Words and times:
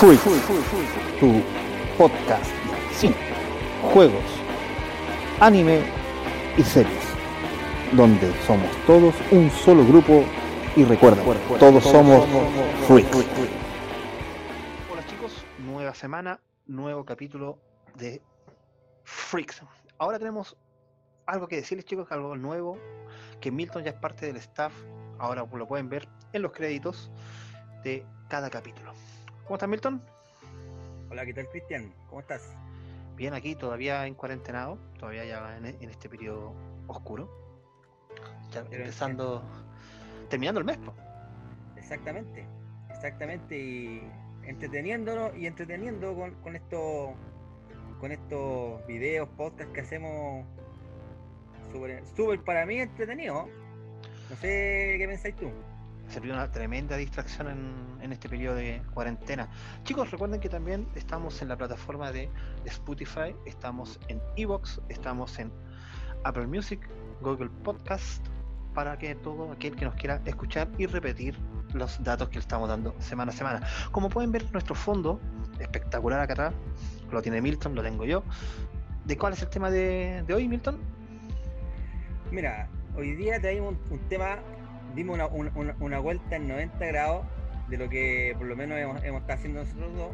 Freak, 0.00 0.18
tu 1.20 1.42
podcast 1.98 2.50
de 3.02 3.14
juegos, 3.92 4.24
anime 5.40 5.82
y 6.56 6.62
series, 6.62 7.04
donde 7.92 8.32
somos 8.46 8.70
todos 8.86 9.14
un 9.30 9.50
solo 9.50 9.84
grupo 9.84 10.24
y 10.74 10.84
recuerda, 10.84 11.22
todos 11.58 11.84
somos 11.84 12.26
Freaks. 12.86 13.14
Hola 14.90 15.04
chicos, 15.06 15.44
nueva 15.58 15.92
semana, 15.92 16.40
nuevo 16.64 17.04
capítulo 17.04 17.58
de 17.96 18.22
Freaks. 19.04 19.60
Ahora 19.98 20.18
tenemos 20.18 20.56
algo 21.26 21.46
que 21.46 21.56
decirles 21.56 21.84
chicos, 21.84 22.10
algo 22.10 22.38
nuevo, 22.38 22.78
que 23.38 23.50
Milton 23.50 23.84
ya 23.84 23.90
es 23.90 23.96
parte 23.98 24.24
del 24.24 24.38
staff, 24.38 24.72
ahora 25.18 25.46
lo 25.52 25.68
pueden 25.68 25.90
ver 25.90 26.08
en 26.32 26.40
los 26.40 26.52
créditos 26.52 27.10
de 27.84 28.06
cada 28.28 28.48
capítulo. 28.48 28.94
¿Cómo 29.50 29.56
estás 29.56 29.68
Milton? 29.68 30.00
Hola, 31.10 31.26
¿qué 31.26 31.34
tal 31.34 31.48
Cristian? 31.48 31.92
¿Cómo 32.08 32.20
estás? 32.20 32.56
Bien, 33.16 33.34
aquí 33.34 33.56
todavía 33.56 34.06
en 34.06 34.14
cuarentenado, 34.14 34.78
todavía 34.96 35.24
ya 35.24 35.56
en, 35.56 35.66
en 35.66 35.90
este 35.90 36.08
periodo 36.08 36.54
oscuro. 36.86 37.28
Ya 38.52 38.62
Pero 38.70 38.84
empezando, 38.84 39.42
terminando 40.28 40.60
el 40.60 40.66
mes. 40.66 40.78
Exactamente, 41.76 42.46
exactamente, 42.90 43.58
y 43.58 44.08
entreteniéndonos 44.44 45.36
y 45.36 45.46
entreteniendo 45.46 46.14
con, 46.14 46.32
con 46.42 46.54
estos 46.54 47.10
con 47.98 48.12
estos 48.12 48.86
videos, 48.86 49.28
podcasts 49.30 49.74
que 49.74 49.80
hacemos 49.80 50.46
súper 52.14 52.44
para 52.44 52.64
mí 52.66 52.78
entretenido. 52.78 53.48
No 54.30 54.36
sé 54.36 54.94
qué 54.96 55.06
pensáis 55.08 55.34
tú. 55.34 55.50
Sirvió 56.10 56.34
una 56.34 56.50
tremenda 56.50 56.96
distracción 56.96 57.48
en, 58.02 58.12
este 58.12 58.28
periodo 58.28 58.56
de 58.56 58.82
cuarentena. 58.92 59.48
Chicos, 59.84 60.10
recuerden 60.10 60.40
que 60.40 60.48
también 60.48 60.88
estamos 60.96 61.40
en 61.40 61.48
la 61.48 61.56
plataforma 61.56 62.10
de 62.10 62.28
Spotify, 62.64 63.34
estamos 63.46 64.00
en 64.08 64.20
Evox, 64.36 64.80
estamos 64.88 65.38
en 65.38 65.52
Apple 66.24 66.48
Music, 66.48 66.80
Google 67.20 67.48
Podcast, 67.62 68.26
para 68.74 68.98
que 68.98 69.14
todo 69.14 69.52
aquel 69.52 69.76
que 69.76 69.84
nos 69.84 69.94
quiera 69.94 70.20
escuchar 70.24 70.68
y 70.78 70.86
repetir 70.86 71.36
los 71.74 72.02
datos 72.02 72.28
que 72.28 72.40
estamos 72.40 72.68
dando 72.68 72.92
semana 72.98 73.30
a 73.30 73.34
semana. 73.34 73.66
Como 73.92 74.08
pueden 74.08 74.32
ver, 74.32 74.50
nuestro 74.52 74.74
fondo 74.74 75.20
espectacular 75.60 76.18
acá 76.18 76.32
atrás, 76.32 76.54
lo 77.12 77.22
tiene 77.22 77.40
Milton, 77.40 77.76
lo 77.76 77.82
tengo 77.84 78.04
yo. 78.04 78.24
¿De 79.04 79.16
cuál 79.16 79.34
es 79.34 79.42
el 79.42 79.48
tema 79.48 79.70
de, 79.70 80.24
hoy, 80.34 80.48
Milton? 80.48 80.78
Mira, 82.32 82.68
hoy 82.96 83.14
día 83.14 83.40
traímos 83.40 83.74
un, 83.90 83.98
un 83.98 84.08
tema, 84.08 84.38
dimos 84.94 85.18
una, 85.80 85.98
vuelta 85.98 86.36
en 86.36 86.48
90 86.48 86.86
grados 86.86 87.26
de 87.68 87.78
lo 87.78 87.88
que 87.88 88.34
por 88.36 88.46
lo 88.46 88.56
menos 88.56 88.78
hemos, 88.78 89.02
hemos 89.04 89.20
estado 89.22 89.38
haciendo 89.38 89.60
nosotros 89.64 89.94
dos 89.96 90.10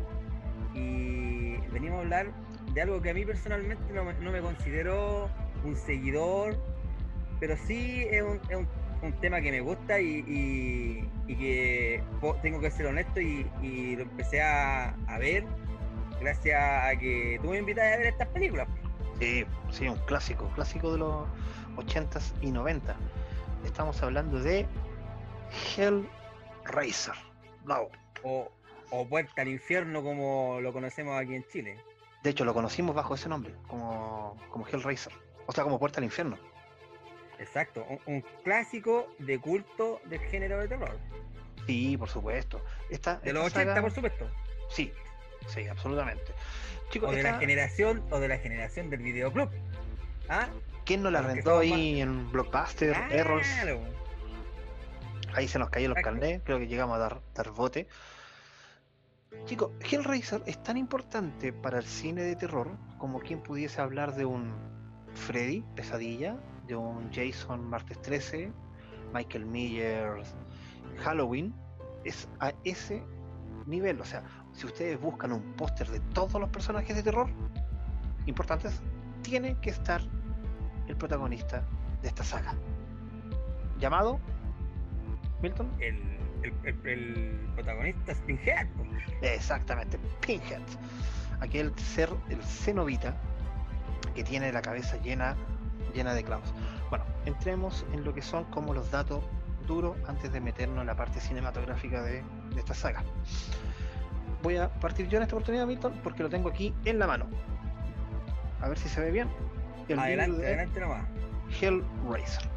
y 0.75 1.57
venimos 1.73 1.99
a 1.99 2.03
hablar 2.03 2.27
de 2.73 2.83
algo 2.83 3.01
que 3.01 3.11
a 3.11 3.15
mí 3.15 3.25
personalmente 3.25 3.93
no 3.93 4.13
no 4.13 4.31
me 4.33 4.41
considero 4.41 5.31
un 5.65 5.75
seguidor, 5.77 6.57
pero 7.41 7.57
sí 7.57 8.07
es 8.11 8.23
un, 8.23 8.41
es 8.51 8.57
un- 8.57 8.69
un 9.03 9.13
tema 9.21 9.41
que 9.43 9.51
me 9.51 9.61
gusta 9.61 10.01
y, 10.01 10.25
y- 11.29 11.35
que 11.37 12.03
tengo 12.43 12.61
que 12.61 12.71
ser 12.71 12.87
honesto 12.87 13.21
y, 13.21 13.47
y 13.63 13.95
lo 13.97 14.03
empecé 14.03 14.41
a, 14.41 14.95
a 15.07 15.19
ver 15.19 15.45
gracias 16.21 16.59
a 16.59 16.97
que 16.99 17.39
tú 17.43 17.51
me 17.51 17.59
invitaste 17.59 17.93
a 17.95 17.97
ver 17.99 18.07
estas 18.07 18.29
películas. 18.29 18.67
Sí, 19.21 19.45
sí, 19.71 19.87
un 19.89 19.99
clásico, 20.07 20.49
clásico 20.55 20.93
de 20.93 20.99
los 20.99 21.27
80s 21.77 22.33
y 22.41 22.51
90. 22.53 22.97
Estamos 23.67 24.03
hablando 24.03 24.39
de 24.41 24.67
Hellraiser. 25.77 27.15
Bravo. 27.65 27.91
o, 28.23 28.51
o 28.91 29.09
Puerta 29.09 29.43
al 29.43 29.49
Infierno 29.49 30.03
como 30.03 30.59
lo 30.61 30.73
conocemos 30.73 31.21
aquí 31.21 31.35
en 31.35 31.45
Chile. 31.49 31.77
De 32.23 32.31
hecho, 32.31 32.45
lo 32.45 32.55
conocimos 32.55 32.95
bajo 32.95 33.15
ese 33.15 33.29
nombre, 33.29 33.55
como, 33.69 34.37
como 34.51 34.67
Hellraiser. 34.67 35.13
O 35.47 35.53
sea, 35.53 35.65
como 35.65 35.79
Puerta 35.79 35.99
al 36.01 36.05
Infierno. 36.05 36.39
Exacto, 37.39 37.85
un, 37.89 38.01
un 38.07 38.25
clásico 38.43 39.09
de 39.19 39.39
culto 39.39 40.01
del 40.07 40.21
género 40.21 40.59
de 40.59 40.69
terror. 40.69 40.99
Sí, 41.67 41.97
por 41.97 42.09
supuesto. 42.09 42.63
Esta, 42.89 43.19
De 43.19 43.29
esta 43.31 43.33
los 43.33 43.47
80, 43.53 43.71
saga- 43.73 43.83
por 43.83 43.93
supuesto. 43.93 44.31
Sí, 44.71 44.93
sí, 45.49 45.67
absolutamente. 45.69 46.33
Chicos, 46.91 47.11
O 47.11 47.13
de 47.13 47.23
la 47.23 47.39
generación, 47.39 48.03
o 48.11 48.19
de 48.21 48.29
la 48.29 48.39
generación 48.39 48.89
del 48.91 49.01
videoclub. 49.03 49.51
¿Ah? 50.29 50.49
¿Quién 50.87 51.03
no 51.03 51.11
la 51.11 51.21
rentó 51.21 51.59
ahí 51.59 52.01
en 52.01 52.31
Blockbuster? 52.31 52.97
Claro. 53.09 53.41
Ahí 55.35 55.49
se 55.49 55.59
nos 55.59 55.69
caían 55.69 55.91
los 55.91 56.03
carnés, 56.03 56.41
creo 56.45 56.59
que 56.59 56.69
llegamos 56.69 56.97
a 56.97 56.99
dar, 56.99 57.21
dar 57.35 57.51
bote. 57.51 57.89
Chicos, 59.45 59.73
Hellraiser 59.81 60.43
es 60.47 60.63
tan 60.63 60.79
importante 60.79 61.53
para 61.53 61.79
el 61.79 61.85
cine 61.85 62.23
de 62.23 62.37
terror 62.37 62.71
como 62.97 63.21
quien 63.21 63.43
pudiese 63.43 63.83
hablar 63.83 64.15
de 64.15 64.25
un 64.25 64.55
Freddy, 65.15 65.63
Pesadilla, 65.75 66.37
de 66.67 66.77
un 66.77 67.13
Jason, 67.13 67.69
Martes 67.69 68.01
13, 68.01 68.51
Michael 69.13 69.45
Myers, 69.45 70.35
Halloween. 71.01 71.55
Es 72.05 72.29
a 72.39 72.53
ese 72.65 73.03
nivel. 73.67 74.01
O 74.01 74.05
sea, 74.05 74.23
si 74.53 74.67
ustedes 74.67 74.99
buscan 75.01 75.33
un 75.33 75.43
póster 75.55 75.89
de 75.91 76.01
todos 76.15 76.41
los 76.41 76.49
personajes 76.49 76.97
de 76.97 77.03
terror 77.03 77.29
importantes, 78.27 78.81
tiene 79.23 79.59
que 79.61 79.71
estar 79.71 80.01
el 80.89 80.97
protagonista 80.97 81.63
de 82.03 82.09
esta 82.09 82.25
saga. 82.25 82.55
Llamado 83.79 84.19
Milton. 85.43 85.71
El, 85.79 86.01
el, 86.43 86.87
el- 86.87 87.49
protagonista 87.55 88.13
es 88.13 88.19
Pinhead. 88.19 88.67
Exactamente, 89.23 89.99
Pinhead. 90.25 90.61
Aquel 91.41 91.73
ser, 91.79 92.11
el 92.31 92.43
cenovita, 92.43 93.15
que 94.15 94.25
tiene 94.25 94.53
la 94.53 94.63
cabeza 94.63 94.97
llena, 95.03 95.37
llena 95.95 96.15
de 96.15 96.25
clavos. 96.25 96.53
Bueno, 96.89 97.05
entremos 97.27 97.85
en 97.93 98.05
lo 98.05 98.15
que 98.15 98.23
son 98.23 98.45
como 98.45 98.73
los 98.73 98.91
datos 98.91 99.25
duros 99.67 99.97
antes 100.07 100.33
de 100.33 100.41
meternos 100.41 100.81
en 100.81 100.87
la 100.87 100.95
parte 100.95 101.21
cinematográfica 101.21 102.03
de, 102.03 102.23
de 102.55 102.59
esta 102.61 102.73
saga. 102.75 103.03
Voy 104.43 104.57
a 104.57 104.71
partir 104.71 105.09
yo 105.09 105.17
en 105.17 105.25
esta 105.25 105.35
oportunidad, 105.35 105.67
Milton, 105.67 106.01
porque 106.05 106.23
lo 106.23 106.29
tengo 106.29 106.49
aquí 106.49 106.73
en 106.85 106.99
la 106.99 107.07
mano. 107.07 107.27
A 108.61 108.69
ver 108.69 108.79
si 108.79 108.89
se 108.89 109.01
ve 109.01 109.11
bien. 109.11 109.29
El 109.89 109.97
libro 109.97 110.03
Adelante, 110.03 110.39
de 110.39 110.47
adelante 110.47 110.81
nomás. 110.81 111.07
Hellraiser. 111.61 112.49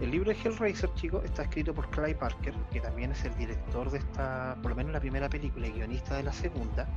El 0.00 0.10
libro 0.10 0.30
de 0.30 0.36
Hellraiser, 0.36 0.92
chicos, 0.94 1.24
está 1.24 1.42
escrito 1.42 1.74
por 1.74 1.88
Clay 1.90 2.14
Parker, 2.14 2.54
que 2.72 2.80
también 2.80 3.12
es 3.12 3.24
el 3.24 3.34
director 3.36 3.90
de 3.90 3.98
esta, 3.98 4.56
por 4.62 4.70
lo 4.70 4.76
menos 4.76 4.92
la 4.92 5.00
primera 5.00 5.28
película 5.28 5.66
y 5.66 5.72
guionista 5.72 6.16
de 6.16 6.22
la 6.22 6.32
segunda. 6.32 6.88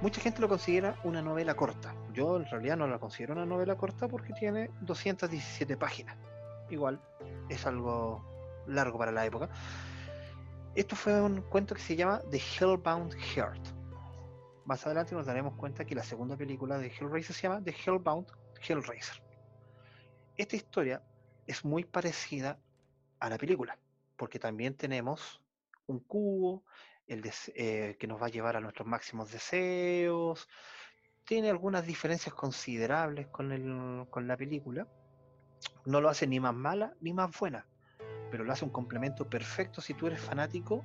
Mucha 0.00 0.20
gente 0.20 0.40
lo 0.40 0.48
considera 0.48 0.96
una 1.04 1.22
novela 1.22 1.54
corta. 1.54 1.94
Yo 2.12 2.36
en 2.36 2.44
realidad 2.46 2.76
no 2.76 2.88
la 2.88 2.98
considero 2.98 3.34
una 3.34 3.46
novela 3.46 3.76
corta 3.76 4.08
porque 4.08 4.32
tiene 4.32 4.70
217 4.80 5.76
páginas. 5.76 6.16
Igual 6.70 7.00
es 7.48 7.66
algo 7.66 8.24
largo 8.66 8.98
para 8.98 9.12
la 9.12 9.24
época. 9.24 9.48
Esto 10.74 10.96
fue 10.96 11.20
un 11.20 11.42
cuento 11.42 11.74
que 11.74 11.80
se 11.82 11.94
llama 11.94 12.20
The 12.30 12.40
Hellbound 12.58 13.14
Heart. 13.14 13.64
Más 14.64 14.84
adelante 14.86 15.14
nos 15.14 15.26
daremos 15.26 15.54
cuenta 15.54 15.84
que 15.84 15.94
la 15.94 16.02
segunda 16.02 16.36
película 16.36 16.78
de 16.78 16.86
Hellraiser 16.88 17.34
se 17.34 17.42
llama 17.42 17.62
The 17.62 17.74
Hellbound 17.84 18.26
Hellraiser. 18.66 19.22
Esta 20.36 20.56
historia 20.56 21.02
es 21.46 21.64
muy 21.64 21.84
parecida 21.84 22.58
a 23.20 23.28
la 23.28 23.38
película, 23.38 23.78
porque 24.16 24.38
también 24.38 24.76
tenemos 24.76 25.40
un 25.86 26.00
cubo 26.00 26.64
el 27.06 27.22
eh, 27.54 27.96
que 27.98 28.06
nos 28.06 28.20
va 28.20 28.26
a 28.26 28.30
llevar 28.30 28.56
a 28.56 28.60
nuestros 28.60 28.86
máximos 28.86 29.30
deseos. 29.30 30.48
Tiene 31.24 31.50
algunas 31.50 31.86
diferencias 31.86 32.34
considerables 32.34 33.26
con, 33.28 33.52
el- 33.52 34.06
con 34.08 34.26
la 34.26 34.36
película. 34.36 34.86
No 35.84 36.00
lo 36.00 36.08
hace 36.08 36.26
ni 36.26 36.40
más 36.40 36.54
mala 36.54 36.94
ni 37.00 37.12
más 37.12 37.36
buena, 37.38 37.66
pero 38.30 38.44
lo 38.44 38.52
hace 38.52 38.64
un 38.64 38.70
complemento 38.70 39.28
perfecto 39.28 39.80
si 39.80 39.94
tú 39.94 40.06
eres 40.06 40.20
fanático 40.20 40.84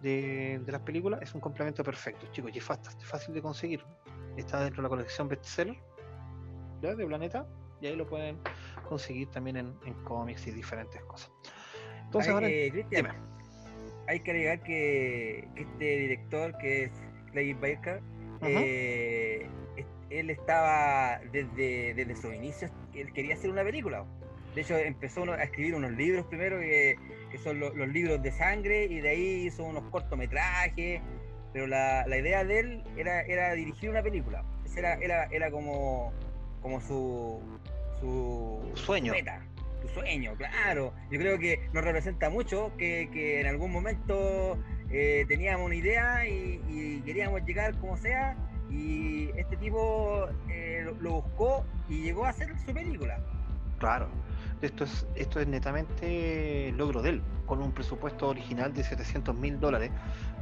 de, 0.00 0.60
de 0.64 0.72
las 0.72 0.82
películas. 0.82 1.20
Es 1.22 1.34
un 1.34 1.40
complemento 1.40 1.82
perfecto, 1.82 2.26
chicos, 2.32 2.50
y 2.54 2.58
es 2.58 2.64
fácil, 2.64 2.92
fácil 3.02 3.34
de 3.34 3.42
conseguir. 3.42 3.84
Está 4.36 4.62
dentro 4.62 4.82
de 4.82 4.84
la 4.84 4.88
colección 4.90 5.28
bestseller 5.28 5.76
¿ya? 6.80 6.94
de 6.94 7.06
Planeta 7.06 7.46
y 7.80 7.86
ahí 7.86 7.96
lo 7.96 8.06
pueden 8.06 8.38
conseguir 8.88 9.28
también 9.30 9.56
en, 9.56 9.74
en 9.86 9.94
cómics 10.04 10.46
y 10.46 10.50
diferentes 10.50 11.02
cosas. 11.04 11.30
Entonces 12.04 12.28
Hay, 12.28 12.34
ahora, 12.34 12.48
eh, 12.48 12.68
Cristian, 12.72 13.04
dime. 13.06 13.14
hay 14.08 14.20
que 14.20 14.30
agregar 14.32 14.62
que, 14.62 15.48
que 15.54 15.62
este 15.62 15.84
director, 15.98 16.58
que 16.58 16.84
es 16.84 16.92
Clay 17.32 17.54
Baker, 17.54 18.00
eh, 18.42 19.46
él 20.10 20.30
estaba 20.30 21.20
desde, 21.32 21.94
desde 21.94 22.16
sus 22.16 22.34
inicios, 22.34 22.70
él 22.94 23.12
quería 23.12 23.34
hacer 23.34 23.50
una 23.50 23.62
película. 23.62 24.04
De 24.54 24.62
hecho, 24.62 24.76
empezó 24.76 25.22
a 25.32 25.42
escribir 25.44 25.76
unos 25.76 25.92
libros 25.92 26.26
primero, 26.26 26.58
que, 26.58 26.96
que 27.30 27.38
son 27.38 27.60
lo- 27.60 27.72
los 27.72 27.86
libros 27.88 28.20
de 28.20 28.32
sangre, 28.32 28.86
y 28.86 29.00
de 29.00 29.08
ahí 29.10 29.46
hizo 29.46 29.62
unos 29.62 29.84
cortometrajes. 29.90 31.00
Pero 31.52 31.66
la, 31.68 32.04
la 32.08 32.16
idea 32.18 32.44
de 32.44 32.58
él 32.60 32.82
era, 32.96 33.22
era 33.22 33.52
dirigir 33.54 33.90
una 33.90 34.02
película. 34.02 34.44
Era, 34.76 34.94
era, 34.94 35.24
era 35.30 35.50
como, 35.52 36.12
como 36.62 36.80
su, 36.80 37.40
su 38.00 38.60
Sueño. 38.74 39.12
su 39.12 39.18
meta, 39.18 39.42
su 39.82 39.88
sueño, 39.88 40.34
claro. 40.36 40.92
Yo 41.10 41.18
creo 41.18 41.38
que 41.38 41.68
nos 41.72 41.84
representa 41.84 42.30
mucho 42.30 42.72
que, 42.76 43.08
que 43.12 43.40
en 43.40 43.46
algún 43.46 43.72
momento 43.72 44.58
eh, 44.92 45.24
teníamos 45.28 45.66
una 45.66 45.76
idea 45.76 46.26
y, 46.26 47.00
queríamos 47.04 47.44
llegar 47.44 47.76
como 47.78 47.96
sea, 47.96 48.36
y 48.70 49.30
este 49.36 49.56
tipo 49.56 50.26
eh, 50.48 50.92
lo, 51.00 51.22
buscó 51.22 51.64
y 51.88 52.02
llegó 52.02 52.24
a 52.24 52.30
hacer 52.30 52.52
su 52.58 52.72
película. 52.72 53.18
Claro, 53.78 54.08
esto 54.62 54.84
es, 54.84 55.06
esto 55.14 55.40
es 55.40 55.46
netamente 55.46 56.72
logro 56.76 57.02
de 57.02 57.10
él, 57.10 57.22
con 57.46 57.62
un 57.62 57.72
presupuesto 57.72 58.28
original 58.28 58.74
de 58.74 58.82
700 58.82 59.36
mil 59.36 59.60
dólares, 59.60 59.90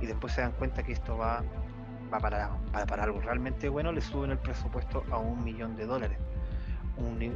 y 0.01 0.07
después 0.07 0.33
se 0.33 0.41
dan 0.41 0.53
cuenta 0.53 0.83
que 0.83 0.93
esto 0.93 1.17
va, 1.17 1.45
va 2.13 2.19
para, 2.19 2.51
para 2.73 3.05
algo 3.05 3.21
realmente 3.21 3.69
bueno, 3.69 3.93
le 3.93 4.01
suben 4.01 4.31
el 4.31 4.39
presupuesto 4.39 5.05
a 5.11 5.19
un 5.19 5.43
millón 5.45 5.77
de 5.77 5.87
dólares 5.87 6.19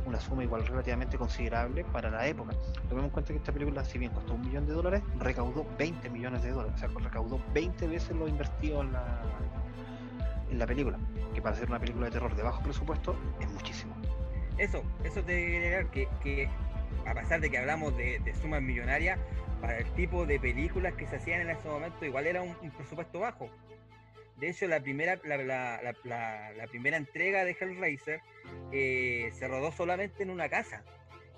una 0.06 0.20
suma 0.20 0.42
igual 0.42 0.66
relativamente 0.66 1.16
considerable 1.16 1.84
para 1.84 2.10
la 2.10 2.26
época. 2.26 2.52
Tomemos 2.88 3.08
en 3.08 3.10
cuenta 3.10 3.32
que 3.32 3.38
esta 3.38 3.52
película, 3.52 3.84
si 3.84 3.98
bien 3.98 4.12
costó 4.12 4.34
un 4.34 4.42
millón 4.42 4.66
de 4.66 4.72
dólares, 4.72 5.02
recaudó 5.18 5.66
20 5.78 6.10
millones 6.10 6.42
de 6.42 6.50
dólares, 6.50 6.74
o 6.76 6.78
sea, 6.78 6.88
recaudó 7.02 7.40
20 7.54 7.86
veces 7.86 8.16
lo 8.16 8.28
invertido 8.28 8.82
en 8.82 8.92
la, 8.92 9.22
en 10.50 10.58
la 10.58 10.66
película, 10.66 10.98
que 11.34 11.40
para 11.40 11.56
ser 11.56 11.68
una 11.68 11.78
película 11.78 12.06
de 12.06 12.12
terror 12.12 12.34
de 12.34 12.42
bajo 12.42 12.62
presupuesto 12.62 13.16
es 13.40 13.50
muchísimo. 13.52 13.94
Eso, 14.58 14.82
eso 15.04 15.22
te 15.22 15.32
diría 15.32 15.84
que, 15.84 16.08
que 16.22 16.48
a 17.06 17.14
pesar 17.14 17.40
de 17.40 17.50
que 17.50 17.58
hablamos 17.58 17.96
de, 17.96 18.20
sumas 18.40 18.62
millonarias, 18.62 19.18
para 19.60 19.78
el 19.78 19.86
tipo 19.92 20.26
de 20.26 20.40
películas 20.40 20.94
que 20.94 21.06
se 21.06 21.16
hacían 21.16 21.42
en 21.42 21.50
ese 21.50 21.68
momento, 21.68 22.04
igual 22.04 22.26
era 22.26 22.42
un 22.42 22.70
presupuesto 22.72 23.20
bajo. 23.20 23.48
De 24.42 24.50
hecho, 24.50 24.66
la 24.66 24.80
primera, 24.80 25.20
la, 25.22 26.66
primera 26.68 26.96
entrega 26.96 27.44
de 27.44 27.52
Hellraiser 27.52 28.20
eh, 28.72 29.30
se 29.38 29.46
rodó 29.46 29.70
solamente 29.70 30.24
en 30.24 30.30
una 30.30 30.48
casa. 30.48 30.82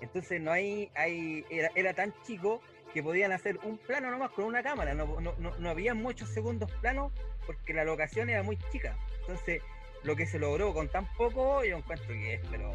Entonces 0.01 0.41
no 0.41 0.51
hay, 0.51 0.89
hay 0.95 1.45
era, 1.51 1.93
tan 1.93 2.15
chico 2.23 2.63
que 2.95 3.03
podían 3.03 3.31
hacer 3.31 3.59
un 3.61 3.77
plano 3.77 4.09
nomás 4.09 4.31
con 4.31 4.45
una 4.45 4.63
cámara. 4.63 4.95
No, 4.95 5.21
no, 5.21 5.69
había 5.69 5.93
muchos 5.93 6.29
segundos 6.29 6.71
planos 6.81 7.13
porque 7.45 7.75
la 7.75 7.83
locación 7.83 8.31
era 8.31 8.41
muy 8.41 8.57
chica. 8.71 8.97
Entonces, 9.19 9.61
lo 10.01 10.15
que 10.15 10.25
se 10.25 10.39
logró 10.39 10.73
con 10.73 10.89
tan 10.89 11.05
poco, 11.13 11.63
yo 11.63 11.77
encuentro 11.77 12.07
que 12.07 12.33
es, 12.33 12.41
pero, 12.49 12.73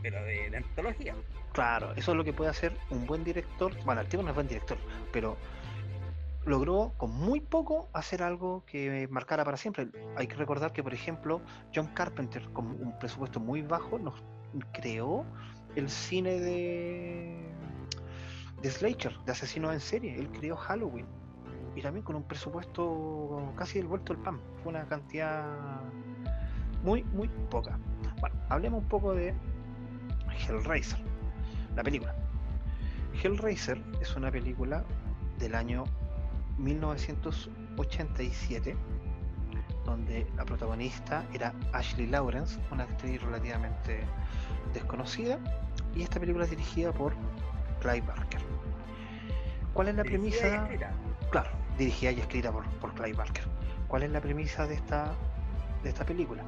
pero 0.00 0.24
de, 0.24 0.48
de 0.48 0.56
antología. 0.56 1.14
Claro, 1.52 1.92
eso 1.92 2.12
es 2.12 2.16
lo 2.16 2.24
que 2.24 2.32
puede 2.32 2.48
hacer 2.48 2.72
un 2.88 3.04
buen 3.04 3.22
director. 3.22 3.70
Bueno, 3.84 4.00
el 4.00 4.06
tipo 4.06 4.22
no 4.22 4.30
es 4.30 4.34
buen 4.34 4.48
director, 4.48 4.78
pero 5.12 5.36
logró 6.46 6.92
con 6.96 7.10
muy 7.10 7.40
poco 7.40 7.88
hacer 7.92 8.22
algo 8.22 8.64
que 8.66 9.08
marcara 9.10 9.44
para 9.44 9.56
siempre. 9.56 9.88
Hay 10.16 10.26
que 10.26 10.36
recordar 10.36 10.72
que, 10.72 10.82
por 10.82 10.94
ejemplo, 10.94 11.40
John 11.74 11.88
Carpenter, 11.94 12.48
con 12.52 12.66
un 12.66 12.98
presupuesto 12.98 13.40
muy 13.40 13.62
bajo, 13.62 13.98
nos 13.98 14.14
creó 14.72 15.24
el 15.74 15.88
cine 15.88 16.38
de, 16.38 17.52
de 18.62 18.70
Slater, 18.70 19.16
de 19.24 19.32
asesinos 19.32 19.72
en 19.72 19.80
serie. 19.80 20.18
Él 20.18 20.30
creó 20.30 20.56
Halloween. 20.56 21.06
Y 21.74 21.82
también 21.82 22.04
con 22.04 22.14
un 22.14 22.22
presupuesto 22.22 23.52
casi 23.56 23.78
del 23.78 23.88
vuelto 23.88 24.12
del 24.12 24.22
pan. 24.22 24.40
Fue 24.62 24.70
una 24.70 24.86
cantidad 24.86 25.80
muy, 26.84 27.02
muy 27.04 27.28
poca. 27.50 27.78
Bueno, 28.20 28.36
hablemos 28.48 28.82
un 28.82 28.88
poco 28.88 29.12
de 29.12 29.34
Hellraiser, 30.48 31.00
la 31.74 31.82
película. 31.82 32.14
Hellraiser 33.22 33.82
es 34.00 34.14
una 34.14 34.30
película 34.30 34.84
del 35.38 35.54
año 35.54 35.84
1987, 36.58 38.76
donde 39.84 40.26
la 40.36 40.44
protagonista 40.44 41.24
era 41.32 41.52
Ashley 41.72 42.06
Lawrence, 42.06 42.60
una 42.70 42.84
actriz 42.84 43.20
relativamente 43.22 44.04
desconocida, 44.72 45.40
y 45.94 46.02
esta 46.02 46.20
película 46.20 46.44
es 46.44 46.50
dirigida 46.50 46.92
por 46.92 47.14
Clive 47.80 48.02
Barker. 48.02 48.40
¿Cuál 49.72 49.88
es 49.88 49.96
la 49.96 50.04
premisa? 50.04 50.68
Claro, 51.30 51.50
dirigida 51.76 52.12
y 52.12 52.20
escrita 52.20 52.52
por, 52.52 52.64
por 52.80 52.94
Clive 52.94 53.14
Barker. 53.14 53.44
¿Cuál 53.88 54.04
es 54.04 54.10
la 54.10 54.20
premisa 54.20 54.66
de 54.66 54.74
esta, 54.74 55.12
de 55.82 55.88
esta 55.88 56.04
película? 56.04 56.44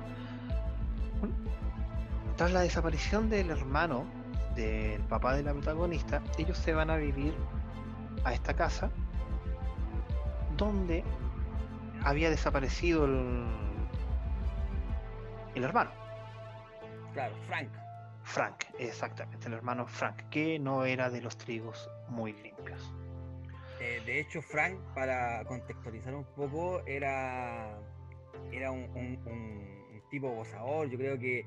tras 2.37 2.53
la 2.53 2.61
desaparición 2.61 3.31
del 3.31 3.51
hermano 3.51 4.05
del 4.55 5.01
papá 5.03 5.35
de 5.35 5.43
la 5.43 5.53
protagonista, 5.53 6.23
ellos 6.39 6.59
se 6.59 6.75
van 6.75 6.91
a 6.91 6.97
vivir 6.97 7.35
a 8.25 8.33
esta 8.33 8.55
casa 8.55 8.91
donde 10.57 11.05
había 12.03 12.31
desaparecido 12.31 13.05
el, 13.05 13.47
el 15.55 15.65
hermano. 15.65 15.91
Claro, 17.13 17.35
Frank. 17.47 17.71
Frank, 18.27 18.65
exactamente, 18.79 19.47
el 19.47 19.55
hermano 19.55 19.87
Frank, 19.87 20.17
que 20.31 20.59
no 20.59 20.85
era 20.85 21.11
de 21.11 21.21
los 21.23 21.39
trigos 21.39 21.89
muy 22.09 22.33
limpios. 22.33 22.93
Eh, 23.81 24.03
de 24.05 24.21
hecho, 24.21 24.43
Frank, 24.43 24.79
para 24.95 25.45
contextualizar 25.45 26.15
un 26.15 26.25
poco, 26.35 26.85
era, 26.87 27.79
era 28.51 28.73
un, 28.73 30.05
tipo 30.11 30.29
gozador, 30.29 30.89
yo 30.89 30.99
creo 30.99 31.19
que, 31.19 31.47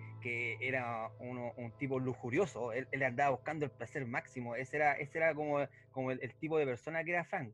era 0.62 1.10
un 1.20 1.72
tipo 1.78 2.00
lujurioso, 2.00 2.72
él, 2.72 2.88
andaba 3.04 3.32
buscando 3.32 3.66
el 3.66 3.72
placer 3.72 4.06
máximo, 4.06 4.56
ese 4.56 4.78
era, 4.78 4.94
ese 4.94 5.18
era 5.18 5.36
como, 5.36 5.60
como 5.92 6.12
el, 6.12 6.34
tipo 6.36 6.58
de 6.58 6.66
persona 6.66 7.04
que 7.04 7.12
era 7.12 7.26
Frank. 7.26 7.54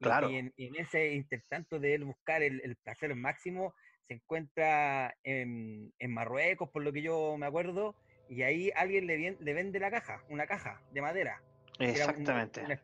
Claro. 0.00 0.30
Y, 0.30 0.36
en, 0.36 0.52
ese 0.76 1.14
intertanto 1.14 1.78
de 1.78 1.94
él 1.94 2.04
buscar 2.04 2.42
el, 2.42 2.76
placer 2.82 3.14
máximo, 3.14 3.74
se 4.06 4.14
encuentra 4.14 5.16
en, 5.24 5.92
Marruecos, 6.08 6.70
por 6.70 6.82
lo 6.82 6.92
que 6.92 7.02
yo 7.02 7.36
me 7.38 7.46
acuerdo, 7.46 7.94
y 8.28 8.42
ahí 8.42 8.70
alguien 8.74 9.06
le, 9.06 9.36
le 9.38 9.54
vende 9.54 9.80
la 9.80 9.90
caja, 9.90 10.22
una 10.28 10.46
caja 10.46 10.80
de 10.92 11.02
madera. 11.02 11.42
Exactamente. 11.78 12.80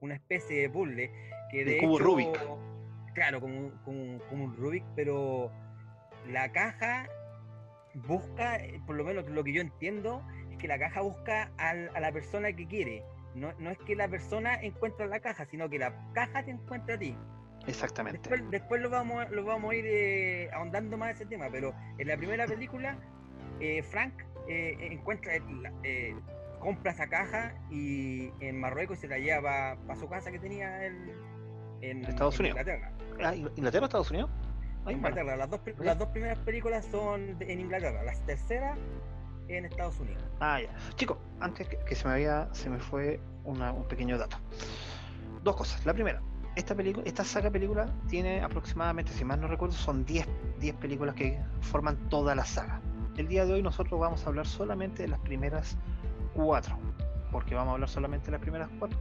Una, 0.00 0.14
especie 0.14 0.60
de 0.60 0.70
puzzle 0.70 1.10
que 1.50 1.64
de, 1.64 1.78
cubo 1.78 1.98
Rubik. 1.98 2.38
Claro, 3.14 3.40
como, 3.40 3.72
un 3.86 4.56
Rubik, 4.56 4.84
pero 4.94 5.50
la 6.28 6.50
caja 6.52 7.08
busca, 7.94 8.58
por 8.86 8.96
lo 8.96 9.04
menos 9.04 9.26
lo 9.28 9.44
que 9.44 9.52
yo 9.52 9.60
entiendo, 9.60 10.22
es 10.50 10.58
que 10.58 10.68
la 10.68 10.78
caja 10.78 11.00
busca 11.00 11.52
a 11.56 11.74
la 11.74 12.12
persona 12.12 12.52
que 12.52 12.66
quiere 12.66 13.02
no, 13.34 13.52
no 13.58 13.70
es 13.70 13.78
que 13.78 13.96
la 13.96 14.08
persona 14.08 14.54
encuentra 14.54 15.06
la 15.06 15.20
caja, 15.20 15.44
sino 15.46 15.68
que 15.68 15.78
la 15.78 15.94
caja 16.12 16.44
te 16.44 16.50
encuentra 16.50 16.94
a 16.94 16.98
ti. 16.98 17.16
Exactamente. 17.66 18.28
Después, 18.50 18.82
lo, 18.82 18.90
vamos, 18.90 19.30
lo 19.30 19.44
vamos 19.44 19.72
a 19.72 19.74
ir 19.74 19.86
eh, 19.86 20.50
ahondando 20.52 20.96
más 20.96 21.14
ese 21.14 21.26
tema, 21.26 21.48
pero 21.50 21.74
en 21.98 22.08
la 22.08 22.16
primera 22.16 22.46
película, 22.46 22.98
eh, 23.60 23.82
Frank 23.82 24.12
eh, 24.48 24.76
encuentra, 24.90 25.32
compra 26.60 26.92
esa 26.92 27.08
caja 27.08 27.54
y 27.70 28.30
en 28.40 28.60
Marruecos 28.60 28.98
se 28.98 29.08
la 29.08 29.18
lleva 29.18 29.78
para 29.86 29.98
su 29.98 30.08
casa 30.08 30.30
que 30.30 30.38
tenía 30.38 30.86
en 30.86 32.04
Estados 32.04 32.38
Unidos. 32.38 32.58
Inglaterra. 32.58 32.92
Ah, 33.22 33.34
¿Inglaterra 33.34 33.82
o 33.82 33.86
Estados 33.86 34.10
Unidos? 34.10 34.30
Inglaterra. 34.88 35.36
Las, 35.36 35.50
dos, 35.50 35.60
las 35.78 35.98
dos 35.98 36.08
primeras 36.08 36.38
películas 36.40 36.84
son 36.86 37.36
en 37.40 37.60
Inglaterra. 37.60 38.02
La 38.02 38.12
tercera 38.26 38.76
en 39.48 39.64
Estados 39.64 39.98
Unidos. 40.00 40.22
Ah, 40.40 40.60
ya. 40.60 40.70
Chicos, 40.96 41.18
antes 41.40 41.68
que, 41.68 41.94
se 41.94 42.06
me 42.06 42.14
había, 42.14 42.48
se 42.52 42.70
me 42.70 42.78
fue 42.78 43.20
un 43.44 43.84
pequeño 43.88 44.18
dato. 44.18 44.36
Dos 45.42 45.56
cosas. 45.56 45.84
La 45.84 45.92
primera, 45.92 46.22
esta 46.56 46.74
película, 46.74 47.04
esta 47.06 47.24
saga 47.24 47.50
película 47.50 47.92
tiene 48.08 48.40
aproximadamente, 48.40 49.12
si 49.12 49.24
mal 49.24 49.40
no 49.40 49.48
recuerdo, 49.48 49.74
son 49.74 50.04
10 50.04 50.26
películas 50.80 51.14
que 51.14 51.40
forman 51.60 51.96
toda 52.08 52.34
la 52.34 52.44
saga. 52.44 52.80
El 53.16 53.28
día 53.28 53.44
de 53.44 53.54
hoy 53.54 53.62
nosotros 53.62 54.00
vamos 54.00 54.24
a 54.24 54.28
hablar 54.28 54.46
solamente 54.46 55.02
de 55.02 55.08
las 55.08 55.20
primeras 55.20 55.76
cuatro. 56.34 56.76
porque 57.30 57.54
vamos 57.54 57.72
a 57.72 57.74
hablar 57.74 57.88
solamente 57.88 58.26
de 58.26 58.32
las 58.32 58.40
primeras 58.40 58.68
cuatro? 58.78 58.98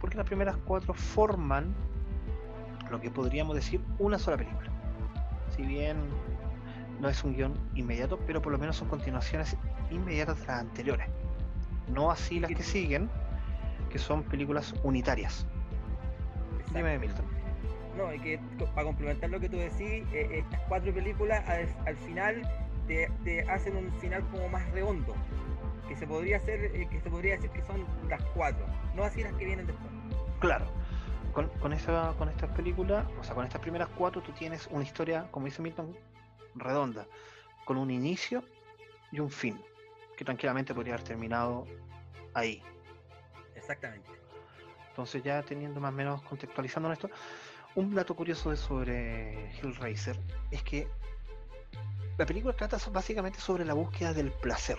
Porque 0.00 0.16
las 0.16 0.26
primeras 0.26 0.56
cuatro 0.64 0.94
forman 0.94 1.74
lo 2.90 3.00
que 3.00 3.10
podríamos 3.10 3.56
decir 3.56 3.80
una 3.98 4.18
sola 4.18 4.36
película. 4.36 4.70
Si 5.56 5.62
bien 5.62 5.96
no 7.00 7.08
es 7.08 7.24
un 7.24 7.34
guion 7.34 7.54
inmediato, 7.74 8.18
pero 8.26 8.40
por 8.40 8.52
lo 8.52 8.58
menos 8.58 8.76
son 8.76 8.88
continuaciones 8.88 9.56
inmediatas 9.92 10.40
de 10.40 10.46
las 10.46 10.60
anteriores. 10.60 11.08
No 11.88 12.10
así 12.10 12.40
las 12.40 12.50
que 12.50 12.62
siguen, 12.62 13.10
que 13.90 13.98
son 13.98 14.22
películas 14.22 14.74
unitarias. 14.82 15.46
Dime, 16.74 16.98
Milton. 16.98 17.24
No, 17.96 18.12
y 18.12 18.18
que 18.18 18.40
para 18.74 18.86
complementar 18.86 19.28
lo 19.30 19.38
que 19.38 19.48
tú 19.48 19.58
decís, 19.58 20.04
eh, 20.12 20.28
estas 20.32 20.60
cuatro 20.68 20.94
películas 20.94 21.46
al, 21.46 21.96
final 21.96 22.42
te, 22.86 23.08
hacen 23.50 23.76
un 23.76 23.92
final 24.00 24.26
como 24.30 24.48
más 24.48 24.68
redondo. 24.72 25.14
Que 25.88 25.96
se 25.96 26.06
podría 26.06 26.38
hacer, 26.38 26.64
eh, 26.74 26.88
que 26.90 27.00
se 27.00 27.10
podría 27.10 27.34
decir 27.36 27.50
que 27.50 27.62
son 27.62 27.84
las 28.08 28.22
cuatro, 28.34 28.64
no 28.94 29.04
así 29.04 29.22
las 29.22 29.34
que 29.34 29.44
vienen 29.44 29.66
después. 29.66 29.90
Claro. 30.40 30.66
Con, 31.34 31.48
con, 31.60 31.72
esa, 31.72 32.14
con 32.18 32.28
estas 32.28 32.50
películas, 32.50 33.06
o 33.18 33.24
sea, 33.24 33.34
con 33.34 33.44
estas 33.44 33.60
primeras 33.60 33.88
cuatro, 33.96 34.22
tú 34.22 34.32
tienes 34.32 34.68
una 34.70 34.84
historia, 34.84 35.26
como 35.30 35.46
dice 35.46 35.62
Milton, 35.62 35.96
redonda, 36.54 37.06
con 37.64 37.76
un 37.78 37.90
inicio 37.90 38.42
y 39.10 39.20
un 39.20 39.30
fin, 39.30 39.58
que 40.16 40.24
tranquilamente 40.24 40.74
podría 40.74 40.94
haber 40.94 41.06
terminado 41.06 41.66
ahí. 42.34 42.62
Exactamente. 43.54 44.10
Entonces 44.88 45.22
ya 45.22 45.42
teniendo 45.42 45.80
más 45.80 45.92
o 45.92 45.96
menos 45.96 46.22
contextualizando 46.22 46.92
esto, 46.92 47.10
un 47.74 47.94
dato 47.94 48.14
curioso 48.14 48.54
sobre 48.56 49.50
Hellraiser 49.56 50.18
es 50.50 50.62
que 50.62 50.86
la 52.18 52.26
película 52.26 52.54
trata 52.54 52.76
básicamente 52.90 53.40
sobre 53.40 53.64
la 53.64 53.72
búsqueda 53.72 54.12
del 54.12 54.30
placer, 54.30 54.76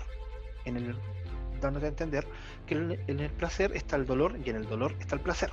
en 0.66 0.78
el, 0.78 0.96
dándote 1.60 1.88
a 1.88 1.90
entender 1.90 2.28
que 2.68 2.76
en 2.76 3.20
el 3.20 3.32
placer 3.32 3.76
está 3.76 3.96
el 3.96 4.06
dolor 4.06 4.38
y 4.44 4.50
en 4.50 4.58
el 4.58 4.68
dolor 4.68 4.96
está 5.00 5.16
el 5.16 5.22
placer. 5.22 5.52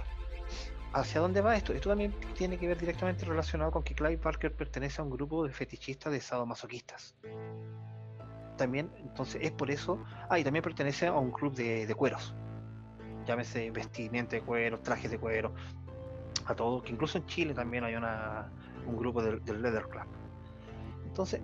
¿hacia 0.93 1.21
dónde 1.21 1.41
va 1.41 1.57
esto? 1.57 1.73
Esto 1.73 1.89
también 1.89 2.15
tiene 2.35 2.59
que 2.59 2.67
ver 2.67 2.79
directamente 2.79 3.25
relacionado 3.25 3.71
con 3.71 3.83
que 3.83 3.95
Clive 3.95 4.17
Barker 4.17 4.55
pertenece 4.55 5.01
a 5.01 5.05
un 5.05 5.11
grupo 5.11 5.47
de 5.47 5.53
fetichistas 5.53 6.13
de 6.13 6.21
sadomasoquistas. 6.21 7.15
También, 8.61 8.91
entonces, 8.99 9.41
es 9.43 9.53
por 9.53 9.71
eso. 9.71 10.05
Ah, 10.29 10.39
y 10.39 10.45
también 10.45 10.63
pertenece 10.63 11.07
a 11.07 11.15
un 11.15 11.31
club 11.31 11.55
de, 11.55 11.95
cueros. 11.95 12.35
Llámese 13.25 13.71
vestimenta 13.71 14.37
de 14.37 14.43
cuero, 14.43 14.79
trajes 14.81 15.11
de 15.11 15.19
cuero, 15.19 15.55
a 16.45 16.55
todo. 16.55 16.83
Que 16.83 16.93
incluso 16.93 17.17
en 17.17 17.25
Chile 17.25 17.55
también 17.55 17.85
hay 17.85 17.95
una, 17.95 18.53
un 18.87 18.99
grupo 18.99 19.23
del, 19.23 19.43
del 19.47 19.63
Leather 19.63 19.85
Club. 19.89 20.05
Entonces, 21.07 21.41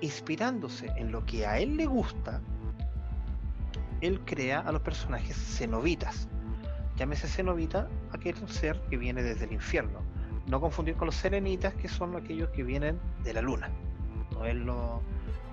inspirándose 0.00 0.86
en 0.96 1.12
lo 1.12 1.26
que 1.26 1.44
a 1.46 1.58
él 1.58 1.76
le 1.76 1.84
gusta, 1.84 2.40
él 4.00 4.18
crea 4.24 4.60
a 4.60 4.72
los 4.72 4.80
personajes 4.80 5.36
cenobitas. 5.36 6.26
Llámese 6.96 7.28
cenobita 7.28 7.86
aquel 8.12 8.48
ser 8.48 8.80
que 8.88 8.96
viene 8.96 9.22
desde 9.22 9.44
el 9.44 9.52
infierno. 9.52 10.00
No 10.46 10.58
confundir 10.58 10.96
con 10.96 11.04
los 11.04 11.16
serenitas, 11.16 11.74
que 11.74 11.88
son 11.88 12.16
aquellos 12.16 12.48
que 12.48 12.62
vienen 12.62 12.98
de 13.24 13.34
la 13.34 13.42
luna. 13.42 13.68
No 14.32 14.46
es 14.46 14.56
lo, 14.56 15.02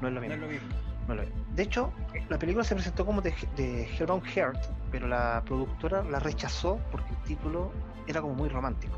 no 0.02 0.08
es 0.08 0.14
lo 0.14 0.22
No 0.22 0.28
mismo. 0.28 0.34
es 0.36 0.40
lo 0.42 0.48
mismo. 0.48 0.70
No 1.08 1.16
lo. 1.16 1.24
De 1.56 1.64
hecho, 1.64 1.92
la 2.30 2.38
película 2.38 2.64
se 2.64 2.76
presentó 2.76 3.06
como 3.06 3.22
de, 3.22 3.34
de 3.56 3.84
Hellbound 3.98 4.24
Heart, 4.26 4.60
pero 4.92 5.08
la 5.08 5.42
productora 5.46 6.04
la 6.04 6.20
rechazó 6.20 6.80
porque 6.92 7.10
el 7.12 7.18
título 7.24 7.72
era 8.08 8.22
como 8.22 8.34
muy 8.36 8.50
romántico. 8.50 8.98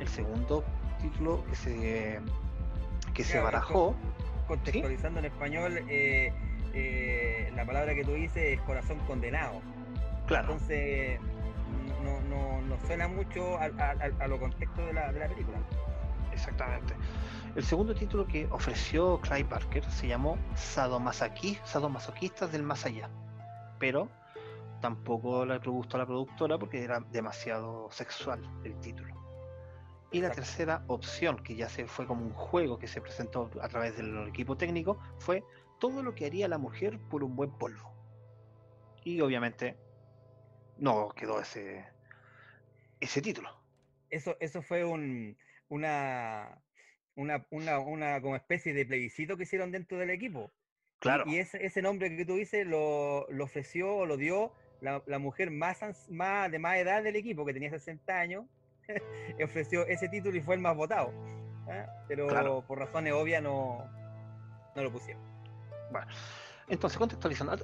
El 0.00 0.08
segundo 0.08 0.64
título 1.00 1.44
que 1.48 1.54
se 1.56 2.20
que 3.12 3.22
se 3.24 3.38
barajó, 3.38 3.94
Contextualizando 4.48 5.20
en 5.20 5.26
español, 5.26 5.78
eh, 5.88 6.32
eh, 6.74 7.50
la 7.54 7.64
palabra 7.64 7.94
que 7.94 8.04
tú 8.04 8.12
dices 8.12 8.58
es 8.58 8.60
corazón 8.62 8.98
condenado. 9.06 9.60
claro, 10.26 10.52
Entonces, 10.52 11.18
no, 12.02 12.20
no, 12.28 12.60
no 12.62 12.76
suena 12.86 13.06
mucho 13.08 13.56
a, 13.58 13.64
a- 13.64 13.68
a- 13.92 14.24
a 14.24 14.26
lo 14.28 14.38
contexto 14.38 14.84
de 14.84 14.92
la, 14.92 15.12
de 15.12 15.20
la 15.20 15.28
película. 15.28 15.58
exactamente. 16.32 16.94
El 17.56 17.62
segundo 17.62 17.94
título 17.94 18.26
que 18.26 18.48
ofreció 18.50 19.20
Clive 19.20 19.44
Barker 19.44 19.84
se 19.84 20.08
llamó 20.08 20.36
Sadomasaqui- 20.56 21.62
Sadomasoquistas 21.64 22.50
del 22.50 22.64
Más 22.64 22.84
Allá, 22.84 23.08
pero 23.78 24.08
tampoco 24.80 25.46
le 25.46 25.58
gustó 25.58 25.96
a 25.96 26.00
la 26.00 26.06
productora 26.06 26.58
porque 26.58 26.82
era 26.82 26.98
demasiado 27.12 27.88
sexual 27.92 28.42
el 28.64 28.74
título. 28.80 29.14
Y 30.10 30.20
la 30.20 30.32
tercera 30.32 30.82
opción, 30.88 31.36
que 31.44 31.54
ya 31.54 31.68
se 31.68 31.86
fue 31.86 32.08
como 32.08 32.24
un 32.24 32.32
juego 32.32 32.76
que 32.76 32.88
se 32.88 33.00
presentó 33.00 33.48
a 33.62 33.68
través 33.68 33.96
del 33.96 34.26
equipo 34.26 34.56
técnico, 34.56 34.98
fue 35.18 35.44
todo 35.78 36.02
lo 36.02 36.12
que 36.12 36.26
haría 36.26 36.48
la 36.48 36.58
mujer 36.58 36.98
por 37.08 37.22
un 37.22 37.36
buen 37.36 37.52
polvo. 37.52 37.94
Y 39.04 39.20
obviamente 39.20 39.76
no 40.76 41.10
quedó 41.10 41.40
ese, 41.40 41.86
ese 42.98 43.22
título. 43.22 43.48
Eso, 44.10 44.36
eso 44.40 44.60
fue 44.60 44.84
un, 44.84 45.36
una, 45.68 46.63
una, 47.16 47.46
una, 47.50 47.78
una 47.78 48.20
como 48.20 48.36
especie 48.36 48.72
de 48.74 48.84
plebiscito 48.86 49.36
que 49.36 49.44
hicieron 49.44 49.70
dentro 49.70 49.98
del 49.98 50.10
equipo. 50.10 50.50
Claro, 50.98 51.24
Y, 51.26 51.36
ese, 51.38 51.64
ese 51.64 51.82
nombre 51.82 52.16
que 52.16 52.24
tú 52.24 52.36
dices 52.36 52.66
lo, 52.66 53.26
lo 53.30 53.44
ofreció 53.44 53.94
o 53.94 54.06
lo 54.06 54.16
dio 54.16 54.52
la, 54.80 55.02
la 55.06 55.18
mujer 55.18 55.50
más, 55.50 55.80
más 56.10 56.50
de 56.50 56.58
más 56.58 56.76
edad 56.78 57.02
del 57.02 57.16
equipo, 57.16 57.44
que 57.44 57.52
tenía 57.52 57.70
60 57.70 58.18
años, 58.18 58.44
ofreció 59.42 59.86
ese 59.86 60.08
título 60.08 60.36
y 60.36 60.40
fue 60.40 60.54
el 60.54 60.60
más 60.60 60.76
votado. 60.76 61.12
¿ah? 61.68 61.86
Pero 62.08 62.26
Claro. 62.28 62.64
por 62.66 62.78
razones 62.78 63.12
obvias 63.12 63.42
no, 63.42 63.84
no 64.74 64.82
lo 64.82 64.90
pusieron. 64.92 65.22
Bueno, 65.90 66.06
entonces 66.68 66.98
contextualizando, 66.98 67.58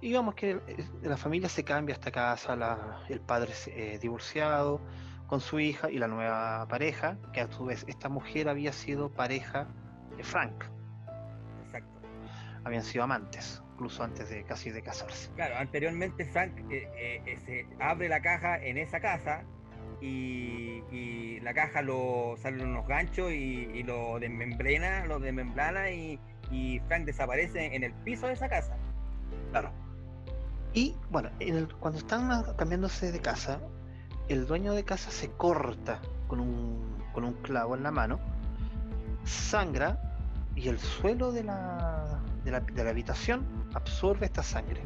digamos 0.00 0.34
que 0.34 0.58
la 1.02 1.16
familia 1.16 1.48
se 1.48 1.64
cambia 1.64 1.94
a 1.94 1.98
esta 1.98 2.10
casa, 2.10 2.56
la- 2.56 3.04
el 3.08 3.20
padre 3.20 3.52
se- 3.52 3.94
eh, 3.94 3.98
divorciado 3.98 4.80
con 5.26 5.40
su 5.40 5.58
hija 5.60 5.90
y 5.90 5.98
la 5.98 6.06
nueva 6.08 6.66
pareja, 6.68 7.18
que 7.32 7.40
a 7.40 7.50
su 7.50 7.64
vez 7.64 7.84
esta 7.88 8.08
mujer 8.08 8.48
había 8.48 8.72
sido 8.72 9.10
pareja 9.10 9.66
de 10.16 10.22
Frank, 10.22 10.64
Exacto. 11.64 12.00
habían 12.64 12.82
sido 12.82 13.04
amantes, 13.04 13.62
incluso 13.74 14.02
antes 14.04 14.28
de 14.30 14.44
casi 14.44 14.70
de 14.70 14.82
casarse. 14.82 15.30
Claro, 15.34 15.56
anteriormente 15.56 16.24
Frank 16.26 16.56
eh, 16.70 16.88
eh, 16.96 17.22
eh, 17.26 17.38
se 17.44 17.66
abre 17.82 18.08
la 18.08 18.20
caja 18.22 18.56
en 18.62 18.78
esa 18.78 19.00
casa 19.00 19.42
y, 20.00 20.82
y 20.90 21.40
la 21.40 21.52
caja 21.54 21.82
lo 21.82 22.36
salen 22.38 22.66
unos 22.68 22.86
ganchos 22.86 23.32
y, 23.32 23.68
y 23.74 23.82
lo 23.82 24.18
desmembrana, 24.20 25.06
lo 25.06 25.18
desmembrana 25.18 25.90
y, 25.90 26.20
y 26.50 26.80
Frank 26.86 27.04
desaparece 27.04 27.74
en 27.74 27.82
el 27.82 27.92
piso 28.04 28.26
de 28.26 28.34
esa 28.34 28.48
casa. 28.48 28.76
Claro. 29.50 29.72
Y 30.72 30.94
bueno, 31.10 31.30
en 31.40 31.56
el- 31.56 31.74
cuando 31.76 31.98
están 31.98 32.44
cambiándose 32.56 33.10
de 33.10 33.20
casa, 33.20 33.60
el 34.28 34.46
dueño 34.46 34.72
de 34.72 34.84
casa 34.84 35.10
se 35.10 35.30
corta 35.30 36.00
con 36.26 36.40
un, 36.40 37.02
con 37.12 37.24
un 37.24 37.34
clavo 37.34 37.76
en 37.76 37.82
la 37.82 37.90
mano, 37.90 38.18
sangra 39.24 40.00
y 40.54 40.68
el 40.68 40.78
suelo 40.78 41.32
de 41.32 41.44
la, 41.44 42.20
de 42.44 42.50
la, 42.50 42.60
de 42.60 42.84
la 42.84 42.90
habitación 42.90 43.46
absorbe 43.74 44.26
esta 44.26 44.42
sangre. 44.42 44.82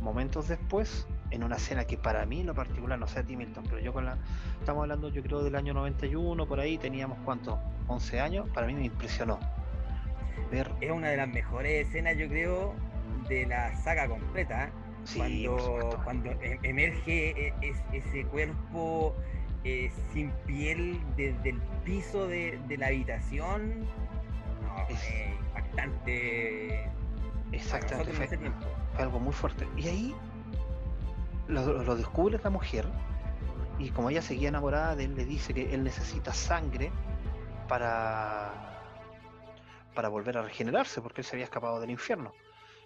Momentos 0.00 0.48
después, 0.48 1.06
en 1.30 1.44
una 1.44 1.56
escena 1.56 1.84
que 1.84 1.96
para 1.96 2.26
mí 2.26 2.40
en 2.40 2.46
lo 2.46 2.54
particular, 2.54 2.98
no 2.98 3.06
sé 3.06 3.20
a 3.20 3.22
ti 3.22 3.36
Milton, 3.36 3.64
pero 3.64 3.78
yo 3.80 3.92
con 3.92 4.04
la... 4.04 4.18
Estamos 4.60 4.82
hablando 4.82 5.08
yo 5.08 5.22
creo 5.22 5.42
del 5.42 5.54
año 5.54 5.72
91, 5.72 6.46
por 6.46 6.60
ahí 6.60 6.76
teníamos 6.76 7.18
cuánto, 7.24 7.58
11 7.86 8.20
años, 8.20 8.48
para 8.50 8.66
mí 8.66 8.74
me 8.74 8.84
impresionó 8.84 9.38
ver... 10.50 10.70
Es 10.80 10.90
una 10.90 11.08
de 11.08 11.16
las 11.16 11.28
mejores 11.28 11.86
escenas, 11.86 12.16
yo 12.18 12.28
creo, 12.28 12.74
de 13.28 13.46
la 13.46 13.74
saga 13.76 14.08
completa. 14.08 14.64
¿eh? 14.64 14.83
Sí, 15.04 15.46
cuando, 16.04 16.30
em- 16.42 16.58
emerge 16.62 17.48
e- 17.48 17.54
es- 17.60 17.82
ese 17.92 18.24
cuerpo 18.26 19.14
eh, 19.64 19.90
sin 20.12 20.30
piel 20.46 21.00
desde 21.16 21.50
el 21.50 21.60
piso 21.84 22.26
de, 22.26 22.58
de 22.68 22.76
la 22.76 22.88
habitación, 22.88 23.80
no, 24.62 24.86
Es- 24.88 25.08
impactante. 25.48 26.90
Exactamente, 27.52 28.10
en 28.10 28.16
fue- 28.16 28.24
ese 28.26 28.36
tiempo. 28.36 28.66
fue 28.94 29.02
algo 29.04 29.20
muy 29.20 29.32
fuerte. 29.32 29.66
Y 29.76 29.86
ahí 29.88 30.14
lo, 31.48 31.82
lo 31.82 31.96
descubre 31.96 32.38
la 32.42 32.50
mujer 32.50 32.86
y 33.78 33.90
como 33.90 34.10
ella 34.10 34.22
seguía 34.22 34.48
enamorada 34.48 34.96
de 34.96 35.04
él, 35.04 35.14
le 35.14 35.24
dice 35.24 35.52
que 35.54 35.74
él 35.74 35.84
necesita 35.84 36.32
sangre 36.32 36.90
para, 37.68 38.52
para 39.94 40.08
volver 40.08 40.38
a 40.38 40.42
regenerarse 40.42 41.00
porque 41.00 41.20
él 41.20 41.24
se 41.26 41.36
había 41.36 41.44
escapado 41.44 41.80
del 41.80 41.90
infierno. 41.90 42.32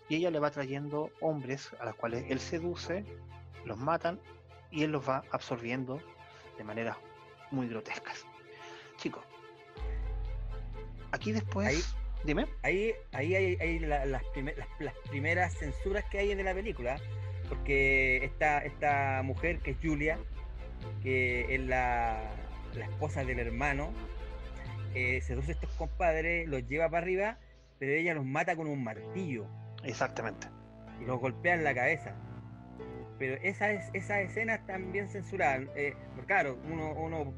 Y 0.08 0.16
ella 0.16 0.30
le 0.30 0.38
va 0.38 0.50
trayendo 0.50 1.10
hombres 1.20 1.70
a 1.80 1.84
los 1.86 1.94
cuales 1.96 2.24
él 2.28 2.40
seduce, 2.40 3.04
los 3.64 3.76
matan 3.78 4.18
y 4.70 4.84
él 4.84 4.92
los 4.92 5.08
va 5.08 5.22
absorbiendo 5.30 6.00
de 6.56 6.64
maneras 6.64 6.96
muy 7.50 7.68
grotescas. 7.68 8.24
Chicos, 8.96 9.24
aquí 11.12 11.32
después... 11.32 11.68
Ahí- 11.68 11.82
Dime. 12.24 12.46
Ahí, 12.62 12.92
ahí 13.12 13.34
hay, 13.36 13.56
hay 13.60 13.78
la- 13.78 14.04
las, 14.04 14.24
primer- 14.34 14.58
las, 14.58 14.66
las 14.80 14.94
primeras 15.08 15.54
censuras 15.56 16.04
que 16.10 16.18
hay 16.18 16.32
en 16.32 16.44
la 16.44 16.52
película, 16.52 17.00
porque 17.48 18.24
esta, 18.24 18.58
esta 18.64 19.22
mujer 19.22 19.60
que 19.60 19.70
es 19.70 19.76
Julia, 19.80 20.18
que 21.00 21.54
es 21.54 21.60
la, 21.60 22.28
la 22.74 22.84
esposa 22.86 23.22
del 23.24 23.38
hermano, 23.38 23.92
eh, 24.94 25.20
seduce 25.20 25.52
a 25.52 25.54
estos 25.54 25.70
compadres, 25.74 26.48
los 26.48 26.66
lleva 26.66 26.90
para 26.90 27.02
arriba, 27.04 27.38
pero 27.78 27.92
ella 27.92 28.14
los 28.14 28.24
mata 28.24 28.56
con 28.56 28.66
un 28.66 28.82
martillo 28.82 29.46
Exactamente. 29.88 30.48
y 31.00 31.04
los 31.04 31.20
golpea 31.20 31.54
en 31.54 31.64
la 31.64 31.74
cabeza. 31.74 32.14
Pero 33.18 33.34
esa 33.42 33.72
es, 33.72 33.90
esas 33.94 34.18
escenas 34.18 34.60
bien 34.92 35.08
censuradas. 35.08 35.62
eh, 35.74 35.94
claro, 36.26 36.56
uno, 36.70 36.92
uno 36.92 37.34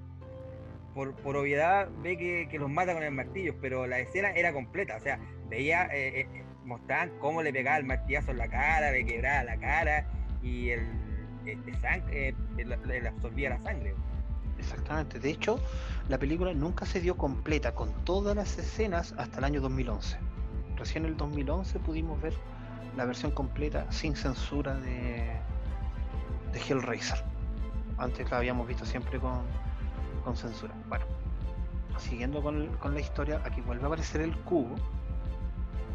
por, 0.94 1.14
por 1.16 1.36
obviedad 1.36 1.88
ve 2.02 2.16
que, 2.16 2.48
que 2.50 2.58
los 2.58 2.70
mata 2.70 2.92
con 2.92 3.02
el 3.02 3.12
martillo, 3.12 3.54
pero 3.60 3.86
la 3.86 3.98
escena 4.00 4.30
era 4.32 4.52
completa. 4.52 4.96
O 4.96 5.00
sea, 5.00 5.18
veía, 5.48 5.86
eh, 5.86 6.20
eh, 6.20 6.44
mostraban 6.64 7.10
cómo 7.18 7.42
le 7.42 7.52
pegaba 7.52 7.78
el 7.78 7.84
martillazo 7.84 8.32
en 8.32 8.38
la 8.38 8.48
cara, 8.48 8.90
le 8.90 9.04
quebraba 9.04 9.44
la 9.44 9.56
cara 9.58 10.06
y 10.42 10.70
el 10.70 10.80
este 11.46 11.72
Frank 11.78 12.04
eh, 12.10 12.34
le, 12.56 13.00
le 13.00 13.08
absorbía 13.08 13.50
la 13.50 13.60
sangre. 13.60 13.94
Exactamente. 14.58 15.18
De 15.18 15.30
hecho, 15.30 15.58
la 16.08 16.18
película 16.18 16.52
nunca 16.52 16.84
se 16.84 17.00
dio 17.00 17.16
completa 17.16 17.74
con 17.74 17.92
todas 18.04 18.36
las 18.36 18.58
escenas 18.58 19.14
hasta 19.16 19.38
el 19.38 19.44
año 19.44 19.60
2011. 19.60 20.18
Recién 20.80 21.04
en 21.04 21.10
el 21.10 21.16
2011 21.18 21.78
pudimos 21.80 22.20
ver 22.22 22.32
la 22.96 23.04
versión 23.04 23.32
completa 23.32 23.86
sin 23.92 24.16
censura 24.16 24.74
de, 24.76 25.38
de 26.52 26.58
Hellraiser. 26.58 27.22
Antes 27.98 28.30
la 28.30 28.38
habíamos 28.38 28.66
visto 28.66 28.86
siempre 28.86 29.20
con, 29.20 29.42
con 30.24 30.38
censura. 30.38 30.72
Bueno, 30.88 31.04
siguiendo 31.98 32.42
con, 32.42 32.68
con 32.78 32.94
la 32.94 33.00
historia, 33.00 33.42
aquí 33.44 33.60
vuelve 33.60 33.84
a 33.84 33.86
aparecer 33.88 34.22
el 34.22 34.34
cubo 34.38 34.74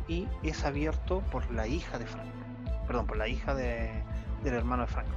y 0.08 0.28
es 0.44 0.64
abierto 0.64 1.22
por 1.32 1.50
la 1.52 1.66
hija 1.66 1.98
de 1.98 2.06
Frank. 2.06 2.28
Perdón, 2.86 3.08
por 3.08 3.18
la 3.18 3.28
hija 3.28 3.56
de, 3.56 4.04
del 4.44 4.54
hermano 4.54 4.84
de 4.84 4.88
Frank. 4.88 5.08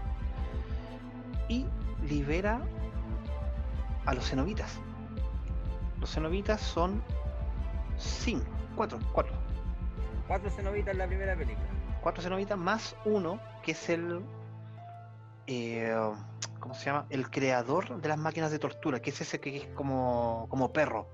Y 1.50 1.66
libera 2.08 2.62
a 4.06 4.14
los 4.14 4.30
cenobitas. 4.30 4.80
Los 6.00 6.14
cenobitas 6.14 6.62
son 6.62 7.02
cinco, 7.98 8.46
cuatro, 8.74 8.98
cuatro, 9.12 9.34
Cuatro 10.28 10.50
cenobitas 10.50 10.92
en 10.92 10.98
la 10.98 11.06
primera 11.06 11.34
película. 11.34 11.66
cuatro 12.02 12.22
cenobitas 12.22 12.58
más 12.58 12.94
uno 13.06 13.40
que 13.62 13.72
es 13.72 13.88
el, 13.88 14.22
eh, 15.46 15.90
¿cómo 15.94 16.58
¿cómo 16.60 16.74
se 16.74 16.84
llama? 16.84 17.06
El 17.08 17.30
creador 17.30 18.00
de 18.00 18.08
las 18.08 18.18
máquinas 18.18 18.50
de 18.50 18.58
tortura, 18.58 19.00
que 19.00 19.08
es 19.10 19.20
ese 19.20 19.40
que 19.40 19.56
es 19.56 19.66
como, 19.68 20.46
como 20.50 20.70
perro. 20.72 21.08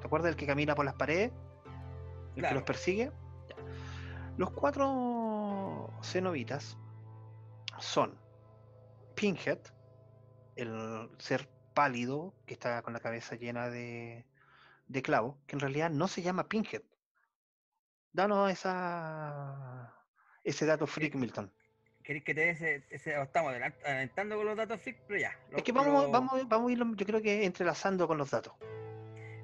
¿Te 0.00 0.06
acuerdas 0.06 0.26
del 0.26 0.36
que 0.36 0.46
camina 0.46 0.74
por 0.74 0.84
las 0.84 0.94
paredes? 0.94 1.32
El 2.36 2.46
que 2.46 2.54
los 2.54 2.62
persigue. 2.62 3.10
Ya. 3.48 3.56
Los 4.36 4.50
cuatro 4.50 5.90
cenobitas 6.02 6.76
son 7.78 8.14
Pinhead, 9.14 9.58
el 10.56 11.08
ser 11.18 11.48
pálido 11.72 12.34
que 12.44 12.52
está 12.52 12.82
con 12.82 12.92
la 12.92 13.00
cabeza 13.00 13.36
llena 13.36 13.70
de, 13.70 14.26
de 14.88 15.02
clavos, 15.02 15.36
que 15.46 15.56
en 15.56 15.60
realidad 15.60 15.90
no 15.90 16.06
se 16.06 16.20
llama 16.20 16.48
Pinhead. 16.48 16.82
Danos 18.12 18.50
esa, 18.50 19.94
ese 20.44 20.66
dato 20.66 20.86
freak, 20.86 21.14
Milton. 21.14 21.50
¿Queréis 22.04 22.24
que 22.24 22.34
te 22.34 22.40
dé 22.40 22.50
ese, 22.50 22.84
ese- 22.90 23.16
o 23.16 23.22
estamos 23.22 23.52
adelant- 23.52 23.82
adelantando 23.86 24.36
con 24.36 24.46
los 24.46 24.56
datos 24.56 24.80
freak? 24.80 24.98
Pero 25.06 25.20
ya. 25.20 25.32
Es 25.56 25.62
que 25.62 25.72
vamos, 25.72 26.04
lo- 26.04 26.10
vamos, 26.10 26.48
vamos 26.48 26.68
a 26.70 26.72
ir, 26.72 26.78
yo 26.96 27.06
creo 27.06 27.22
que 27.22 27.44
entrelazando 27.44 28.06
con 28.06 28.18
los 28.18 28.30
datos. 28.30 28.52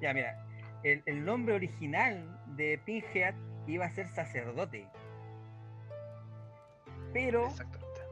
Ya, 0.01 0.13
mira. 0.13 0.45
El, 0.83 1.01
el 1.07 1.25
nombre 1.25 1.55
original 1.55 2.39
de 2.55 2.77
Pinhead 2.85 3.35
iba 3.67 3.85
a 3.85 3.89
ser 3.91 4.07
sacerdote. 4.09 4.87
Pero 7.11 7.49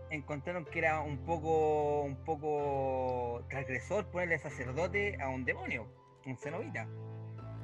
encontraron 0.10 0.66
que 0.66 0.80
era 0.80 1.02
un 1.02 1.20
poco 1.26 2.02
un 2.02 2.16
poco 2.24 3.46
transgresor 3.50 4.08
ponerle 4.08 4.40
sacerdote 4.40 5.18
a 5.22 5.30
un 5.30 5.46
demonio, 5.46 5.88
un 6.26 6.38
cenobita. 6.38 6.88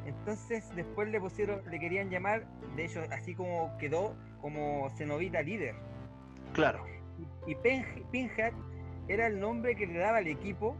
Entonces 0.05 0.69
después 0.75 1.07
le 1.09 1.19
pusieron, 1.19 1.61
le 1.69 1.79
querían 1.79 2.09
llamar, 2.09 2.45
de 2.75 2.85
hecho 2.85 3.01
así 3.11 3.33
como 3.35 3.75
quedó 3.77 4.15
como 4.41 4.89
cenobita 4.97 5.41
líder. 5.41 5.75
Claro, 6.53 6.85
Y, 7.47 7.51
y 7.51 7.55
Pinhead 8.11 8.53
era 9.07 9.27
el 9.27 9.39
nombre 9.39 9.75
que 9.75 9.85
le 9.87 9.99
daba 9.99 10.17
al 10.17 10.27
equipo 10.27 10.77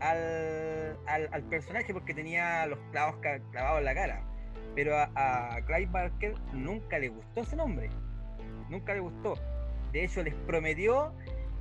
al, 0.00 0.96
al- 1.06 1.28
al 1.32 1.42
personaje 1.44 1.92
porque 1.92 2.12
tenía 2.14 2.66
los 2.66 2.78
clavos 2.90 3.16
clavados 3.50 3.78
en 3.78 3.84
la 3.84 3.94
cara. 3.94 4.22
Pero 4.74 4.96
a, 4.96 5.10
a 5.54 5.60
Clive 5.66 5.86
Barker 5.90 6.34
nunca 6.52 6.98
le 6.98 7.08
gustó 7.08 7.42
ese 7.42 7.56
nombre. 7.56 7.90
Nunca 8.68 8.94
le 8.94 9.00
gustó. 9.00 9.34
De 9.92 10.04
hecho, 10.04 10.22
les 10.22 10.34
prometió 10.34 11.12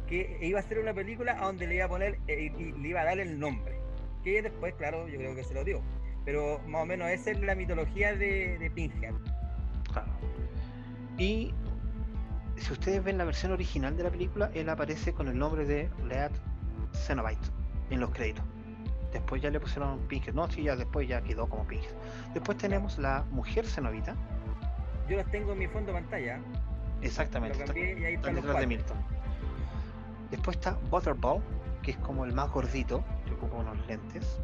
que 0.08 0.38
iba 0.42 0.60
a 0.60 0.62
hacer 0.62 0.80
una 0.80 0.94
película 0.94 1.34
a 1.34 1.46
donde 1.46 1.68
le 1.68 1.76
iba 1.76 1.86
a 1.86 1.90
poner 1.90 2.18
eh, 2.28 2.52
y 2.58 2.72
le 2.72 2.88
iba 2.88 3.02
a 3.02 3.06
dar 3.06 3.20
el 3.20 3.38
nombre. 3.40 3.76
Que 4.24 4.42
después, 4.42 4.74
claro, 4.76 5.08
yo 5.08 5.18
creo 5.18 5.36
que 5.36 5.44
se 5.44 5.54
lo 5.54 5.64
dio. 5.64 5.82
Pero 6.26 6.60
más 6.68 6.84
o 6.84 6.86
menos 6.86 7.10
esa 7.10 7.32
es 7.32 7.40
la 7.42 7.56
mitología 7.56 8.16
de, 8.16 8.58
de 8.60 8.72
Pinhead. 8.72 9.14
claro. 9.92 10.08
Y 11.18 11.54
si 12.58 12.74
ustedes 12.74 13.04
ven 13.04 13.18
la 13.18 13.26
versión 13.26 13.52
original 13.52 13.96
de 13.98 14.04
la 14.04 14.10
película, 14.12 14.52
él 14.54 14.70
aparece 14.70 15.14
con 15.14 15.28
el 15.28 15.38
nombre 15.38 15.66
de 15.66 15.90
Lead 16.08 16.32
Cenobite 16.94 17.48
en 17.90 18.00
los 18.00 18.12
créditos. 18.12 18.44
Después 19.12 19.42
ya 19.42 19.50
le 19.50 19.60
pusieron 19.60 20.00
Pinhead. 20.08 20.34
No, 20.34 20.48
sí, 20.50 20.64
ya 20.64 20.76
después 20.76 21.08
ya 21.08 21.22
quedó 21.22 21.48
como 21.50 21.66
Pinhead. 21.66 21.92
Después 22.34 22.58
tenemos 22.58 22.98
la 22.98 23.26
mujer 23.32 23.66
cenobita. 23.68 24.16
Yo 25.10 25.18
los 25.18 25.30
tengo 25.32 25.52
en 25.54 25.60
mi 25.60 25.68
fondo 25.68 25.92
de 25.92 26.00
pantalla. 26.02 26.40
Exactamente. 27.02 27.58
Lo 27.58 27.66
está- 27.66 27.78
y 27.78 28.06
ahí 28.06 28.16
detrás 28.18 28.60
de. 28.60 28.68
Milton. 28.68 28.98
Después 30.30 30.56
está 30.58 30.78
Butterball, 30.90 31.42
que 31.82 31.92
es 31.92 31.98
como 31.98 32.24
el 32.24 32.32
más 32.34 32.50
gordito, 32.52 33.04
que 33.26 33.34
ocupa 33.34 33.58
unos 33.58 33.86
lentes. 33.88 34.40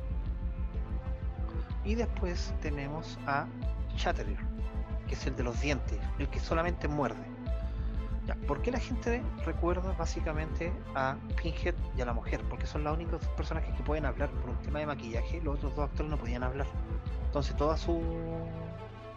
Y 1.87 1.95
después 1.95 2.53
tenemos 2.61 3.17
a 3.25 3.47
Chatterer, 3.95 4.37
que 5.07 5.15
es 5.15 5.25
el 5.25 5.35
de 5.37 5.43
los 5.43 5.59
dientes, 5.61 5.97
el 6.19 6.27
que 6.27 6.39
solamente 6.39 6.87
muerde. 6.87 7.23
Ya, 8.25 8.35
¿Por 8.45 8.61
qué 8.61 8.71
la 8.71 8.79
gente 8.79 9.23
recuerda 9.45 9.93
básicamente 9.93 10.73
a 10.95 11.15
Pinhead 11.41 11.75
y 11.97 12.01
a 12.01 12.05
la 12.05 12.11
mujer? 12.13 12.41
Porque 12.49 12.67
son 12.67 12.83
los 12.83 12.93
únicos 12.93 13.21
dos 13.21 13.29
personajes 13.29 13.73
que 13.73 13.83
pueden 13.83 14.05
hablar 14.05 14.29
por 14.31 14.49
un 14.49 14.57
tema 14.63 14.79
de 14.79 14.85
maquillaje, 14.85 15.39
los 15.41 15.55
otros 15.59 15.75
dos 15.77 15.89
actores 15.89 16.11
no 16.11 16.17
podían 16.17 16.43
hablar. 16.43 16.67
Entonces 17.25 17.55
todas 17.55 17.79
su- 17.79 18.01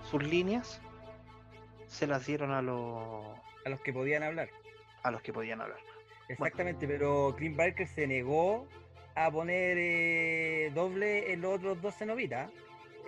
sus 0.08 0.22
líneas 0.22 0.80
se 1.88 2.06
las 2.06 2.24
dieron 2.24 2.52
a 2.52 2.62
los, 2.62 3.26
A 3.66 3.68
los 3.68 3.80
que 3.80 3.92
podían 3.92 4.22
hablar. 4.22 4.48
a 5.02 5.10
los 5.10 5.22
que 5.22 5.32
podían 5.32 5.60
hablar. 5.60 5.78
Exactamente, 6.28 6.86
pero 6.86 7.34
Clint 7.36 7.56
Barker 7.56 7.88
se 7.88 8.06
negó 8.06 8.68
a 9.26 9.30
poner 9.30 9.76
eh, 9.78 10.70
doble 10.74 11.32
en 11.32 11.40
los 11.40 11.54
otros 11.56 11.80
dos 11.82 11.94
cenobitas. 11.96 12.50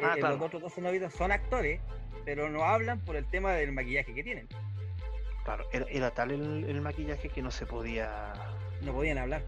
Ah, 0.03 0.15
eh, 0.17 0.21
claro. 0.21 0.37
Los 0.37 0.47
otros 0.47 0.63
dos 0.63 0.75
cenobitas 0.75 1.13
son 1.13 1.33
actores, 1.33 1.81
pero 2.25 2.49
no 2.49 2.65
hablan 2.65 3.01
por 3.01 3.17
el 3.17 3.25
tema 3.27 3.53
del 3.53 3.73
maquillaje 3.73 4.15
que 4.15 4.23
tienen. 4.23 4.49
Claro, 5.45 5.65
era, 5.73 5.87
era 5.91 6.11
tal 6.13 6.31
el, 6.31 6.65
el 6.65 6.81
maquillaje 6.81 7.29
que 7.29 7.43
no 7.43 7.51
se 7.51 7.67
podía 7.67 8.33
No 8.83 8.93
podían 8.93 9.19
hablar. 9.19 9.43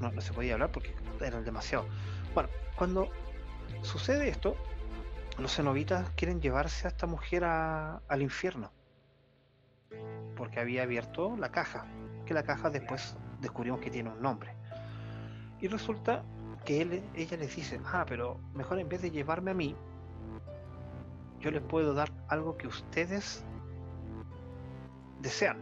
no, 0.00 0.10
no 0.12 0.20
se 0.20 0.32
podía 0.32 0.54
hablar 0.54 0.70
porque 0.72 0.94
eran 1.20 1.44
demasiado. 1.44 1.86
Bueno, 2.34 2.48
cuando 2.76 3.10
sucede 3.82 4.28
esto, 4.28 4.56
los 5.38 5.54
cenobitas 5.56 6.10
quieren 6.16 6.40
llevarse 6.42 6.86
a 6.86 6.90
esta 6.90 7.06
mujer 7.06 7.44
a- 7.44 8.02
al 8.08 8.22
infierno. 8.22 8.70
Porque 10.36 10.60
había 10.60 10.82
abierto 10.82 11.36
la 11.36 11.50
caja. 11.50 11.86
Que 12.26 12.34
la 12.34 12.42
caja 12.42 12.70
después 12.70 13.16
descubrimos 13.40 13.80
que 13.80 13.90
tiene 13.90 14.10
un 14.10 14.20
nombre. 14.22 14.52
Y 15.60 15.68
resulta 15.68 16.22
que 16.64 16.82
él, 16.82 17.02
ella 17.14 17.36
les 17.36 17.54
dice, 17.56 17.80
ah, 17.92 18.04
pero 18.08 18.38
mejor 18.54 18.78
en 18.78 18.88
vez 18.88 19.02
de 19.02 19.10
llevarme 19.10 19.50
a 19.50 19.54
mí, 19.54 19.74
yo 21.40 21.50
les 21.50 21.62
puedo 21.62 21.94
dar 21.94 22.10
algo 22.28 22.56
que 22.56 22.66
ustedes 22.66 23.44
desean. 25.20 25.58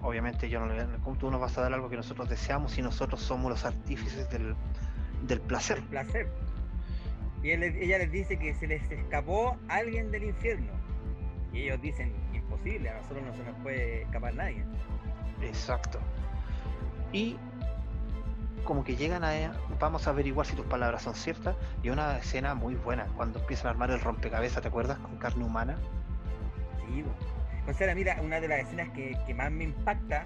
Obviamente 0.00 0.48
yo 0.48 0.60
no 0.60 0.66
le, 0.66 0.86
¿cómo 1.02 1.16
tú 1.18 1.30
nos 1.30 1.40
vas 1.40 1.58
a 1.58 1.62
dar 1.62 1.74
algo 1.74 1.88
que 1.88 1.96
nosotros 1.96 2.28
deseamos 2.28 2.72
si 2.72 2.82
nosotros 2.82 3.20
somos 3.20 3.50
los 3.50 3.64
artífices 3.64 4.30
del, 4.30 4.54
del 5.26 5.40
placer? 5.40 5.78
El 5.78 5.84
placer. 5.84 6.28
Y 7.42 7.50
él- 7.50 7.62
ella 7.64 7.98
les 7.98 8.10
dice 8.12 8.38
que 8.38 8.54
se 8.54 8.66
les 8.66 8.88
escapó 8.90 9.56
alguien 9.68 10.10
del 10.10 10.24
infierno. 10.24 10.72
Y 11.52 11.62
ellos 11.62 11.80
dicen, 11.80 12.12
imposible, 12.32 12.90
a 12.90 12.94
nosotros 12.98 13.24
no 13.24 13.32
se 13.34 13.42
nos 13.44 13.54
puede 13.62 14.02
escapar 14.02 14.34
nadie. 14.34 14.64
Exacto. 15.42 15.98
Y 17.12 17.36
como 18.68 18.84
que 18.84 18.96
llegan 18.96 19.24
a 19.24 19.34
ella, 19.34 19.52
vamos 19.80 20.06
a 20.06 20.10
averiguar 20.10 20.46
si 20.46 20.54
tus 20.54 20.66
palabras 20.66 21.00
son 21.00 21.14
ciertas. 21.14 21.56
Y 21.82 21.88
una 21.88 22.18
escena 22.18 22.54
muy 22.54 22.74
buena, 22.74 23.06
cuando 23.16 23.38
empiezan 23.38 23.68
a 23.68 23.70
armar 23.70 23.90
el 23.90 23.98
rompecabezas, 23.98 24.60
¿te 24.60 24.68
acuerdas? 24.68 24.98
Con 24.98 25.16
carne 25.16 25.42
humana. 25.42 25.78
Sí, 26.86 27.02
o 27.66 27.72
sea, 27.72 27.94
mira, 27.94 28.18
una 28.22 28.40
de 28.40 28.48
las 28.48 28.60
escenas 28.60 28.90
que, 28.90 29.16
que 29.26 29.32
más 29.32 29.50
me 29.50 29.64
impacta 29.64 30.24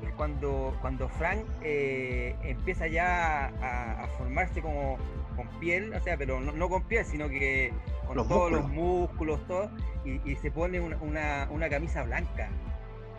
es 0.00 0.12
cuando, 0.14 0.76
cuando 0.80 1.08
Frank 1.08 1.40
eh, 1.62 2.36
empieza 2.44 2.86
ya 2.86 3.46
a, 3.60 4.04
a 4.04 4.06
formarse 4.16 4.62
como 4.62 4.96
con 5.34 5.48
piel, 5.58 5.92
o 5.92 6.00
sea, 6.00 6.16
pero 6.16 6.40
no, 6.40 6.52
no 6.52 6.68
con 6.68 6.84
piel, 6.84 7.04
sino 7.04 7.28
que 7.28 7.72
con 8.06 8.16
Los 8.16 8.28
todos 8.28 8.52
los 8.52 8.62
músculos. 8.68 9.40
músculos, 9.40 9.46
todo, 9.48 9.70
y, 10.04 10.20
y 10.30 10.36
se 10.36 10.52
pone 10.52 10.78
una, 10.78 10.96
una- 10.98 11.48
una 11.50 11.68
camisa 11.68 12.04
blanca. 12.04 12.48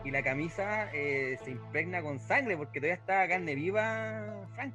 Y 0.04 0.12
la 0.12 0.24
camisa 0.24 0.90
eh, 0.94 1.38
se 1.44 1.52
impregna 1.52 2.02
con 2.02 2.20
sangre 2.20 2.58
porque 2.58 2.80
todavía 2.80 2.96
está 2.96 3.28
carne 3.28 3.56
viva 3.56 4.48
Frank. 4.56 4.74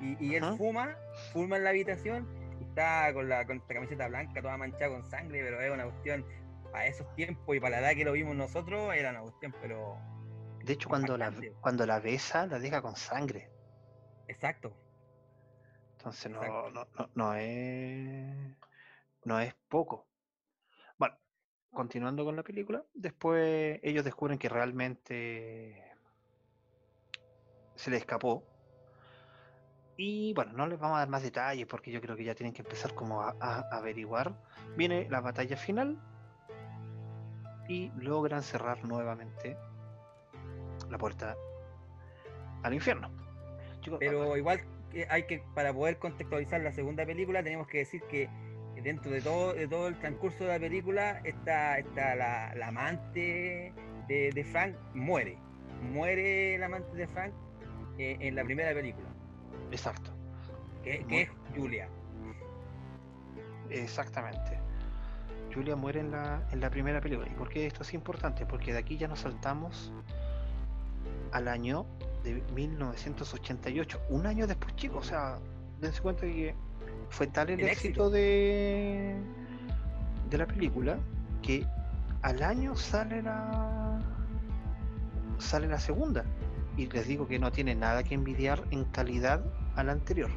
Y, 0.00 0.16
y 0.24 0.34
él 0.36 0.46
fuma, 0.56 0.96
fuma 1.32 1.56
en 1.58 1.64
la 1.64 1.70
habitación 1.70 2.28
y 2.60 2.64
está 2.64 3.12
con, 3.12 3.28
la, 3.28 3.46
con 3.46 3.58
esta 3.58 3.74
camiseta 3.74 4.08
blanca 4.08 4.40
toda 4.42 4.56
manchada 4.56 4.90
con 4.90 5.04
sangre, 5.04 5.42
pero 5.44 5.60
es 5.60 5.70
una 5.72 5.84
cuestión 5.84 6.26
para 6.72 6.86
esos 6.86 7.12
tiempos 7.14 7.56
y 7.56 7.60
para 7.60 7.80
la 7.80 7.88
edad 7.88 7.96
que 7.96 8.04
lo 8.04 8.12
vimos 8.12 8.34
nosotros, 8.34 8.94
era 8.94 9.10
una 9.10 9.22
cuestión, 9.22 9.54
pero 9.60 10.06
De 10.62 10.72
hecho, 10.72 10.88
cuando 10.88 11.16
la, 11.18 11.32
cuando 11.60 11.86
la 11.86 12.00
besa, 12.00 12.46
la 12.46 12.58
deja 12.58 12.80
con 12.82 12.96
sangre. 12.96 13.52
exacto. 14.28 14.76
Entonces 15.98 16.30
no, 16.32 16.70
no, 16.70 16.86
no 17.14 17.34
es 17.34 18.56
no 19.24 19.40
es 19.40 19.54
poco. 19.68 20.08
Continuando 21.72 22.24
con 22.24 22.36
la 22.36 22.42
película, 22.42 22.82
después 22.94 23.80
ellos 23.82 24.04
descubren 24.04 24.38
que 24.38 24.48
realmente 24.48 25.82
se 27.74 27.90
le 27.90 27.96
escapó. 27.96 28.44
Y 29.96 30.34
bueno, 30.34 30.52
no 30.52 30.66
les 30.66 30.78
vamos 30.78 30.96
a 30.96 31.00
dar 31.00 31.08
más 31.08 31.22
detalles 31.22 31.66
porque 31.66 31.90
yo 31.90 32.00
creo 32.00 32.16
que 32.16 32.24
ya 32.24 32.34
tienen 32.34 32.52
que 32.52 32.62
empezar 32.62 32.94
como 32.94 33.22
a, 33.22 33.36
a 33.40 33.60
averiguar. 33.76 34.34
Viene 34.76 35.08
la 35.08 35.20
batalla 35.20 35.56
final 35.56 35.98
y 37.68 37.90
logran 37.96 38.42
cerrar 38.42 38.84
nuevamente 38.84 39.56
la 40.90 40.98
puerta 40.98 41.36
al 42.62 42.74
infierno. 42.74 43.10
Chicos, 43.80 43.98
Pero 44.00 44.36
igual 44.36 44.60
que 44.90 45.06
hay 45.08 45.26
que, 45.26 45.42
para 45.54 45.72
poder 45.72 45.98
contextualizar 45.98 46.60
la 46.60 46.72
segunda 46.72 47.04
película, 47.04 47.42
tenemos 47.42 47.66
que 47.66 47.78
decir 47.78 48.02
que 48.02 48.28
dentro 48.82 49.10
de 49.10 49.20
todo, 49.20 49.54
de 49.54 49.68
todo 49.68 49.88
el 49.88 49.98
transcurso 49.98 50.44
de 50.44 50.50
la 50.50 50.58
película, 50.58 51.20
está, 51.24 51.78
está 51.78 52.14
la, 52.14 52.54
la 52.54 52.68
amante 52.68 53.72
de, 54.08 54.30
de 54.32 54.44
Frank 54.44 54.74
muere. 54.94 55.38
Muere 55.92 56.58
la 56.58 56.66
amante 56.66 56.96
de 56.96 57.06
Frank 57.08 57.32
eh, 57.98 58.16
en 58.20 58.34
la 58.34 58.44
primera 58.44 58.72
película, 58.72 59.08
Exacto. 59.70 60.10
que, 60.82 61.04
que 61.06 61.22
es 61.22 61.30
Julia. 61.56 61.88
Exactamente. 63.70 64.58
Julia 65.52 65.76
muere 65.76 66.00
en 66.00 66.10
la, 66.10 66.46
en 66.50 66.60
la 66.60 66.70
primera 66.70 67.00
película. 67.00 67.28
¿Y 67.28 67.34
por 67.34 67.48
qué 67.48 67.66
esto 67.66 67.82
es 67.82 67.92
importante? 67.94 68.46
Porque 68.46 68.72
de 68.72 68.78
aquí 68.78 68.96
ya 68.96 69.08
nos 69.08 69.20
saltamos 69.20 69.92
al 71.32 71.48
año 71.48 71.86
de 72.22 72.42
1988, 72.54 74.00
un 74.08 74.26
año 74.26 74.46
después, 74.46 74.74
chicos. 74.76 75.06
O 75.06 75.08
sea, 75.08 75.38
dense 75.80 76.00
cuenta 76.00 76.22
que 76.22 76.54
fue 77.12 77.26
tal 77.28 77.50
el, 77.50 77.60
El 77.60 77.68
éxito, 77.68 78.10
de 78.10 79.14
de 80.30 80.38
la 80.38 80.46
película 80.46 80.98
que 81.42 81.66
al 82.22 82.42
año 82.42 82.74
sale 82.74 83.22
la 83.22 84.00
sale 85.38 85.68
la 85.68 85.78
segunda. 85.78 86.24
Y 86.76 86.86
les 86.86 87.06
digo 87.06 87.28
que 87.28 87.38
no 87.38 87.52
tiene 87.52 87.74
nada 87.74 88.02
que 88.02 88.14
envidiar 88.14 88.64
en 88.70 88.84
calidad 88.84 89.42
a 89.76 89.82
la 89.84 89.92
anterior. 89.92 90.30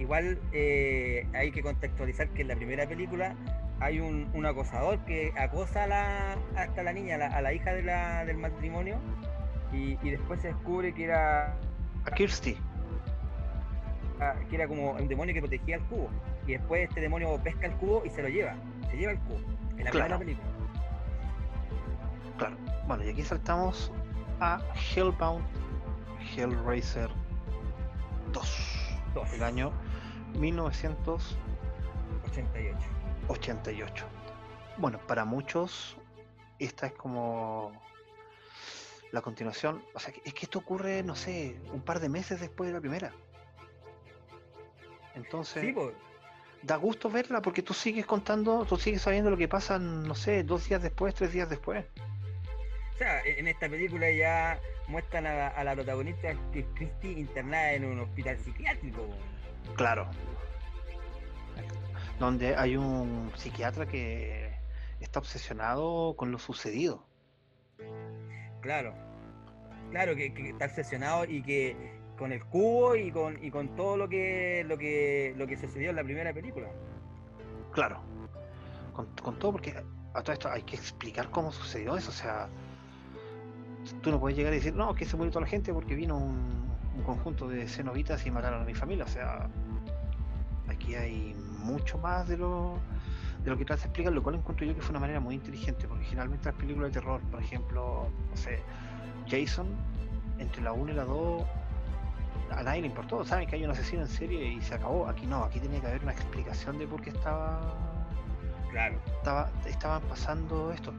Igual 0.00 0.40
eh, 0.52 1.24
hay 1.34 1.52
que 1.52 1.62
contextualizar 1.62 2.28
que 2.30 2.42
en 2.42 2.48
la 2.48 2.56
primera 2.56 2.84
película 2.88 3.36
hay 3.78 4.00
un, 4.00 4.28
un 4.34 4.44
acosador 4.46 4.98
que 5.04 5.32
acosa 5.38 5.84
a 5.84 5.86
la, 5.86 6.36
hasta 6.56 6.82
la 6.82 6.92
niña, 6.92 7.14
a 7.14 7.18
la, 7.18 7.26
a 7.28 7.42
la 7.42 7.52
hija 7.52 7.72
de 7.74 7.82
la- 7.84 8.24
del 8.24 8.38
matrimonio, 8.38 8.98
y, 9.72 9.98
y 10.02 10.10
después 10.10 10.40
se 10.40 10.48
descubre 10.48 10.92
que 10.94 11.04
era, 11.04 11.54
A 12.06 12.10
Kirsty, 12.12 12.56
que 14.48 14.56
era 14.56 14.68
como 14.68 14.92
un 14.92 15.08
demonio 15.08 15.34
que 15.34 15.40
protegía 15.40 15.76
el 15.76 15.82
cubo. 15.84 16.08
Y 16.46 16.52
después 16.52 16.88
este 16.88 17.00
demonio 17.00 17.38
pesca 17.42 17.66
el 17.66 17.72
cubo 17.74 18.02
y 18.04 18.10
se 18.10 18.22
lo 18.22 18.28
lleva, 18.28 18.54
se 18.90 18.96
lleva 18.96 19.12
el 19.12 19.18
cubo. 19.20 19.38
En 19.76 19.84
la 19.84 19.90
Claro. 19.90 19.92
primera 19.92 20.18
película. 20.18 20.48
claro. 22.38 22.56
Bueno, 22.86 23.04
y 23.04 23.08
aquí 23.10 23.22
saltamos 23.22 23.90
a 24.40 24.60
Hellbound 24.94 25.44
Hellraiser 26.36 27.10
2, 28.32 28.98
Dos. 29.14 29.32
el 29.32 29.42
año 29.42 29.72
1988. 30.38 32.78
88. 33.28 34.04
Bueno, 34.78 34.98
para 35.06 35.24
muchos 35.24 35.96
esta 36.58 36.86
es 36.86 36.92
como 36.92 37.72
la 39.12 39.20
continuación, 39.22 39.82
o 39.94 39.98
sea, 40.00 40.12
es 40.24 40.34
que 40.34 40.46
esto 40.46 40.58
ocurre, 40.58 41.02
no 41.04 41.14
sé, 41.14 41.60
un 41.72 41.80
par 41.82 42.00
de 42.00 42.08
meses 42.08 42.40
después 42.40 42.68
de 42.68 42.74
la 42.74 42.80
primera. 42.80 43.12
Entonces, 45.14 45.62
Sí, 45.62 45.72
pues, 45.72 45.94
da 46.62 46.76
gusto 46.76 47.10
verla 47.10 47.42
porque 47.42 47.62
tú 47.62 47.74
sigues 47.74 48.06
contando, 48.06 48.64
tú 48.64 48.76
sigues 48.76 49.02
sabiendo 49.02 49.30
lo 49.30 49.36
que 49.36 49.48
pasa, 49.48 49.78
no 49.78 50.14
sé, 50.14 50.42
dos 50.44 50.68
días 50.68 50.82
después, 50.82 51.14
tres 51.14 51.32
días 51.32 51.48
después. 51.48 51.84
O 52.94 52.98
sea, 52.98 53.22
en 53.24 53.48
esta 53.48 53.68
película 53.68 54.10
ya 54.10 54.58
muestran 54.88 55.26
a 55.26 55.34
la, 55.34 55.48
a 55.48 55.64
la 55.64 55.74
protagonista 55.74 56.34
que 56.52 56.60
es 56.60 56.66
Christy 56.74 57.12
internada 57.12 57.72
en 57.72 57.84
un 57.84 58.00
hospital 58.00 58.38
psiquiátrico. 58.38 59.08
Claro. 59.76 60.08
Donde 62.18 62.54
hay 62.54 62.76
un 62.76 63.32
psiquiatra 63.36 63.86
que 63.86 64.54
está 65.00 65.18
obsesionado 65.18 66.14
con 66.16 66.30
lo 66.30 66.38
sucedido. 66.38 67.04
Claro. 68.60 68.94
Claro, 69.90 70.16
que, 70.16 70.32
que 70.32 70.50
está 70.50 70.66
obsesionado 70.66 71.24
y 71.24 71.42
que 71.42 71.76
con 72.18 72.32
el 72.32 72.44
cubo 72.44 72.94
y 72.96 73.10
con, 73.10 73.42
y 73.42 73.50
con 73.50 73.68
todo 73.76 73.96
lo 73.96 74.08
que, 74.08 74.64
lo 74.66 74.78
que 74.78 75.34
lo 75.36 75.46
que 75.46 75.56
sucedió 75.56 75.90
en 75.90 75.96
la 75.96 76.04
primera 76.04 76.32
película. 76.32 76.68
Claro. 77.72 78.00
Con, 78.92 79.06
con 79.22 79.38
todo, 79.38 79.52
porque 79.52 79.74
a 80.14 80.22
todo 80.22 80.32
esto 80.32 80.48
hay 80.48 80.62
que 80.62 80.76
explicar 80.76 81.30
cómo 81.30 81.50
sucedió 81.50 81.96
eso. 81.96 82.10
O 82.10 82.14
sea, 82.14 82.48
tú 84.02 84.10
no 84.10 84.20
puedes 84.20 84.36
llegar 84.36 84.52
y 84.52 84.56
decir, 84.56 84.74
no, 84.74 84.94
que 84.94 85.04
se 85.04 85.16
murió 85.16 85.32
toda 85.32 85.44
la 85.44 85.50
gente 85.50 85.72
porque 85.72 85.94
vino 85.94 86.16
un, 86.16 86.64
un 86.96 87.02
conjunto 87.02 87.48
de 87.48 87.66
cenobitas 87.66 88.24
y 88.26 88.30
mataron 88.30 88.62
a 88.62 88.64
mi 88.64 88.74
familia. 88.74 89.04
O 89.04 89.08
sea, 89.08 89.48
aquí 90.68 90.94
hay 90.94 91.34
mucho 91.62 91.98
más 91.98 92.28
de 92.28 92.36
lo, 92.36 92.78
de 93.42 93.50
lo 93.50 93.58
que 93.58 93.64
trata 93.64 93.82
de 93.82 93.88
explicar, 93.88 94.12
lo 94.12 94.22
cual 94.22 94.36
encuentro 94.36 94.66
yo 94.66 94.74
que 94.74 94.80
fue 94.80 94.90
una 94.90 95.00
manera 95.00 95.20
muy 95.20 95.34
inteligente, 95.34 95.88
porque 95.88 96.04
generalmente 96.04 96.46
las 96.46 96.54
películas 96.54 96.92
de 96.92 97.00
terror, 97.00 97.20
por 97.30 97.42
ejemplo, 97.42 98.08
no 98.30 98.36
sé, 98.36 98.60
Jason, 99.28 99.66
entre 100.38 100.62
la 100.62 100.72
1 100.72 100.92
y 100.92 100.94
la 100.94 101.04
2, 101.04 101.42
a 102.58 102.62
nadie 102.62 102.80
le 102.82 102.86
importó, 102.88 103.24
saben 103.24 103.46
que 103.48 103.56
hay 103.56 103.64
un 103.64 103.70
asesino 103.70 104.02
en 104.02 104.08
serie 104.08 104.44
y 104.46 104.60
se 104.62 104.74
acabó. 104.74 105.08
Aquí 105.08 105.26
no, 105.26 105.44
aquí 105.44 105.60
tenía 105.60 105.80
que 105.80 105.86
haber 105.88 106.02
una 106.02 106.12
explicación 106.12 106.78
de 106.78 106.86
por 106.86 107.00
qué 107.02 107.10
estaba, 107.10 107.60
Claro. 108.70 108.96
estaba 109.18 109.50
estaban 109.66 110.02
pasando 110.02 110.72
esto. 110.72 110.92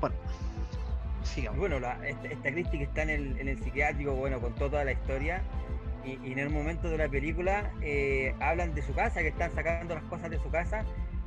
Bueno, 0.00 0.16
sigamos. 1.22 1.58
bueno, 1.58 1.80
la, 1.80 1.94
esta, 2.06 2.28
esta 2.28 2.50
Christie 2.50 2.78
que 2.78 2.84
está 2.84 3.02
en 3.02 3.10
el, 3.10 3.40
en 3.40 3.48
el 3.48 3.58
psiquiátrico, 3.62 4.14
bueno, 4.14 4.40
contó 4.40 4.70
toda 4.70 4.84
la 4.84 4.92
historia. 4.92 5.42
Y, 6.04 6.18
y 6.24 6.32
en 6.32 6.38
el 6.38 6.50
momento 6.50 6.88
de 6.88 6.98
la 6.98 7.08
película 7.08 7.72
eh, 7.82 8.32
hablan 8.40 8.74
de 8.74 8.82
su 8.82 8.94
casa, 8.94 9.20
que 9.20 9.28
están 9.28 9.52
sacando 9.54 9.94
las 9.94 10.04
cosas 10.04 10.30
de 10.30 10.38
su 10.38 10.48
casa 10.50 10.84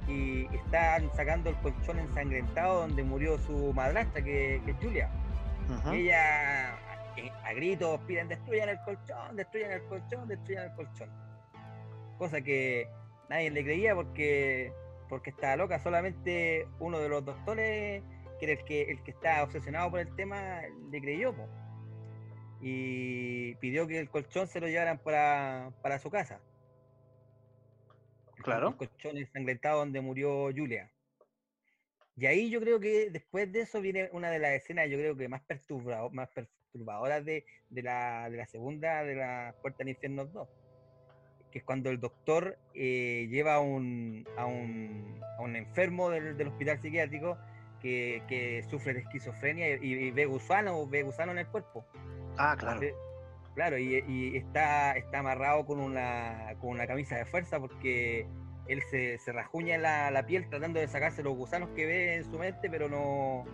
y 0.08 0.46
están 0.56 1.12
sacando 1.16 1.50
el 1.50 1.56
colchón 1.58 2.00
ensangrentado 2.00 2.82
donde 2.82 3.04
murió 3.04 3.38
su 3.40 3.74
madrastra, 3.74 4.24
que, 4.24 4.62
que 4.66 4.72
es 4.72 4.78
Julia. 4.82 5.10
Ella 5.92 6.79
a 7.44 7.54
gritos 7.54 8.00
piden 8.02 8.28
destruyan 8.28 8.70
el 8.70 8.80
colchón, 8.82 9.36
destruyan 9.36 9.72
el 9.72 9.84
colchón, 9.86 10.28
destruyan 10.28 10.66
el 10.70 10.76
colchón. 10.76 11.10
Cosa 12.18 12.42
que 12.42 12.88
nadie 13.30 13.50
le 13.52 13.64
creía 13.64 13.96
porque, 13.96 14.74
porque 15.08 15.30
estaba 15.32 15.56
loca, 15.58 15.80
solamente 15.80 16.68
uno 16.80 17.00
de 17.00 17.10
los 17.10 17.26
doctores, 17.26 18.04
que 18.40 18.46
era 18.46 18.54
el 18.54 18.64
que, 18.66 18.82
el 18.84 19.04
que 19.04 19.12
está 19.12 19.44
obsesionado 19.44 19.92
por 19.92 20.00
el 20.00 20.16
tema, 20.16 20.62
le 20.90 21.02
creyó. 21.02 21.36
po. 21.36 21.48
Y 22.62 23.56
pidió 23.56 23.88
que 23.88 24.00
el 24.00 24.10
colchón 24.10 24.48
se 24.48 24.60
lo 24.60 24.68
llevaran 24.68 25.00
para, 25.00 25.72
para 25.82 26.00
su 26.00 26.10
casa. 26.10 26.42
El 28.36 28.44
Claro. 28.44 28.78
colchón 28.78 29.18
ensangrentado 29.18 29.80
donde 29.80 30.02
murió 30.02 30.46
Julia. 30.56 30.92
Y 32.16 32.26
ahí 32.26 32.50
yo 32.50 32.60
creo 32.60 32.80
que 32.82 33.10
después 33.12 33.52
de 33.52 33.62
eso 33.62 33.80
viene 33.80 34.10
una 34.12 34.30
de 34.30 34.40
las 34.40 34.52
escenas, 34.52 34.90
yo 34.90 34.98
creo 34.98 35.16
que 35.16 35.30
más, 35.30 35.42
perturbado, 35.44 36.10
más 36.10 36.30
perturbadoras 36.72 37.26
de, 37.26 37.46
de 37.70 37.84
la, 37.84 38.30
de 38.30 38.38
la 38.38 38.46
segunda, 38.46 39.04
de 39.04 39.16
la 39.16 39.56
Puerta 39.62 39.80
del 39.80 39.90
Infierno 39.90 40.26
2. 40.26 40.48
Que 41.52 41.60
es 41.60 41.64
cuando 41.66 41.90
el 41.90 42.00
doctor 42.00 42.58
eh, 42.76 43.28
lleva 43.30 43.56
a 43.56 43.60
un, 43.60 44.28
a 44.38 44.46
un, 44.46 45.20
a 45.38 45.42
un 45.42 45.56
enfermo 45.56 46.10
del, 46.10 46.38
del 46.38 46.48
hospital 46.50 46.80
psiquiátrico 46.80 47.38
que, 47.82 48.22
que 48.28 48.64
sufre 48.70 48.94
de 48.94 49.00
esquizofrenia 49.00 49.76
y, 49.76 49.94
y 49.94 50.12
ve 50.12 50.26
gusano, 50.26 50.86
ve 50.88 51.04
gusano 51.04 51.32
en 51.32 51.40
el 51.40 51.48
cuerpo. 51.48 51.86
Ah, 52.38 52.56
claro. 52.58 52.82
Claro, 53.56 53.78
y, 53.78 54.04
y 54.08 54.38
está, 54.38 54.94
está 54.94 55.20
amarrado 55.20 55.66
con 55.66 55.80
una, 55.80 56.54
con 56.62 56.70
una 56.70 56.88
camisa 56.88 57.18
de 57.18 57.26
fuerza 57.26 57.60
porque 57.60 58.28
él 58.68 58.82
se, 58.92 59.18
se 59.18 59.32
rajuña 59.32 59.78
la, 59.78 60.12
la 60.12 60.26
piel 60.26 60.48
tratando 60.50 60.80
de 60.80 60.88
sacarse 60.88 61.24
los 61.24 61.36
gusanos 61.36 61.70
que 61.76 61.86
ve 61.86 62.16
en 62.16 62.24
su 62.26 62.38
mente, 62.38 62.70
pero 62.70 62.88
no, 62.88 63.46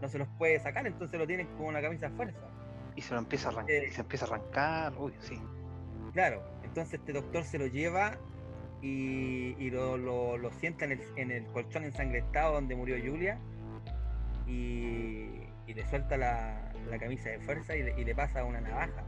no 0.00 0.08
se 0.08 0.18
los 0.18 0.28
puede 0.38 0.58
sacar, 0.60 0.86
entonces 0.86 1.18
lo 1.18 1.26
tienen 1.26 1.46
con 1.56 1.66
una 1.66 1.80
camisa 1.82 2.08
de 2.08 2.16
fuerza. 2.16 2.38
Y 2.96 3.02
se 3.02 3.12
lo 3.14 3.20
empieza 3.20 3.48
a 3.48 3.52
arrancar, 3.52 3.74
Eh. 3.74 3.86
y 3.88 3.90
se 3.92 4.00
empieza 4.00 4.24
a 4.24 4.28
arrancar, 4.28 4.92
uy, 4.98 5.12
sí. 5.20 5.40
Claro, 6.12 6.42
entonces 6.64 7.00
este 7.00 7.12
doctor 7.12 7.44
se 7.44 7.58
lo 7.58 7.66
lleva 7.66 8.16
y, 8.82 9.54
y 9.58 9.70
lo, 9.70 9.96
lo- 9.96 10.36
lo 10.38 10.50
sienta 10.52 10.84
en 10.86 10.92
el, 10.92 11.00
en 11.16 11.30
el 11.30 11.44
colchón 11.46 11.84
ensangrentado 11.84 12.54
donde 12.54 12.74
murió 12.74 12.96
Julia 12.98 13.38
y, 14.46 15.46
y 15.66 15.74
le 15.74 15.86
suelta 15.88 16.16
la, 16.16 16.72
la 16.88 16.98
camisa 16.98 17.30
de 17.30 17.38
fuerza 17.40 17.76
y 17.76 17.82
le, 17.82 18.00
y 18.00 18.04
le 18.04 18.14
pasa 18.14 18.44
una 18.44 18.60
navaja, 18.60 19.04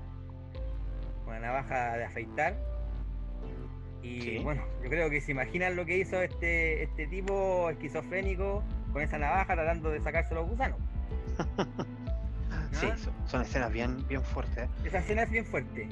una 1.27 1.41
navaja 1.41 1.97
de 1.97 2.05
afeitar. 2.05 2.57
Y 4.03 4.21
Sí. 4.21 4.39
bueno, 4.43 4.65
yo 4.83 4.91
creo 4.91 5.09
que 5.11 5.21
se 5.21 5.31
imaginan 5.33 5.77
lo 5.77 5.85
que 5.87 5.97
hizo 5.99 6.21
este, 6.23 6.83
este 6.83 7.07
tipo 7.07 7.71
esquizofrénico 7.71 8.63
con 8.93 9.03
esa 9.03 9.19
navaja 9.19 9.55
tratando 9.55 9.91
de 9.91 10.01
sacarse 10.01 10.35
los 10.35 10.49
gusanos. 10.49 10.79
Sí, 12.73 12.87
son, 12.97 13.13
son 13.27 13.43
escenas 13.43 13.71
bien, 13.71 14.07
bien 14.09 14.23
fuertes. 14.23 14.65
¿eh? 14.65 14.69
Esa 14.85 14.99
escena 14.99 15.23
es 15.23 15.31
bien 15.31 15.45
fuerte. 15.45 15.89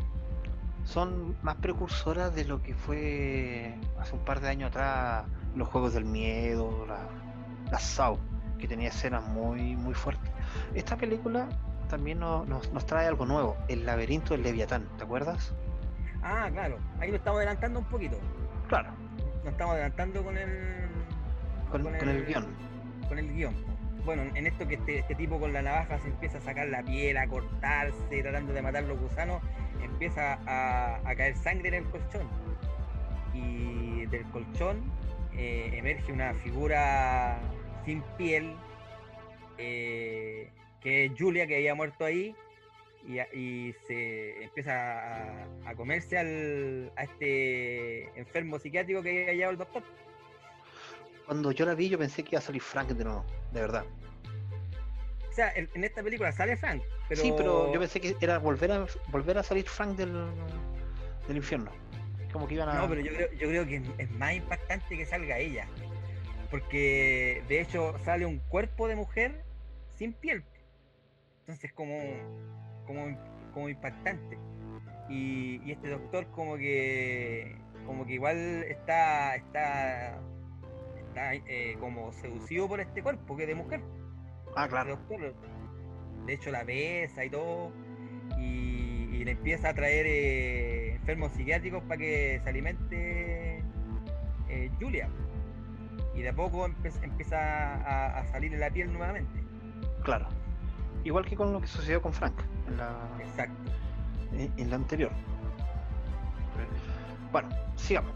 Son 0.85 1.37
más 1.43 1.57
precursoras 1.57 2.35
de 2.35 2.45
lo 2.47 2.63
que 2.63 2.75
fue 2.75 3.75
hace 3.99 4.15
un 4.15 4.25
par 4.25 4.41
de 4.41 4.49
años 4.49 4.71
atrás 4.71 5.25
los 5.55 5.69
juegos 5.69 5.93
del 5.93 6.07
miedo, 6.07 6.87
la, 6.87 7.01
la 7.71 7.79
Saw, 7.79 8.19
que 8.59 8.67
tenía 8.67 8.89
escenas 8.89 9.23
muy, 9.29 9.77
muy 9.77 9.95
fuertes. 9.95 10.31
Esta 10.75 10.97
película 10.97 11.49
también 11.89 12.21
nos, 12.21 12.47
nos, 12.49 12.73
nos 12.73 12.87
trae 12.87 13.07
algo 13.07 13.27
nuevo, 13.27 13.57
el 13.69 13.85
laberinto 13.85 14.33
del 14.35 14.43
Leviatán, 14.43 14.89
¿te 14.97 15.05
acuerdas? 15.05 15.53
Ah, 16.23 16.49
claro, 16.53 16.79
ahí 16.99 17.11
lo 17.11 17.17
estamos 17.17 17.39
adelantando 17.39 17.81
un 17.81 17.87
poquito. 17.87 18.19
Claro, 18.69 18.91
Nos 19.45 19.53
estamos 19.53 19.75
adelantando 19.75 20.23
con 20.25 20.37
el. 20.37 20.89
con, 21.71 21.83
con 21.83 22.09
el 22.09 22.25
guion. 22.27 22.47
Con 23.11 23.18
el 23.18 23.35
guion. 23.35 23.57
Bueno, 24.05 24.23
en 24.23 24.46
esto 24.46 24.68
que 24.68 24.77
este, 24.77 25.01
este 25.01 25.16
tipo 25.16 25.40
con 25.40 25.53
la 25.53 25.62
navaja 25.62 25.99
se 25.99 26.07
empieza 26.07 26.38
a 26.38 26.40
sacar 26.40 26.68
la 26.68 26.85
piel, 26.85 27.16
a 27.16 27.27
cortarse, 27.27 28.23
tratando 28.23 28.53
de 28.53 28.62
matar 28.62 28.85
los 28.85 29.01
gusanos, 29.01 29.42
empieza 29.83 30.38
a, 30.46 31.14
caer 31.16 31.37
sangre 31.37 31.68
en 31.70 31.75
el 31.75 31.85
colchón. 31.90 32.29
Y 33.35 34.07
del 34.07 34.23
colchón 34.31 34.92
eh, 35.37 35.73
emerge 35.75 36.12
una 36.12 36.35
figura 36.35 37.40
sin 37.85 38.03
piel, 38.16 38.55
eh, 39.59 40.53
que 40.81 41.07
es 41.07 41.12
Julia, 41.18 41.49
que 41.49 41.57
había 41.57 41.75
muerto 41.75 42.05
ahí, 42.05 42.37
y, 43.09 43.73
se 43.88 44.44
empieza 44.44 45.42
a, 45.66 45.75
comerse 45.75 46.16
al, 46.16 46.92
este 46.96 48.05
enfermo 48.16 48.61
psiquiátrico 48.61 49.03
que 49.03 49.23
había 49.23 49.33
llevado 49.33 49.51
el 49.51 49.59
doctor. 49.59 49.83
Cuando 51.31 51.53
yo 51.53 51.64
la 51.64 51.77
vi 51.77 51.88
yo 51.88 51.97
pensé 51.97 52.25
que 52.25 52.31
iba 52.33 52.40
a 52.40 52.43
salir 52.43 52.61
Frank 52.61 52.88
de 52.88 53.05
nuevo, 53.05 53.25
de 53.53 53.61
verdad. 53.61 53.85
O 55.29 55.33
sea, 55.33 55.53
en, 55.55 55.71
en 55.75 55.85
esta 55.85 56.03
película 56.03 56.33
sale 56.33 56.57
Frank, 56.57 56.83
pero... 57.09 57.23
Sí, 57.23 57.33
pero 57.37 57.73
yo 57.73 57.79
pensé 57.79 58.01
que 58.01 58.16
era 58.21 58.38
volver 58.38 58.73
a 58.73 58.87
volver 59.12 59.38
a 59.38 59.45
salir 59.45 59.64
Frank 59.69 59.97
del, 59.97 60.12
del 61.29 61.37
infierno. 61.37 61.71
Como 62.33 62.49
que 62.49 62.55
iban 62.55 62.69
a. 62.69 62.75
No, 62.75 62.88
pero 62.88 63.01
yo 63.01 63.12
creo, 63.14 63.33
yo 63.35 63.49
creo 63.49 63.64
que 63.64 63.81
es 63.99 64.11
más 64.11 64.35
impactante 64.35 64.97
que 64.97 65.07
salga 65.07 65.38
ella. 65.38 65.69
Porque 66.51 67.45
de 67.47 67.61
hecho 67.61 67.95
sale 68.05 68.27
un 68.27 68.40
cuerpo 68.49 68.88
de 68.88 68.97
mujer 68.97 69.45
sin 69.97 70.12
piel. 70.14 70.43
Entonces 71.43 71.73
como, 71.73 71.97
como, 72.88 73.16
como 73.55 73.69
impactante. 73.69 74.37
Y, 75.09 75.61
y 75.64 75.71
este 75.71 75.90
doctor 75.90 76.27
como 76.33 76.57
que 76.57 77.55
como 77.87 78.05
que 78.05 78.14
igual 78.14 78.37
está 78.64 79.37
está 79.37 80.21
está 81.11 81.35
eh, 81.35 81.77
como 81.81 82.12
seducido 82.12 82.68
por 82.68 82.81
este 82.81 83.03
cuerpo 83.03 83.37
que 83.37 83.42
es 83.42 83.49
de 83.49 83.55
mujer. 83.55 83.83
Ah, 84.57 84.66
claro. 84.68 84.99
De 86.27 86.33
hecho 86.35 86.51
la 86.51 86.64
besa 86.64 87.25
y 87.25 87.31
todo. 87.31 87.73
Y, 88.38 89.09
y 89.12 89.25
le 89.25 89.33
empieza 89.33 89.70
a 89.70 89.75
traer 89.75 90.07
eh, 90.09 90.94
enfermos 90.94 91.33
psiquiátricos 91.33 91.83
para 91.83 91.99
que 91.99 92.40
se 92.42 92.49
alimente 92.49 93.59
eh, 94.49 94.70
Julia. 94.81 95.09
Y 96.14 96.23
de 96.23 96.29
a 96.29 96.33
poco 96.35 96.66
empe- 96.66 97.03
empieza 97.03 97.38
a, 97.75 98.18
a 98.20 98.27
salir 98.29 98.53
en 98.55 98.61
la 98.61 98.70
piel 98.70 98.92
nuevamente. 98.92 99.42
Claro. 100.05 100.27
Igual 101.05 101.25
que 101.25 101.37
con 101.37 101.53
lo 101.53 101.61
que 101.61 101.66
sucedió 101.66 102.01
con 102.03 102.12
Frank 102.12 102.35
en 102.68 102.77
la, 102.77 102.96
Exacto. 103.20 103.73
en, 104.33 104.53
en 104.57 104.70
la 104.70 104.77
anterior. 104.77 105.11
Bueno, 107.33 107.49
sigamos. 107.77 108.12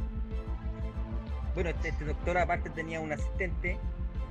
Bueno, 1.55 1.71
este, 1.71 1.91
este 1.91 2.05
doctor 2.05 2.39
aparte 2.39 2.71
tenía 2.71 3.01
un 3.01 3.13
asistente 3.13 3.79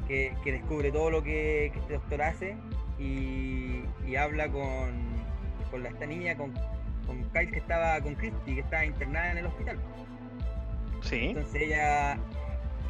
que, 0.08 0.36
que 0.44 0.52
descubre 0.52 0.92
todo 0.92 1.10
lo 1.10 1.24
que, 1.24 1.72
que 1.74 1.80
este 1.80 1.94
doctor 1.94 2.22
hace 2.22 2.58
y, 3.00 3.84
y 4.06 4.16
habla 4.18 4.50
con, 4.50 4.92
con 5.72 5.84
la, 5.84 5.90
esta 5.90 6.06
niña, 6.06 6.36
con, 6.36 6.54
con 7.06 7.24
Kyle 7.32 7.52
que 7.52 7.60
estaba 7.60 8.00
con 8.02 8.16
Christy, 8.16 8.56
que 8.56 8.62
estaba 8.62 8.86
internada 8.86 9.32
en 9.32 9.38
el 9.38 9.46
hospital. 9.46 9.80
Sí. 11.02 11.28
Entonces 11.28 11.62
ella, 11.62 12.18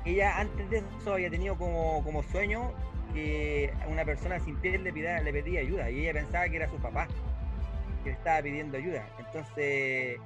ella 0.06 0.40
antes 0.40 0.70
de 0.70 0.84
eso 1.00 1.14
había 1.14 1.30
tenido 1.30 1.56
como, 1.58 2.04
como 2.04 2.24
sueño 2.24 2.72
que 3.14 3.72
una 3.88 4.04
persona 4.06 4.40
sin 4.40 4.56
piel 4.58 4.84
le 4.84 4.92
pedía, 4.92 5.22
le 5.22 5.32
pedía 5.32 5.60
ayuda 5.60 5.92
y 5.92 6.02
ella 6.02 6.14
pensaba 6.14 6.50
que 6.50 6.56
era 6.56 6.70
su 6.70 6.78
papá, 6.78 7.08
que 8.04 8.10
le 8.10 8.16
estaba 8.16 8.42
pidiendo 8.42 8.78
ayuda. 8.78 9.08
Entonces 9.20 10.18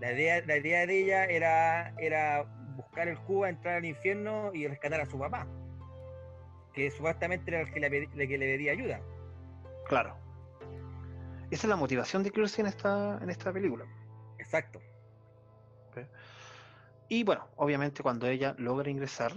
la 0.00 0.12
idea, 0.12 0.42
la 0.46 0.56
idea 0.56 0.86
de 0.86 0.98
ella 0.98 1.24
era, 1.26 1.92
era 1.98 2.46
buscar 2.74 3.08
el 3.08 3.18
cubo, 3.20 3.46
entrar 3.46 3.76
al 3.76 3.84
infierno 3.84 4.50
y 4.52 4.66
rescatar 4.66 5.00
a 5.00 5.06
su 5.06 5.18
papá, 5.18 5.46
que 6.72 6.90
supuestamente 6.90 7.50
era 7.50 7.60
el 7.60 7.72
que 7.72 7.80
le, 7.80 7.86
el 7.86 8.28
que 8.28 8.38
le 8.38 8.56
pedía 8.56 8.72
ayuda. 8.72 9.00
Claro. 9.86 10.16
Esa 11.50 11.66
es 11.66 11.68
la 11.68 11.76
motivación 11.76 12.22
de 12.22 12.30
Kirsty 12.30 12.62
en 12.62 12.66
esta, 12.68 13.18
en 13.22 13.30
esta 13.30 13.52
película. 13.52 13.84
Exacto. 14.38 14.80
Y 17.08 17.22
bueno, 17.22 17.48
obviamente 17.56 18.02
cuando 18.02 18.26
ella 18.26 18.56
logra 18.58 18.90
ingresar 18.90 19.32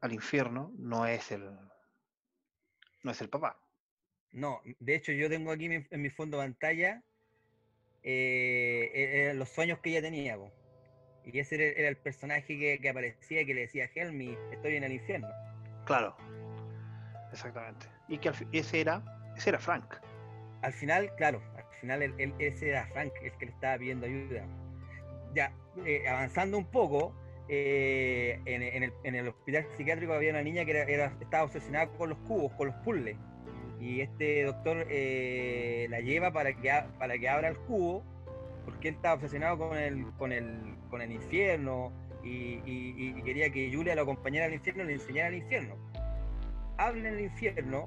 al 0.00 0.12
infierno, 0.12 0.72
no 0.78 1.06
es 1.06 1.30
el. 1.32 1.50
No 3.02 3.10
es 3.10 3.20
el 3.20 3.28
papá. 3.28 3.60
No, 4.32 4.60
de 4.78 4.94
hecho 4.94 5.12
yo 5.12 5.28
tengo 5.28 5.50
aquí 5.50 5.68
mi- 5.68 5.86
en 5.90 6.02
mi 6.02 6.08
fondo 6.10 6.38
de 6.38 6.44
pantalla 6.44 7.02
eh, 8.02 8.90
eh, 8.94 9.30
eh, 9.30 9.34
los 9.34 9.48
sueños 9.48 9.80
que 9.80 9.90
ella 9.90 10.02
tenía. 10.02 10.36
po. 10.36 10.52
Y 11.26 11.38
ese 11.40 11.56
era, 11.76 11.88
el 11.88 11.96
personaje 11.96 12.56
que, 12.58 12.78
que 12.80 12.88
aparecía 12.88 13.40
y 13.42 13.46
que 13.46 13.54
le 13.54 13.60
decía, 13.62 13.90
Help 13.94 14.12
me, 14.12 14.36
estoy 14.52 14.76
en 14.76 14.84
el 14.84 14.92
infierno. 14.92 15.28
Claro. 15.84 16.16
Exactamente. 17.32 17.86
Y 18.08 18.18
que 18.18 18.30
ese 18.52 18.80
era. 18.80 19.02
Ese 19.36 19.50
era 19.50 19.58
Frank. 19.58 19.84
Al 20.62 20.72
final, 20.72 21.14
claro, 21.16 21.42
al 21.56 21.64
final 21.80 22.02
él- 22.02 22.14
él- 22.18 22.34
ese 22.38 22.70
era 22.70 22.86
Frank 22.86 23.12
el 23.22 23.32
que 23.32 23.46
le 23.46 23.52
estaba 23.52 23.76
pidiendo 23.78 24.06
ayuda. 24.06 24.46
Ya, 25.34 25.52
eh, 25.84 26.08
avanzando 26.08 26.56
un 26.56 26.64
poco, 26.70 27.14
eh, 27.48 28.40
en, 28.46 28.62
en 28.62 28.82
el, 28.84 28.92
en 29.04 29.14
el 29.16 29.28
hospital 29.28 29.66
psiquiátrico 29.76 30.12
había 30.14 30.30
una 30.30 30.42
niña 30.42 30.64
que 30.64 30.70
era, 30.70 30.82
era- 30.84 31.16
estaba 31.20 31.44
obsesionada 31.44 31.88
con 31.88 32.08
los 32.10 32.18
cubos, 32.20 32.52
con 32.54 32.68
los 32.68 32.76
puzzles. 32.76 33.16
Y 33.78 34.00
este 34.00 34.44
doctor 34.44 34.86
eh, 34.88 35.86
la 35.90 36.00
lleva 36.00 36.32
para 36.32 36.54
que, 36.56 36.70
a- 36.70 36.86
para 36.98 37.18
que 37.18 37.28
abra 37.28 37.48
el 37.48 37.58
cubo, 37.58 38.02
porque 38.66 38.88
él 38.88 38.94
estaba 38.96 39.14
obsesionado 39.14 39.56
con 39.56 39.78
el, 39.78 40.04
con 40.18 40.32
el, 40.32 40.76
con 40.90 41.00
el 41.00 41.12
infierno 41.12 41.90
y, 42.22 42.60
y- 42.66 43.14
y 43.16 43.22
quería 43.22 43.48
que 43.50 43.72
Julia 43.72 43.94
lo 43.94 44.02
acompañara 44.02 44.46
al 44.46 44.52
infierno 44.54 44.82
y 44.82 44.86
le 44.88 44.92
enseñara 44.94 45.28
el 45.28 45.36
infierno. 45.36 45.76
Hablan 46.76 47.06
en 47.06 47.14
el 47.14 47.20
infierno 47.20 47.84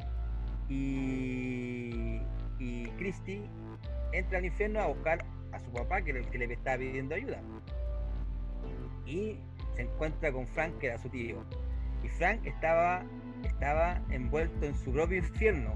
y, 0.70 2.22
y 2.60 2.86
Christy 2.98 3.44
entra 4.14 4.40
al 4.40 4.46
infierno 4.46 4.80
a 4.80 4.88
buscar 4.88 5.24
a 5.52 5.60
su 5.60 5.72
papá, 5.72 6.02
que 6.02 6.12
era 6.12 6.20
el 6.20 6.30
que 6.30 6.38
le 6.40 6.52
estaba 6.54 6.78
pidiendo 6.78 7.14
ayuda. 7.16 7.42
Y 9.06 9.38
se 9.76 9.82
encuentra 9.84 10.32
con 10.32 10.48
Frank, 10.48 10.78
que 10.80 10.88
era 10.88 10.98
su 10.98 11.10
tío. 11.10 11.44
Y 12.04 12.08
Frank 12.10 12.46
estaba, 12.46 13.04
estaba 13.44 14.02
envuelto 14.10 14.66
en 14.66 14.76
su 14.78 14.92
propio 14.94 15.18
infierno. 15.18 15.76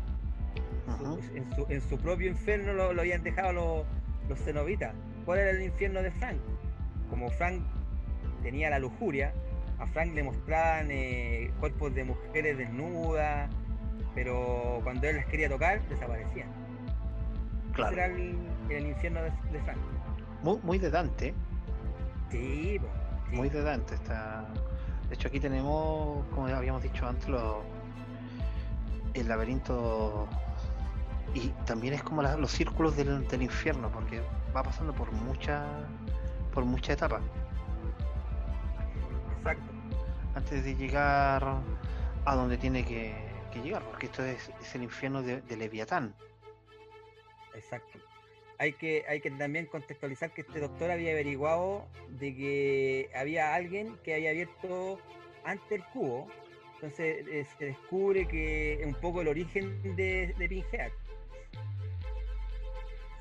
En 1.36 1.52
su, 1.56 1.66
en 1.70 1.82
su 1.82 1.98
propio 1.98 2.30
infierno 2.30 2.74
lo, 2.74 2.94
lo 2.94 3.02
habían 3.02 3.24
dejado 3.24 3.54
los, 3.54 3.86
los 4.30 4.40
cenobitas. 4.40 4.94
¿Cuál 5.26 5.40
era 5.40 5.52
el 5.52 5.62
infierno 5.64 6.02
de 6.02 6.12
Frank? 6.12 6.38
Como 7.10 7.30
Frank 7.32 7.62
tenía 8.42 8.70
la 8.70 8.80
lujuria, 8.80 9.34
a 9.80 9.88
Frank 9.88 10.14
le 10.14 10.24
mostraban 10.24 10.88
eh, 10.92 11.52
cuerpos 11.60 11.94
de 11.96 12.04
mujeres 12.04 12.58
desnudas, 12.58 13.50
pero 14.16 14.80
cuando 14.84 15.08
él 15.08 15.18
las 15.18 15.26
quería 15.28 15.50
tocar, 15.50 15.82
desaparecían. 15.88 16.48
Claro. 17.74 17.92
Ese 17.92 18.06
era 18.06 18.16
el, 18.16 18.38
el 18.70 18.88
infierno 18.88 19.22
de, 19.24 19.32
de 19.52 19.60
Frank. 19.64 19.78
Muy, 20.44 20.60
muy 20.64 20.78
de 20.78 20.90
Dante. 20.92 21.34
Sí. 22.30 22.80
Muy 23.32 23.50
de 23.50 23.62
Dante. 23.62 23.96
Está... 23.96 24.46
De 25.10 25.16
hecho, 25.16 25.28
aquí 25.28 25.40
tenemos, 25.40 26.26
como 26.28 26.48
ya 26.50 26.58
habíamos 26.58 26.82
dicho 26.84 27.08
antes, 27.08 27.28
lo- 27.28 27.62
el 29.14 29.28
laberinto. 29.28 30.28
Y 31.34 31.50
también 31.66 31.94
es 31.96 32.04
como 32.04 32.22
la- 32.22 32.38
los 32.38 32.52
círculos 32.52 32.96
del, 32.96 33.28
del 33.28 33.42
infierno, 33.42 33.92
porque 33.92 34.22
va 34.56 34.64
pasando 34.64 34.94
por 34.94 35.12
muchas 35.12 35.64
por 36.54 36.64
muchas 36.66 36.98
etapas. 36.98 37.22
Exacto. 39.38 39.72
Antes 40.36 40.64
de 40.64 40.76
llegar 40.76 41.44
a 42.26 42.36
donde 42.36 42.58
tiene 42.58 42.86
que, 42.86 43.16
que 43.52 43.60
llegar, 43.62 43.84
porque 43.84 44.06
esto 44.06 44.24
es, 44.24 44.52
es 44.62 44.76
el 44.76 44.84
infierno 44.84 45.22
de, 45.24 45.42
de 45.42 45.58
Leviatán. 45.58 46.14
Exacto. 47.56 48.00
Hay 48.60 48.74
que, 48.74 49.04
hay 49.10 49.20
que 49.20 49.32
también 49.32 49.66
contextualizar 49.66 50.32
que 50.32 50.42
este 50.42 50.60
doctor 50.60 50.92
había 50.92 51.12
averiguado 51.12 51.88
de 52.10 52.36
que 52.36 53.10
había 53.16 53.54
alguien 53.56 53.98
que 54.04 54.14
había 54.14 54.30
abierto 54.30 55.00
antes 55.44 55.72
el 55.72 55.84
cubo. 55.86 56.28
Entonces 56.76 57.26
eh, 57.28 57.46
se 57.58 57.66
descubre 57.66 58.28
que 58.28 58.82
un 58.86 58.94
poco 58.96 59.22
el 59.22 59.28
origen 59.28 59.96
de, 59.96 60.34
de 60.38 60.50
Pinhead. 60.50 60.92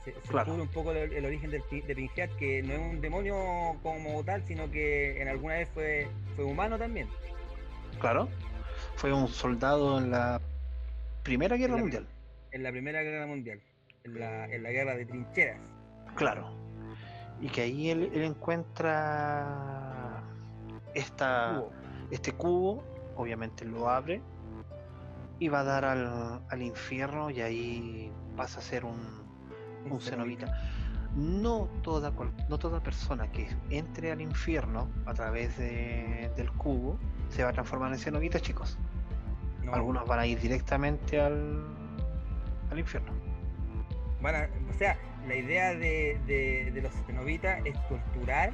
Se, 0.04 0.12
se 0.12 0.20
Claro. 0.28 0.54
un 0.54 0.68
poco 0.68 0.92
el, 0.92 1.12
el 1.12 1.24
origen 1.24 1.50
del, 1.50 1.62
de 1.70 1.94
Pinhead, 1.94 2.30
que 2.38 2.62
no 2.62 2.72
es 2.74 2.80
un 2.80 3.00
demonio 3.00 3.34
como 3.82 4.22
tal, 4.24 4.44
sino 4.46 4.70
que 4.70 5.20
en 5.22 5.28
alguna 5.28 5.54
vez 5.54 5.68
fue, 5.72 6.08
fue 6.36 6.44
humano 6.44 6.76
también. 6.78 7.08
Claro. 8.00 8.28
Fue 8.96 9.12
un 9.12 9.28
soldado 9.28 9.98
en 9.98 10.10
la 10.10 10.40
Primera 11.22 11.56
Guerra 11.56 11.74
En 11.74 11.76
la- 11.76 11.82
Mundial. 11.82 12.06
En 12.50 12.62
la 12.64 12.70
Primera 12.70 13.02
Guerra 13.02 13.26
Mundial, 13.26 13.60
en 14.04 14.18
la, 14.18 14.46
en 14.46 14.62
la 14.62 14.70
guerra 14.72 14.94
de 14.96 15.06
trincheras. 15.06 15.58
Claro. 16.16 16.50
Y 17.40 17.48
que 17.48 17.62
ahí 17.62 17.90
él, 17.90 18.10
él 18.12 18.22
encuentra 18.22 20.22
esta, 20.94 21.54
Cubo. 21.56 21.72
este 22.10 22.32
cubo, 22.32 22.84
obviamente 23.16 23.64
lo 23.64 23.88
abre 23.88 24.20
y 25.38 25.48
va 25.48 25.60
a 25.60 25.64
dar 25.64 25.84
al, 25.84 26.40
al 26.48 26.62
infierno 26.62 27.30
y 27.30 27.40
ahí 27.40 28.12
pasa 28.36 28.60
a 28.60 28.62
ser 28.62 28.84
un, 28.84 29.21
un 29.90 30.00
cenobita. 30.00 30.46
No 31.14 31.68
toda, 31.82 32.12
no 32.48 32.58
toda 32.58 32.80
persona 32.82 33.30
que 33.30 33.48
entre 33.70 34.12
al 34.12 34.20
infierno 34.22 34.88
a 35.04 35.12
través 35.14 35.58
de- 35.58 36.30
del 36.36 36.50
cubo 36.52 36.98
se 37.28 37.42
va 37.44 37.50
a 37.50 37.52
transformar 37.52 37.92
en 37.92 37.98
cenobita, 37.98 38.40
chicos. 38.40 38.78
No, 39.62 39.74
Algunos 39.74 40.06
van 40.08 40.20
a 40.20 40.26
ir 40.26 40.40
directamente 40.40 41.20
al, 41.20 41.62
al 42.70 42.78
infierno. 42.78 43.12
van 44.22 44.34
a- 44.36 44.48
o 44.70 44.78
sea, 44.78 44.96
la 45.28 45.34
idea 45.36 45.74
de, 45.74 46.18
de- 46.26 46.70
de 46.72 46.80
los 46.82 46.92
cenobitas 47.06 47.60
es 47.66 47.74
torturar 47.88 48.52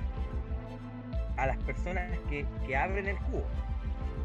a 1.37 1.47
las 1.47 1.59
personas 1.59 2.19
que, 2.29 2.45
que 2.67 2.77
abren 2.77 3.07
el 3.07 3.17
cubo. 3.19 3.45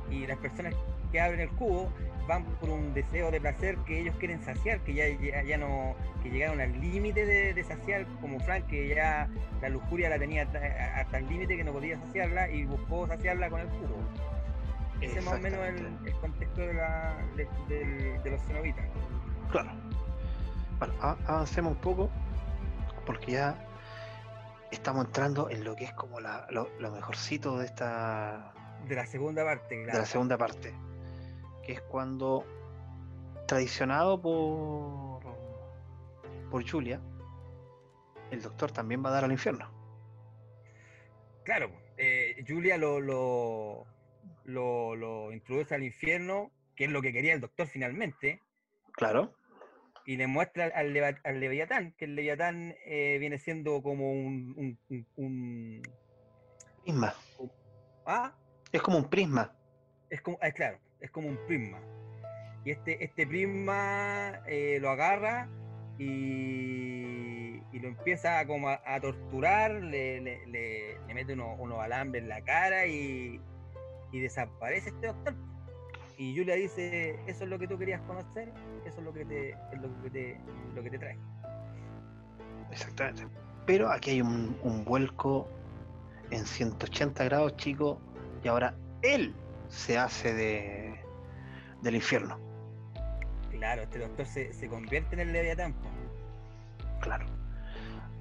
Y 0.10 0.26
las 0.26 0.38
personas 0.38 0.74
que 1.14 1.22
abren 1.22 1.40
el 1.40 1.50
cubo 1.52 1.94
van 2.28 2.44
por 2.44 2.70
un 2.70 2.94
deseo 2.94 3.30
de 3.32 3.40
placer 3.40 3.78
que 3.86 4.00
ellos 4.02 4.16
quieren 4.18 4.42
saciar, 4.44 4.80
que 4.82 4.94
ya, 4.94 5.08
ya, 5.08 5.44
ya 5.44 5.58
no, 5.58 5.96
que 6.24 6.30
llegaron 6.30 6.60
al 6.60 6.72
límite 6.82 7.26
de, 7.26 7.54
de 7.54 7.64
saciar, 7.64 8.06
como 8.20 8.40
Frank, 8.40 8.66
que 8.68 8.88
ya 8.88 9.30
la 9.62 9.70
lujuria 9.70 10.10
la 10.10 10.18
tenía 10.18 10.44
hasta, 10.96 11.18
el 11.20 11.28
límite 11.28 11.56
que 11.56 11.64
no 11.64 11.72
podía 11.72 12.00
saciarla 12.00 12.50
y 12.50 12.66
buscó 12.66 13.08
saciarla 13.08 13.50
con 13.50 13.62
el 13.62 13.68
cubo. 13.68 13.98
Ese 15.02 15.20
es 15.20 15.26
más 15.26 15.36
o 15.36 15.40
menos 15.40 15.60
el, 15.68 16.14
contexto 16.22 16.62
de, 16.62 16.74
la, 16.74 17.18
de, 17.36 18.20
de 18.24 18.32
los 18.32 18.42
cenobitas. 18.44 18.86
Claro. 19.52 19.70
Bueno, 20.80 20.94
avancemos 21.28 21.74
un 21.74 21.82
poco 21.82 22.10
porque 23.06 23.34
ya 23.34 23.56
estamos 24.72 25.06
entrando 25.06 25.50
en 25.50 25.64
lo 25.64 25.76
que 25.76 25.84
es 25.84 25.94
como 25.94 26.20
la- 26.20 26.48
lo, 26.50 26.70
lo 26.80 26.90
mejorcito 26.92 27.60
de 27.60 27.66
esta 27.66 28.54
De 28.88 28.96
la 28.96 29.06
segunda 29.06 29.44
parte, 29.44 29.76
de 29.76 29.84
claro. 29.84 30.00
la 30.00 30.06
segunda 30.06 30.38
parte, 30.38 30.74
que 31.66 31.74
es 31.74 31.82
cuando 31.82 32.46
traicionado 33.48 34.22
por 34.22 35.24
por 36.50 36.70
Julia, 36.70 37.02
el 38.32 38.42
doctor 38.42 38.72
también 38.72 39.04
va 39.04 39.10
a 39.10 39.14
dar 39.14 39.24
al 39.24 39.32
infierno. 39.32 39.72
Claro, 41.44 41.72
eh, 41.98 42.44
Julia 42.48 42.78
lo, 42.78 43.00
lo, 43.00 43.86
lo, 44.46 44.96
lo 44.96 45.32
introduce 45.34 45.74
al 45.74 45.84
infierno, 45.84 46.52
que 46.76 46.86
es 46.86 46.92
lo 46.92 47.02
que 47.02 47.12
quería 47.12 47.34
el 47.34 47.42
doctor 47.42 47.66
finalmente, 47.68 48.40
Claro, 48.94 49.34
y 50.06 50.16
le 50.18 50.28
muestra 50.28 50.66
al, 50.66 50.72
al 50.74 50.94
Leva- 50.94 51.20
al 51.24 51.40
Leviatán, 51.40 51.94
que 51.98 52.06
el 52.06 52.16
Leviatán 52.16 52.76
eh, 52.86 53.18
viene 53.20 53.40
siendo 53.40 53.82
como 53.82 54.12
un, 54.12 54.54
un- 54.56 54.80
un- 54.90 55.08
un- 55.16 55.82
prisma. 56.84 57.16
Ah, 58.06 58.36
Es 58.72 58.82
como 58.82 58.98
un 59.00 59.10
prisma. 59.10 59.56
es 60.10 60.22
como, 60.22 60.38
ah, 60.42 60.52
claro, 60.52 60.80
es 61.04 61.12
como 61.12 61.28
un 61.30 61.38
prisma. 61.46 61.78
Y 62.66 62.72
este, 62.72 63.04
este 63.04 63.28
prisma 63.28 64.42
eh, 64.48 64.80
lo 64.82 64.90
agarra 64.90 65.48
y, 66.00 67.62
y 67.72 67.80
lo 67.80 67.88
empieza 67.90 68.46
como 68.48 68.70
a, 68.70 68.82
a 68.86 69.00
torturar, 69.00 69.72
le, 69.72 70.22
le- 70.22 70.48
le- 70.48 70.98
mete 71.14 71.34
unos, 71.34 71.60
unos 71.60 71.80
alambres 71.80 72.24
en 72.24 72.30
la 72.30 72.42
cara 72.42 72.88
y, 72.88 73.40
y 74.12 74.20
desaparece 74.20 74.90
este 74.90 75.08
doctor. 75.08 75.36
Y 76.18 76.36
Julia 76.38 76.56
dice, 76.56 77.20
eso 77.28 77.44
es 77.44 77.50
lo 77.50 77.60
que 77.60 77.68
tú 77.68 77.78
querías 77.78 78.02
conocer, 78.02 78.50
eso 78.86 78.98
es 79.00 79.04
lo 79.04 79.14
que 79.14 79.26
te, 79.26 79.56
lo 79.80 80.02
que 80.04 80.10
te, 80.10 80.38
lo 80.74 80.82
que 80.84 80.90
te 80.90 80.98
trae. 81.00 81.18
Exactamente. 82.72 83.28
Pero 83.66 83.92
aquí 83.92 84.12
hay 84.12 84.22
un, 84.22 84.58
un 84.64 84.84
vuelco 84.86 85.48
en 86.32 86.46
180 86.46 87.24
grados, 87.26 87.56
chicos, 87.58 87.98
y 88.44 88.48
ahora 88.48 88.76
él 89.02 89.34
se 89.70 89.98
hace 89.98 90.34
de 90.34 90.83
del 91.84 91.96
infierno. 91.96 92.40
Claro, 93.52 93.84
este 93.84 94.00
doctor 94.00 94.26
se, 94.26 94.52
se 94.54 94.68
convierte 94.68 95.14
en 95.16 95.20
el 95.22 95.34
Leviatán. 95.34 95.76
Claro. 97.02 97.26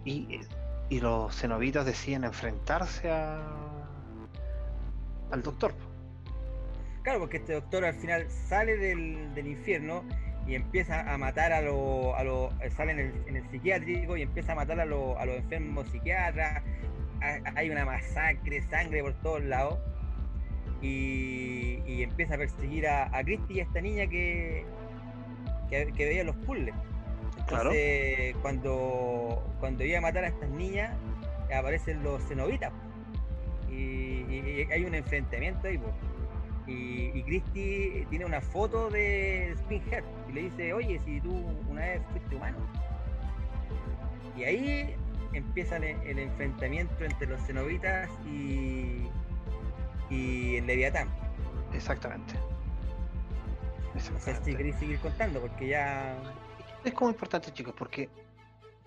Y, 0.05 0.41
y 0.89 1.01
los 1.01 1.35
cenobitas 1.35 1.87
deciden 1.87 2.25
enfrentarse 2.25 3.11
a, 3.11 3.41
al 5.31 5.43
doctor. 5.43 5.75
Claro, 7.03 7.21
porque 7.21 7.39
este 7.39 7.55
doctor 7.55 7.85
al 7.85 7.95
final 7.95 8.29
sale 8.31 8.77
del, 8.77 9.35
del 9.35 9.47
infierno 9.47 10.05
y 10.47 10.55
empieza 10.55 11.01
a 11.13 11.17
matar 11.19 11.53
a 11.53 11.61
los. 11.61 12.15
A 12.17 12.25
los 12.25 12.53
sale 12.77 12.93
en 12.93 12.99
el, 12.99 13.13
en 13.29 13.37
el 13.37 13.51
psiquiátrico 13.51 14.17
y 14.17 14.23
empieza 14.23 14.53
a 14.53 14.55
matar 14.57 14.81
a, 14.81 14.85
los- 14.85 15.17
a 15.17 15.25
los 15.25 15.37
enfermos 15.37 15.89
psiquiatras. 15.89 16.63
Ha- 17.23 17.53
Hay 17.57 17.71
una 17.71 17.85
masacre, 17.85 18.61
sangre 18.69 19.03
por 19.03 19.15
todos 19.23 19.43
lados. 19.43 19.79
Y, 20.83 21.81
y 21.87 22.03
empieza 22.03 22.35
a 22.35 22.39
perseguir 22.39 22.87
a, 22.89 23.17
a 23.17 23.23
Christy 23.23 23.55
y 23.55 23.61
a 23.61 23.63
esta 23.63 23.81
niña 23.81 24.07
que, 24.09 24.65
que, 25.71 25.93
que 25.97 26.05
veía 26.05 26.25
los 26.25 26.37
puzzles. 26.37 26.75
Claro. 27.47 27.71
Entonces, 27.73 28.37
cuando, 28.43 29.43
cuando 29.61 29.85
iba 29.85 29.99
a 29.99 30.01
matar 30.01 30.25
a 30.25 30.29
estas 30.29 30.51
niñas, 30.51 30.93
aparecen 31.57 32.03
los 32.03 32.23
cenobitas. 32.27 32.73
Y, 33.71 33.75
y- 34.29 34.67
y 34.69 34.73
hay 34.73 34.85
un 34.85 34.95
enfrentamiento 34.95 35.67
ahí. 35.69 35.81
Y, 36.67 37.11
y 37.15 37.23
Christy 37.25 38.07
tiene 38.11 38.25
una 38.25 38.41
foto 38.41 38.91
de 38.91 39.55
Spinhead 39.59 40.05
y 40.29 40.33
le 40.33 40.43
dice, 40.43 40.73
oye, 40.73 41.01
si 41.05 41.21
tú 41.21 41.33
una 41.69 41.81
vez 41.83 42.03
fuiste 42.11 42.37
humano. 42.37 42.59
Y 44.37 44.45
ahí 44.45 44.95
empieza 45.33 45.77
el, 45.77 45.85
el 45.85 46.19
enfrentamiento 46.19 47.05
entre 47.05 47.27
los 47.29 47.41
cenobitas 47.47 48.09
y, 48.27 49.07
y 50.13 50.57
el 50.57 50.67
Leviatán. 50.67 51.09
Exactamente. 51.73 52.35
Si 53.99 54.09
Exactamente. 54.09 54.57
queréis 54.57 54.77
seguir 54.77 54.99
contando, 55.01 55.41
porque 55.41 55.69
ya... 55.69 56.17
Es 56.85 56.93
como 56.95 57.11
importante, 57.11 57.53
chicos, 57.53 57.75
porque 57.77 58.09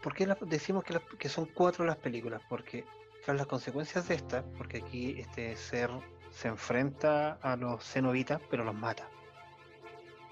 ¿por 0.02 0.14
qué 0.14 0.26
la- 0.28 0.38
decimos 0.42 0.84
que, 0.84 0.94
las- 0.94 1.04
que 1.18 1.30
son 1.30 1.46
cuatro 1.46 1.86
las 1.86 1.96
películas? 1.98 2.42
Porque 2.50 2.86
tras 3.24 3.38
las 3.38 3.48
consecuencias 3.48 4.08
de 4.08 4.16
esta, 4.16 4.44
porque 4.58 4.78
aquí 4.78 5.16
este 5.20 5.56
ser 5.56 5.90
se 6.32 6.48
enfrenta 6.50 7.34
a 7.42 7.56
los 7.56 7.84
cenobitas, 7.84 8.42
pero 8.50 8.64
los 8.64 8.76
mata. 8.76 9.08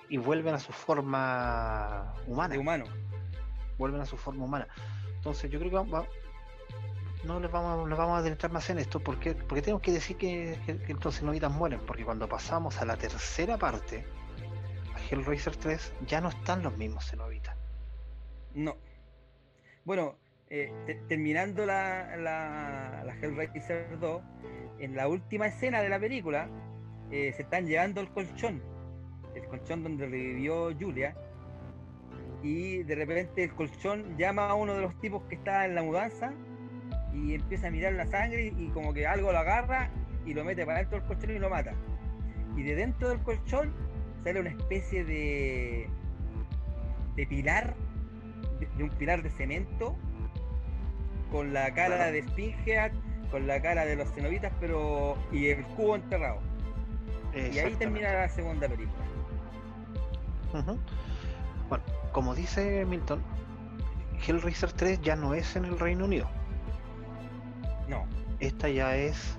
Y 0.09 0.17
vuelven 0.17 0.53
a 0.53 0.59
su 0.59 0.71
forma 0.73 2.13
humana. 2.27 2.53
de 2.53 2.59
humano. 2.59 2.85
vuelven 3.77 4.01
a 4.01 4.05
su 4.05 4.17
forma 4.17 4.43
humana. 4.45 4.67
Entonces 5.15 5.49
yo 5.49 5.57
creo 5.59 5.71
que 5.85 5.89
va- 5.91 6.05
no 7.25 7.39
les 7.39 7.51
vamos, 7.51 7.87
nos 7.87 7.97
vamos 7.97 8.15
a 8.15 8.17
adentrar 8.19 8.51
más 8.51 8.69
en 8.69 8.79
esto, 8.79 8.99
porque, 8.99 9.33
porque 9.33 9.61
tenemos 9.61 9.81
que 9.81 9.91
decir 9.91 10.17
que, 10.17 10.57
que, 10.65 10.77
que 10.77 10.91
estos 10.93 11.19
cenobitas 11.19 11.51
mueren, 11.51 11.79
porque 11.85 12.03
cuando 12.03 12.27
pasamos 12.27 12.81
a 12.81 12.85
la 12.85 12.97
tercera 12.97 13.57
parte, 13.57 14.05
a 14.95 14.99
Hellraiser 15.13 15.55
3, 15.55 15.93
ya 16.07 16.21
no 16.21 16.29
están 16.29 16.63
los 16.63 16.75
mismos 16.77 17.09
cenobitas. 17.09 17.55
No. 18.53 18.75
Bueno, 19.85 20.15
eh, 20.49 20.71
te- 20.85 20.95
terminando 21.07 21.65
la, 21.65 22.15
la, 22.17 23.03
la 23.05 23.15
Hellraiser 23.15 23.99
2, 23.99 24.21
en 24.79 24.95
la 24.95 25.07
última 25.07 25.47
escena 25.47 25.81
de 25.81 25.89
la 25.89 25.99
película, 25.99 26.49
eh, 27.11 27.31
se 27.35 27.43
están 27.43 27.65
llevando 27.67 28.01
el 28.01 28.09
colchón. 28.09 28.61
El 29.35 29.45
colchón 29.47 29.83
donde 29.83 30.05
revivió 30.05 30.71
Julia. 30.77 31.15
Y 32.43 32.83
de 32.83 32.95
repente 32.95 33.43
el 33.45 33.55
colchón 33.55 34.17
llama 34.17 34.49
a 34.49 34.53
uno 34.55 34.73
de 34.75 34.81
los 34.81 34.99
tipos 34.99 35.23
que 35.23 35.35
está 35.35 35.65
en 35.65 35.75
la 35.75 35.83
mudanza 35.83 36.33
y 37.13 37.35
empieza 37.35 37.67
a 37.67 37.71
mirar 37.71 37.93
la 37.93 38.05
sangre 38.07 38.53
y 38.57 38.67
como 38.69 38.93
que 38.93 39.05
algo 39.07 39.31
lo 39.31 39.37
agarra 39.39 39.89
y 40.25 40.33
lo 40.33 40.43
mete 40.43 40.65
para 40.65 40.79
dentro 40.79 40.99
del 40.99 41.07
colchón 41.07 41.31
y 41.31 41.39
lo 41.39 41.49
mata. 41.49 41.73
Y 42.55 42.63
de 42.63 42.75
dentro 42.75 43.09
del 43.09 43.19
colchón 43.19 43.73
sale 44.23 44.39
una 44.39 44.49
especie 44.49 45.03
de, 45.03 45.89
de 47.15 47.27
pilar, 47.27 47.75
de, 48.59 48.67
de 48.77 48.83
un 48.83 48.89
pilar 48.91 49.21
de 49.23 49.29
cemento, 49.29 49.95
con 51.31 51.53
la 51.53 51.73
cara 51.73 51.95
Claro. 51.97 52.11
de 52.13 52.21
Spinhead, 52.23 52.91
con 53.31 53.47
la 53.47 53.61
cara 53.61 53.85
de 53.85 53.95
los 53.95 54.11
cenobitas, 54.13 54.51
pero 54.59 55.17
y 55.31 55.47
el 55.47 55.63
cubo 55.65 55.95
enterrado. 55.95 56.39
Y 57.35 57.57
ahí 57.57 57.73
termina 57.75 58.13
la 58.13 58.29
segunda 58.29 58.67
película. 58.67 59.03
Bueno, 61.67 61.83
como 62.11 62.35
dice 62.35 62.85
Milton, 62.85 63.23
Hellraiser 64.27 64.71
3 64.71 65.01
ya 65.01 65.15
no 65.15 65.33
es 65.33 65.55
en 65.55 65.65
el 65.65 65.79
Reino 65.79 66.05
Unido, 66.05 66.29
No, 67.87 68.05
esta 68.39 68.69
ya 68.69 68.95
es 68.95 69.37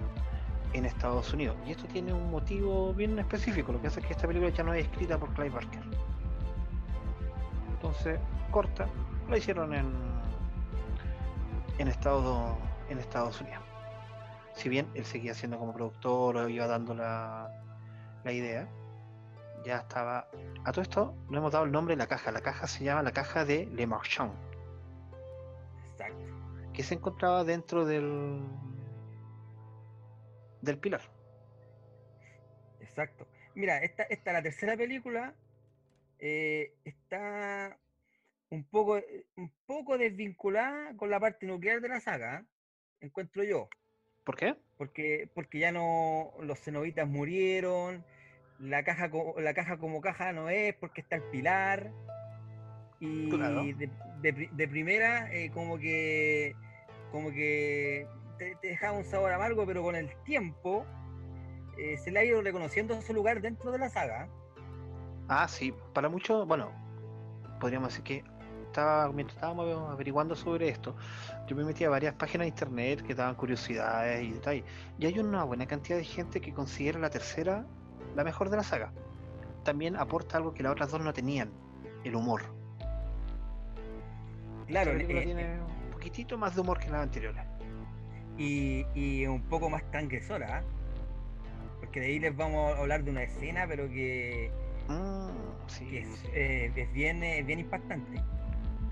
en 0.72 0.84
Estados 0.84 1.32
Unidos. 1.32 1.56
Y 1.66 1.72
esto 1.72 1.86
tiene 1.86 2.12
un 2.12 2.30
motivo 2.30 2.92
bien 2.92 3.18
específico. 3.18 3.72
Lo 3.72 3.80
que 3.80 3.88
hace 3.88 4.00
es 4.00 4.06
que 4.06 4.12
esta 4.12 4.26
película 4.26 4.50
ya 4.50 4.64
no 4.64 4.74
es 4.74 4.84
escrita 4.84 5.18
por 5.18 5.32
Clive 5.34 5.50
Barker. 5.50 5.82
Entonces, 7.74 8.18
corta, 8.50 8.88
la 9.28 9.38
hicieron 9.38 9.74
en 9.74 10.14
en 11.78 11.88
Estados 11.88 13.40
Unidos. 13.40 13.62
Si 14.54 14.68
bien 14.68 14.88
él 14.94 15.04
seguía 15.04 15.34
siendo 15.34 15.58
como 15.58 15.72
productor, 15.72 16.36
o 16.36 16.48
iba 16.48 16.66
dando 16.66 16.94
la, 16.94 17.50
la 18.22 18.32
idea, 18.32 18.68
ya 19.64 19.78
estaba. 19.78 20.28
A 20.64 20.72
todo 20.72 20.82
esto 20.82 21.14
no 21.28 21.38
hemos 21.38 21.52
dado 21.52 21.64
el 21.64 21.72
nombre 21.72 21.94
de 21.94 21.98
la 21.98 22.06
caja. 22.06 22.30
La 22.30 22.40
caja 22.40 22.66
se 22.66 22.84
llama 22.84 23.02
la 23.02 23.12
caja 23.12 23.44
de 23.44 23.66
Le 23.66 23.86
Marchand. 23.86 24.32
Que 26.74 26.82
se 26.82 26.94
encontraba 26.94 27.44
dentro 27.44 27.84
del 27.86 28.40
del 30.62 30.78
pilar. 30.78 31.02
Exacto. 32.80 33.26
Mira, 33.54 33.78
esta, 33.78 34.02
esta 34.04 34.32
la 34.32 34.42
tercera 34.42 34.76
película 34.76 35.34
eh, 36.18 36.74
está 36.84 37.78
un 38.50 38.64
poco, 38.64 39.00
un 39.36 39.52
poco 39.66 39.98
desvinculada 39.98 40.96
con 40.96 41.10
la 41.10 41.20
parte 41.20 41.46
nuclear 41.46 41.80
de 41.80 41.88
la 41.88 42.00
saga, 42.00 42.40
¿eh? 42.40 42.44
encuentro 43.00 43.42
yo. 43.44 43.68
¿Por 44.24 44.36
qué? 44.36 44.56
Porque, 44.78 45.28
porque 45.34 45.58
ya 45.58 45.70
no 45.70 46.32
los 46.40 46.58
cenobitas 46.60 47.06
murieron, 47.06 48.04
la 48.58 48.82
caja, 48.84 49.10
la 49.38 49.52
caja 49.54 49.76
como 49.76 50.00
caja 50.00 50.32
no 50.32 50.48
es 50.48 50.74
porque 50.76 51.02
está 51.02 51.16
el 51.16 51.22
pilar. 51.24 51.92
Y 53.00 53.28
Claro. 53.28 53.64
de, 53.64 53.90
de 54.22 54.32
pri- 54.32 54.50
de 54.52 54.68
primera, 54.68 55.30
eh, 55.34 55.50
como 55.50 55.78
que 55.78 56.54
como 57.14 57.30
que 57.30 58.08
te, 58.38 58.56
te 58.56 58.66
dejaba 58.66 58.98
un 58.98 59.04
sabor 59.04 59.32
amargo, 59.32 59.64
pero 59.64 59.84
con 59.84 59.94
el 59.94 60.12
tiempo 60.24 60.84
eh, 61.78 61.96
se 61.96 62.10
le 62.10 62.18
ha 62.18 62.24
ido 62.24 62.42
reconociendo 62.42 63.00
su 63.02 63.14
lugar 63.14 63.40
dentro 63.40 63.70
de 63.70 63.78
la 63.78 63.88
saga. 63.88 64.28
Ah, 65.28 65.46
sí, 65.46 65.72
para 65.92 66.08
muchos, 66.08 66.44
bueno, 66.44 66.72
podríamos 67.60 67.90
decir 67.90 68.02
que 68.02 68.24
estaba, 68.66 69.12
mientras 69.12 69.36
estábamos 69.36 69.92
averiguando 69.92 70.34
sobre 70.34 70.68
esto, 70.68 70.96
yo 71.46 71.54
me 71.54 71.62
metí 71.62 71.84
a 71.84 71.88
varias 71.88 72.14
páginas 72.16 72.46
de 72.46 72.48
internet 72.48 73.02
que 73.06 73.14
daban 73.14 73.36
curiosidades 73.36 74.24
y 74.24 74.32
detalles. 74.32 74.64
Y 74.98 75.06
hay 75.06 75.16
una 75.20 75.44
buena 75.44 75.66
cantidad 75.66 75.96
de 75.96 76.04
gente 76.04 76.40
que 76.40 76.52
considera 76.52 76.98
la 76.98 77.10
tercera 77.10 77.64
la 78.16 78.24
mejor 78.24 78.50
de 78.50 78.56
la 78.56 78.64
saga. 78.64 78.92
También 79.62 79.94
aporta 79.94 80.36
algo 80.36 80.52
que 80.52 80.64
las 80.64 80.72
otras 80.72 80.90
dos 80.90 81.00
no 81.00 81.12
tenían, 81.12 81.52
el 82.02 82.16
humor. 82.16 82.42
Claro, 84.66 84.90
eh, 84.92 85.04
tiene 85.04 85.73
poquitito 86.04 86.36
más 86.38 86.54
de 86.54 86.60
humor 86.60 86.78
que 86.78 86.90
las 86.90 87.02
anteriores. 87.02 87.42
y, 88.36 88.86
y 88.94 89.26
un 89.26 89.42
poco 89.48 89.70
más 89.70 89.88
transgresora, 89.90 90.58
¿ah? 90.58 90.64
porque 91.80 92.00
de 92.00 92.06
ahí 92.06 92.18
les 92.18 92.36
vamos 92.36 92.74
a 92.74 92.80
hablar 92.80 93.04
de 93.04 93.10
una 93.10 93.22
escena, 93.22 93.66
pero 93.68 93.88
que, 93.88 94.50
Mm, 94.88 95.66
sí, 95.66 95.86
que 95.86 95.98
es, 96.00 96.08
sí, 96.08 96.28
eh, 96.34 96.72
es 96.74 96.92
bien, 96.92 97.22
eh, 97.22 97.42
bien 97.42 97.60
impactante. 97.60 98.22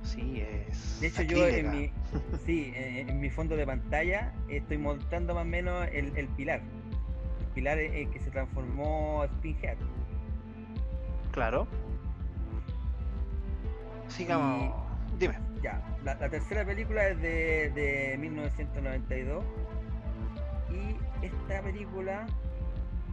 sí, 0.02 0.40
es. 0.40 1.00
De 1.00 1.08
hecho, 1.08 1.22
yo 1.22 1.46
en 1.48 1.70
mi, 1.70 1.92
sí, 2.46 2.72
en 2.76 3.20
mi 3.20 3.30
fondo 3.30 3.56
de 3.56 3.66
pantalla 3.66 4.32
estoy 4.48 4.78
mostrando 4.78 5.34
más 5.34 5.42
o 5.42 5.46
menos 5.46 5.86
el, 5.92 6.16
el 6.16 6.28
pilar. 6.28 6.62
El 7.40 7.46
pilar 7.54 7.78
que 7.78 8.20
se 8.20 8.30
transformó 8.30 9.24
Spinhead. 9.38 9.78
Claro. 11.32 11.68
Sigamos. 14.08 14.91
Dime. 15.22 15.38
Ya, 15.62 15.80
la, 16.04 16.14
la 16.16 16.28
tercera 16.28 16.64
película 16.64 17.06
es 17.08 17.20
de, 17.22 17.70
de 17.70 18.16
1992 18.18 19.44
y 20.68 21.24
esta 21.24 21.62
película 21.62 22.26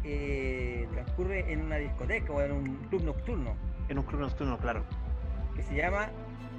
eh, 0.03 0.87
transcurre 0.91 1.51
en 1.53 1.61
una 1.61 1.75
discoteca 1.75 2.33
o 2.33 2.41
en 2.41 2.51
un 2.51 2.75
club 2.89 3.03
nocturno 3.03 3.53
En 3.89 3.99
un 3.99 4.05
club 4.05 4.21
nocturno, 4.21 4.57
claro. 4.57 4.83
que 5.55 5.61
se 5.61 5.75
llama 5.75 6.09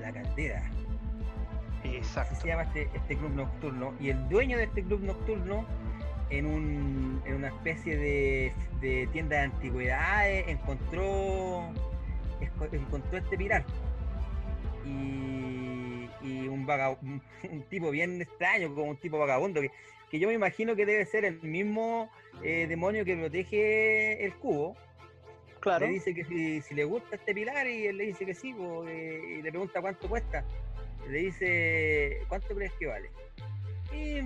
La 0.00 0.12
Caldera. 0.12 0.62
Así 1.80 1.96
Exacto. 1.96 2.34
se 2.36 2.46
llama 2.46 2.62
este, 2.62 2.88
este 2.94 3.16
club 3.16 3.34
nocturno. 3.34 3.92
Y 3.98 4.10
el 4.10 4.28
dueño 4.28 4.56
de 4.56 4.64
este 4.64 4.84
club 4.84 5.00
nocturno, 5.02 5.64
en, 6.28 6.46
un, 6.46 7.22
en 7.24 7.34
una 7.34 7.48
especie 7.48 7.96
de, 7.96 8.52
de 8.80 9.08
tienda 9.12 9.36
de 9.38 9.42
antigüedades, 9.42 10.46
encontró, 10.46 11.64
encontró 12.70 13.18
este 13.18 13.36
pilar. 13.36 13.64
Y, 14.90 16.08
y 16.22 16.48
un, 16.48 16.66
vaga- 16.66 16.98
un, 17.02 17.22
un 17.50 17.62
tipo 17.64 17.90
bien 17.90 18.20
extraño, 18.20 18.74
como 18.74 18.90
un 18.90 18.96
tipo 18.96 19.18
vagabundo, 19.18 19.60
que, 19.60 19.70
que 20.10 20.18
yo 20.18 20.28
me 20.28 20.34
imagino 20.34 20.74
que 20.76 20.86
debe 20.86 21.04
ser 21.06 21.24
el 21.24 21.40
mismo 21.42 22.10
eh, 22.42 22.66
demonio 22.68 23.04
que 23.04 23.16
protege 23.16 24.24
el 24.24 24.34
cubo. 24.34 24.76
Claro. 25.60 25.86
Le 25.86 25.92
dice 25.92 26.14
que 26.14 26.24
si, 26.24 26.62
si 26.62 26.74
le 26.74 26.84
gusta 26.84 27.16
este 27.16 27.34
pilar 27.34 27.66
y 27.68 27.86
él 27.86 27.98
le 27.98 28.06
dice 28.06 28.24
que 28.24 28.34
sí, 28.34 28.54
po, 28.54 28.86
eh, 28.88 29.36
y 29.38 29.42
le 29.42 29.50
pregunta 29.50 29.80
cuánto 29.80 30.08
cuesta. 30.08 30.44
Le 31.08 31.18
dice, 31.18 32.22
¿cuánto 32.28 32.54
crees 32.54 32.72
que 32.78 32.86
vale? 32.86 33.10
Y 33.92 34.20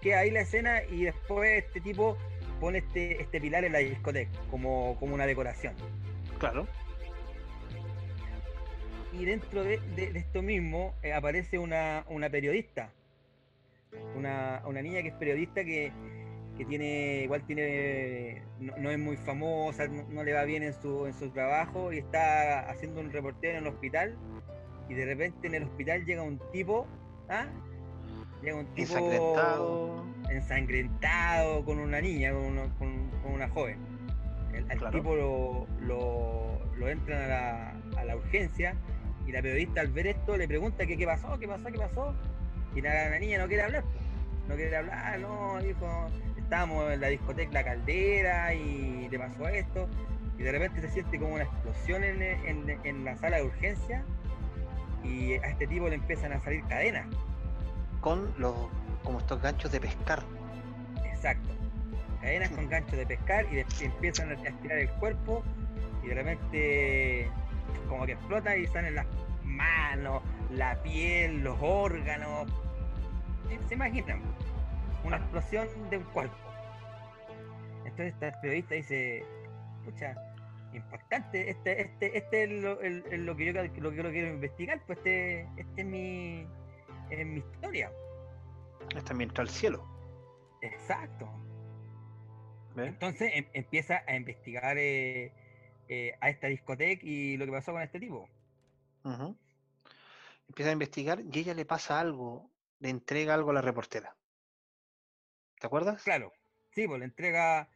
queda 0.00 0.20
ahí 0.20 0.30
la 0.30 0.40
escena 0.40 0.82
y 0.84 1.04
después 1.04 1.64
este 1.64 1.80
tipo 1.80 2.16
pone 2.60 2.78
este, 2.78 3.20
este 3.20 3.40
pilar 3.40 3.64
en 3.64 3.72
la 3.72 3.78
discoteca 3.80 4.30
como, 4.50 4.96
como 4.98 5.14
una 5.14 5.26
decoración. 5.26 5.74
Claro. 6.38 6.66
Y 9.12 9.24
dentro 9.24 9.62
de, 9.62 9.78
de- 9.94 10.12
de 10.12 10.18
esto 10.18 10.42
mismo 10.42 10.94
eh, 11.02 11.12
aparece 11.12 11.58
una, 11.58 12.04
una 12.08 12.30
periodista, 12.30 12.90
una, 14.16 14.62
una 14.66 14.80
niña 14.80 15.02
que 15.02 15.08
es 15.08 15.14
periodista 15.14 15.62
que, 15.64 15.92
que 16.56 16.64
tiene, 16.64 17.22
igual 17.24 17.42
tiene, 17.46 18.42
no, 18.58 18.74
no 18.78 18.90
es 18.90 18.98
muy 18.98 19.16
famosa, 19.18 19.86
no, 19.88 20.04
no 20.08 20.24
le 20.24 20.32
va 20.32 20.44
bien 20.44 20.62
en 20.62 20.72
su, 20.72 21.06
en 21.06 21.12
su 21.12 21.28
trabajo 21.30 21.92
y 21.92 21.98
está 21.98 22.70
haciendo 22.70 23.00
un 23.00 23.12
reportero 23.12 23.58
en 23.58 23.64
el 23.66 23.72
hospital 23.72 24.16
y 24.88 24.94
de 24.94 25.04
repente 25.04 25.46
en 25.46 25.54
el 25.56 25.64
hospital 25.64 26.04
llega 26.06 26.22
un 26.22 26.38
tipo, 26.50 26.86
¿ah? 27.28 27.46
Llega 28.42 28.56
un 28.56 28.66
tipo 28.74 28.96
Ensangrentado. 28.96 30.04
ensangrentado 30.30 31.64
con 31.64 31.78
una 31.78 32.00
niña, 32.00 32.32
con 32.32 32.44
una, 32.44 32.62
con- 32.78 33.10
con 33.22 33.32
una 33.34 33.48
joven. 33.50 33.76
El, 34.54 34.70
al 34.70 34.78
Claro. 34.78 34.98
tipo 34.98 35.14
lo, 35.14 35.66
lo, 35.86 36.58
lo 36.76 36.88
entran 36.88 37.22
a 37.22 37.26
la, 37.26 37.76
a 37.98 38.04
la 38.04 38.16
urgencia 38.16 38.74
y 39.26 39.32
la 39.32 39.40
periodista 39.42 39.80
al 39.80 39.88
ver 39.88 40.06
esto 40.08 40.36
le 40.36 40.48
pregunta 40.48 40.86
que 40.86 40.96
qué 40.96 41.06
pasó, 41.06 41.38
qué 41.38 41.46
pasó, 41.48 41.64
qué 41.66 41.78
pasó. 41.78 42.14
Y 42.74 42.80
la, 42.80 43.10
la 43.10 43.18
niña 43.18 43.38
no 43.38 43.46
quiere 43.48 43.62
hablar. 43.62 43.84
No 44.48 44.56
quiere 44.56 44.76
hablar, 44.76 45.18
no, 45.20 45.60
dijo, 45.62 46.10
estábamos 46.36 46.90
en 46.92 47.00
la 47.00 47.08
discoteca 47.08 47.52
La 47.52 47.64
Caldera 47.64 48.54
y 48.54 49.08
le 49.10 49.18
pasó 49.18 49.46
esto. 49.48 49.88
Y 50.38 50.42
de 50.42 50.52
repente 50.52 50.80
se 50.80 50.88
siente 50.90 51.18
como 51.18 51.34
una 51.34 51.44
explosión 51.44 52.02
en, 52.02 52.20
en- 52.22 52.78
en 52.82 53.04
la 53.04 53.16
sala 53.18 53.36
de 53.36 53.44
urgencia 53.44 54.02
y 55.04 55.34
a 55.34 55.46
este 55.48 55.66
tipo 55.66 55.88
le 55.88 55.94
empiezan 55.96 56.32
a 56.32 56.40
salir 56.40 56.64
cadenas. 56.66 57.06
Con 58.00 58.32
los. 58.38 58.54
como 59.04 59.18
estos 59.18 59.40
ganchos 59.42 59.70
de 59.70 59.80
pescar. 59.80 60.22
Exacto. 61.04 61.48
Cadenas 62.20 62.50
con 62.50 62.68
ganchos 62.68 62.96
de 62.98 63.06
pescar 63.06 63.46
y 63.52 63.56
de- 63.56 63.66
empiezan 63.80 64.30
a 64.30 64.34
estirar 64.34 64.78
el 64.78 64.88
cuerpo 64.90 65.44
y 66.02 66.08
de 66.08 66.14
repente 66.14 67.28
como 67.88 68.06
que 68.06 68.12
explota 68.12 68.56
y 68.56 68.66
salen 68.66 68.94
las 68.94 69.06
manos, 69.44 70.22
la 70.50 70.80
piel, 70.82 71.42
los 71.42 71.56
órganos. 71.60 72.48
¿Se 73.68 73.74
imaginan? 73.74 74.22
Una 75.04 75.16
explosión 75.18 75.68
de 75.90 75.98
un 75.98 76.04
cuerpo. 76.04 76.34
Entonces 77.84 78.14
esta 78.14 78.40
periodista 78.40 78.74
dice, 78.74 79.24
pucha, 79.84 80.14
impactante, 80.72 81.50
este, 81.50 81.82
este, 81.82 82.16
este 82.16 82.44
es 82.44 82.50
lo, 82.62 82.80
el- 82.80 83.04
el- 83.10 83.26
lo 83.26 83.36
que 83.36 83.44
yo 83.46 83.52
lo 83.52 83.62
que 83.72 83.80
yo 83.80 84.10
quiero 84.10 84.28
investigar, 84.28 84.80
pues 84.86 84.98
este, 84.98 85.42
este 85.56 85.80
es 85.82 85.86
mi, 85.86 86.46
es 87.10 87.26
mi 87.26 87.38
historia. 87.40 87.90
Está 88.96 89.12
mientras 89.12 89.48
al 89.48 89.54
cielo. 89.54 89.84
Exacto. 90.62 91.28
Entonces 92.76 93.32
em- 93.34 93.46
empieza 93.52 94.02
a 94.06 94.16
investigar 94.16 94.76
eh, 94.78 95.32
eh, 95.92 96.16
a 96.20 96.30
esta 96.30 96.46
discoteca 96.46 97.04
y 97.04 97.36
lo 97.36 97.44
que 97.44 97.52
pasó 97.52 97.72
con 97.72 97.82
este 97.82 98.00
tipo. 98.00 98.28
Empieza 100.48 100.70
a 100.70 100.72
investigar 100.72 101.20
y 101.20 101.38
ella 101.38 101.54
le 101.54 101.66
pasa 101.66 102.00
algo, 102.00 102.50
le 102.78 102.88
entrega 102.88 103.34
algo 103.34 103.50
a 103.50 103.54
la 103.54 103.60
reportera. 103.60 104.16
¿Te 105.60 105.66
acuerdas? 105.66 106.02
Claro, 106.02 106.32
sí, 106.70 106.86
pues 106.88 106.98
le 106.98 107.04
entrega, 107.04 107.68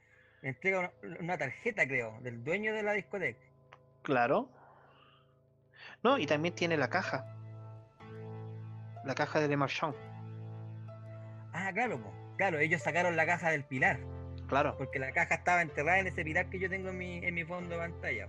le 0.43 0.49
entrega 0.49 0.79
una, 0.79 1.17
una 1.21 1.39
tarjeta, 1.39 1.87
creo, 1.87 2.19
del 2.23 2.43
dueño 2.43 2.73
de 2.75 2.83
la 2.83 2.93
discoteca. 2.93 3.41
Claro. 4.03 4.51
No, 6.03 6.19
y 6.19 6.27
también 6.27 6.55
tiene 6.55 6.77
la 6.77 6.89
caja. 6.89 7.37
La 9.05 9.15
caja 9.15 9.41
de 9.41 9.49
Le 9.49 9.57
Marchand. 9.57 9.95
Ah, 11.53 11.71
claro, 11.73 12.01
pues. 12.03 12.15
Claro, 12.37 12.59
ellos 12.59 12.83
sacaron 12.83 13.17
la 13.17 13.25
caja 13.25 13.51
del 13.51 13.65
pilar, 13.65 13.99
Claro. 14.47 14.75
porque 14.79 14.99
la 14.99 15.13
caja 15.13 15.35
estaba 15.35 15.63
enterrada 15.63 15.99
en 16.01 16.07
ese 16.07 16.23
pilar 16.25 16.49
que 16.49 16.59
yo 16.59 16.69
tengo 16.71 16.91
en 16.91 16.99
mi, 16.99 17.19
en 17.19 17.35
mi 17.35 17.45
fondo 17.45 17.71
de 17.75 17.79
pantalla. 17.79 18.29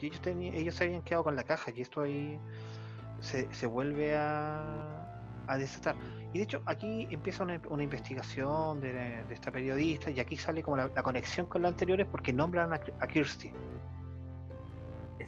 Y 0.00 0.06
ellos, 0.06 0.22
teni- 0.22 0.52
ellos 0.54 0.74
se 0.74 0.84
habían 0.84 1.02
quedado 1.02 1.24
con 1.24 1.36
la 1.36 1.44
caja 1.44 1.70
y 1.74 1.80
esto 1.80 2.02
ahí 2.02 2.38
se, 3.20 3.52
se 3.54 3.66
vuelve 3.66 4.16
a, 4.16 5.42
a 5.46 5.56
desatar. 5.56 5.94
Y 6.32 6.38
de 6.38 6.44
hecho 6.44 6.62
aquí 6.66 7.06
empieza 7.10 7.42
una, 7.44 7.60
una 7.70 7.82
investigación 7.82 8.80
de, 8.80 8.92
de 8.92 9.34
esta 9.34 9.50
periodista 9.50 10.10
y 10.10 10.20
aquí 10.20 10.36
sale 10.36 10.62
como 10.62 10.76
la, 10.76 10.88
la 10.94 11.02
conexión 11.02 11.46
con 11.46 11.62
las 11.62 11.72
anteriores 11.72 12.06
porque 12.10 12.32
nombran 12.32 12.72
a, 12.72 12.80
a 13.00 13.06
Kirsty. 13.06 13.52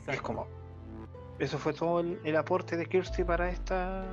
Es 0.08 0.20
como, 0.20 0.46
eso 1.38 1.58
fue 1.58 1.72
todo 1.72 2.00
el, 2.00 2.20
el 2.24 2.36
aporte 2.36 2.76
de 2.76 2.86
Kirsty 2.86 3.24
para 3.24 3.48
esta 3.50 4.04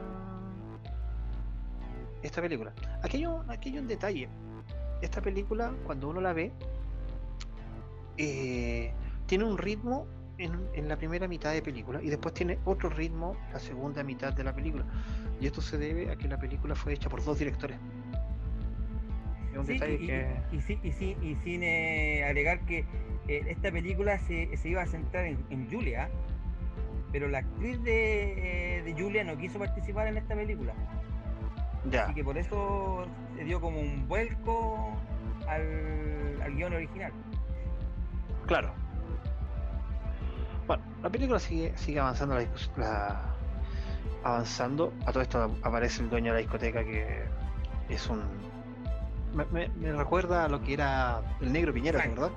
esta 2.22 2.42
película. 2.42 2.74
Aquí 3.02 3.18
hay, 3.18 3.26
un, 3.26 3.50
aquí 3.52 3.70
hay 3.70 3.80
un 3.80 3.88
detalle. 3.88 4.30
Esta 5.04 5.22
película, 5.22 5.74
cuando 5.86 6.08
uno 6.08 6.22
la 6.22 6.32
ve, 6.32 6.54
eh, 8.18 8.94
tiene 9.26 9.44
un 9.44 9.58
ritmo 9.58 10.08
en, 10.38 10.54
en 10.74 10.88
la 10.88 10.96
primera 10.96 11.28
mitad 11.28 11.52
de 11.52 11.62
película 11.62 12.02
y 12.02 12.10
después 12.10 12.34
tiene 12.34 12.58
otro 12.64 12.90
ritmo 12.90 13.36
la 13.52 13.60
segunda 13.60 14.02
mitad 14.04 14.32
de 14.32 14.46
la 14.46 14.56
película. 14.56 14.86
Y 15.42 15.46
esto 15.48 15.60
se 15.60 15.78
debe 15.78 16.10
a 16.10 16.16
que 16.16 16.30
la 16.30 16.40
película 16.40 16.74
fue 16.74 16.94
hecha 16.94 17.10
por 17.10 17.22
dos 17.22 17.38
directores. 17.38 17.78
Es 19.52 19.58
un 19.60 19.66
Sí, 19.66 19.74
detalle 19.74 19.96
y, 19.96 20.08
que. 20.08 20.28
y 20.54 20.56
y 20.88 20.92
sí- 20.94 21.18
y 21.22 21.36
sin 21.44 21.64
eh, 21.64 22.24
agregar 22.24 22.62
que 22.66 22.86
eh, 23.28 23.44
esta 23.48 23.72
película 23.74 24.18
se, 24.20 24.56
se 24.56 24.70
iba 24.70 24.84
a 24.84 24.86
centrar 24.88 25.26
en, 25.26 25.38
en 25.50 25.70
Julia, 25.70 26.10
pero 27.12 27.28
la 27.28 27.40
actriz 27.40 27.84
de, 27.84 28.82
de 28.86 28.96
Julia 28.98 29.26
no 29.26 29.38
quiso 29.38 29.60
participar 29.60 30.08
en 30.08 30.16
esta 30.18 30.34
película. 30.34 30.74
Ya, 31.86 32.06
Así 32.06 32.14
que 32.14 32.24
por 32.24 32.38
eso 32.38 33.06
se 33.36 33.44
dio 33.44 33.60
como 33.60 33.80
un 33.82 34.08
vuelco 34.08 34.96
al, 35.48 36.40
al 36.42 36.56
guion 36.56 36.74
original. 36.74 37.12
claro. 38.48 38.72
Bueno, 40.66 40.82
la 41.02 41.10
película 41.10 41.40
sigue, 41.40 41.74
sigue 41.78 42.00
avanzando 42.00 42.36
la, 42.36 42.46
la- 42.78 43.22
avanzando. 44.24 44.94
A 45.06 45.12
todo 45.12 45.22
esto 45.22 45.54
aparece 45.62 46.02
el 46.04 46.10
dueño 46.10 46.32
de 46.32 46.38
la 46.38 46.42
discoteca 46.42 46.84
que 46.86 47.24
es 47.90 48.10
un. 48.10 48.22
Me, 49.34 49.46
me- 49.52 49.68
me 49.76 49.92
recuerda 49.92 50.46
a 50.46 50.48
lo 50.48 50.62
que 50.64 50.74
era 50.76 51.22
el 51.42 51.52
negro 51.52 51.74
Piñera. 51.74 52.00
¿verdad? 52.08 52.32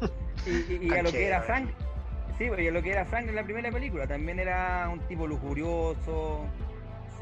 Y, 0.46 0.50
y- 0.50 0.88
y 0.88 0.92
a 0.92 1.02
lo 1.04 1.10
que 1.12 1.24
era 1.26 1.40
Frank, 1.42 1.68
sí, 2.36 2.46
pues, 2.48 2.60
y 2.60 2.66
a 2.68 2.72
lo 2.72 2.82
que 2.82 2.90
era 2.90 3.04
Frank 3.04 3.28
en 3.28 3.36
la 3.36 3.44
primera 3.44 3.70
película, 3.70 4.08
también 4.08 4.40
era 4.40 4.88
un 4.92 4.98
tipo 5.06 5.24
lujurioso, 5.28 6.40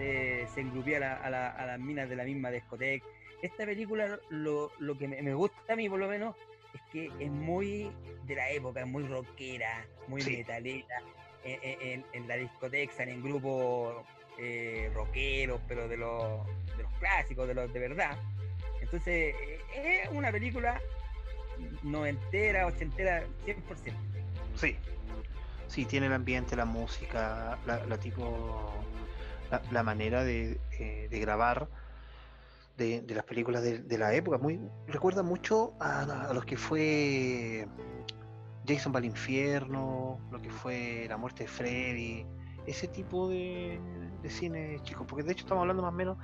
se, 0.00 0.46
se 0.54 0.60
engrupía 0.62 0.96
a, 0.96 1.00
la- 1.00 1.14
a 1.16 1.30
la- 1.30 1.50
a 1.50 1.66
las 1.66 1.78
minas 1.78 2.08
de 2.08 2.16
la 2.16 2.24
misma 2.24 2.50
discoteca. 2.50 3.04
Esta 3.42 3.66
película, 3.66 4.18
lo, 4.30 4.70
lo 4.78 4.96
que 4.96 5.06
me, 5.08 5.20
me 5.22 5.34
gusta 5.34 5.72
a 5.72 5.76
mí 5.76 5.88
por 5.88 5.98
lo 5.98 6.08
menos, 6.08 6.34
es 6.74 6.80
que 6.92 7.10
es 7.18 7.30
muy 7.30 7.90
de 8.24 8.34
la 8.34 8.50
época, 8.50 8.84
muy 8.86 9.06
rockera, 9.06 9.84
muy 10.08 10.22
Sí. 10.22 10.38
metalera. 10.38 11.02
En, 11.44 11.58
en- 11.80 12.04
en 12.12 12.28
la 12.28 12.36
discoteca, 12.36 13.02
en 13.02 13.22
grupos 13.22 13.94
eh, 14.38 14.90
rockeros, 14.94 15.60
pero 15.68 15.86
de 15.88 15.96
los, 15.98 16.46
de 16.76 16.82
los 16.82 16.92
clásicos, 16.98 17.46
de 17.48 17.54
los 17.54 17.72
de 17.72 17.80
verdad. 17.80 18.16
Entonces, 18.80 19.34
eh, 19.74 20.02
es 20.04 20.08
una 20.10 20.30
película 20.30 20.80
noventera, 21.82 22.66
ochentera, 22.66 23.24
100%. 23.46 23.94
Sí, 24.54 24.76
sí, 25.66 25.84
tiene 25.86 26.06
el 26.06 26.12
ambiente, 26.12 26.56
la 26.56 26.64
música, 26.66 27.58
la, 27.66 27.84
la 27.86 27.98
tipo, 27.98 28.70
la, 29.70 29.82
manera 29.82 30.24
de, 30.24 30.60
eh, 30.78 31.08
de 31.10 31.20
grabar 31.20 31.68
de, 32.76 33.02
de 33.02 33.14
las 33.14 33.24
películas 33.24 33.62
de, 33.62 33.98
la 33.98 34.14
época. 34.14 34.38
Muy, 34.38 34.60
recuerda 34.86 35.22
mucho 35.22 35.74
a, 35.80 36.02
a 36.02 36.34
los 36.34 36.44
que 36.44 36.56
fue 36.56 37.66
Jason 38.66 38.92
va 38.94 38.98
al 38.98 39.04
infierno, 39.04 40.18
lo 40.30 40.40
que 40.40 40.50
fue 40.50 41.06
La 41.08 41.16
muerte 41.16 41.44
de 41.44 41.48
Freddy, 41.48 42.26
ese 42.66 42.88
tipo 42.88 43.28
de, 43.28 43.80
de 44.22 44.30
cine, 44.30 44.78
chicos, 44.82 45.06
porque 45.08 45.24
de 45.24 45.32
hecho 45.32 45.44
estamos 45.44 45.62
hablando 45.62 45.82
más 45.82 45.92
o 45.92 45.96
menos 45.96 46.18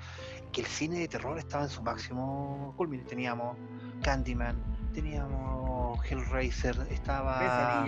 que 0.53 0.61
el 0.61 0.66
cine 0.66 1.01
de 1.01 1.09
terror 1.09 1.39
estaba 1.39 1.64
en 1.64 1.70
su 1.70 1.83
máximo 1.83 2.74
culmine. 2.77 3.05
Teníamos 3.05 3.57
Candyman, 4.03 4.57
teníamos 4.93 5.99
Hellraiser, 6.09 6.77
estaba. 6.91 7.85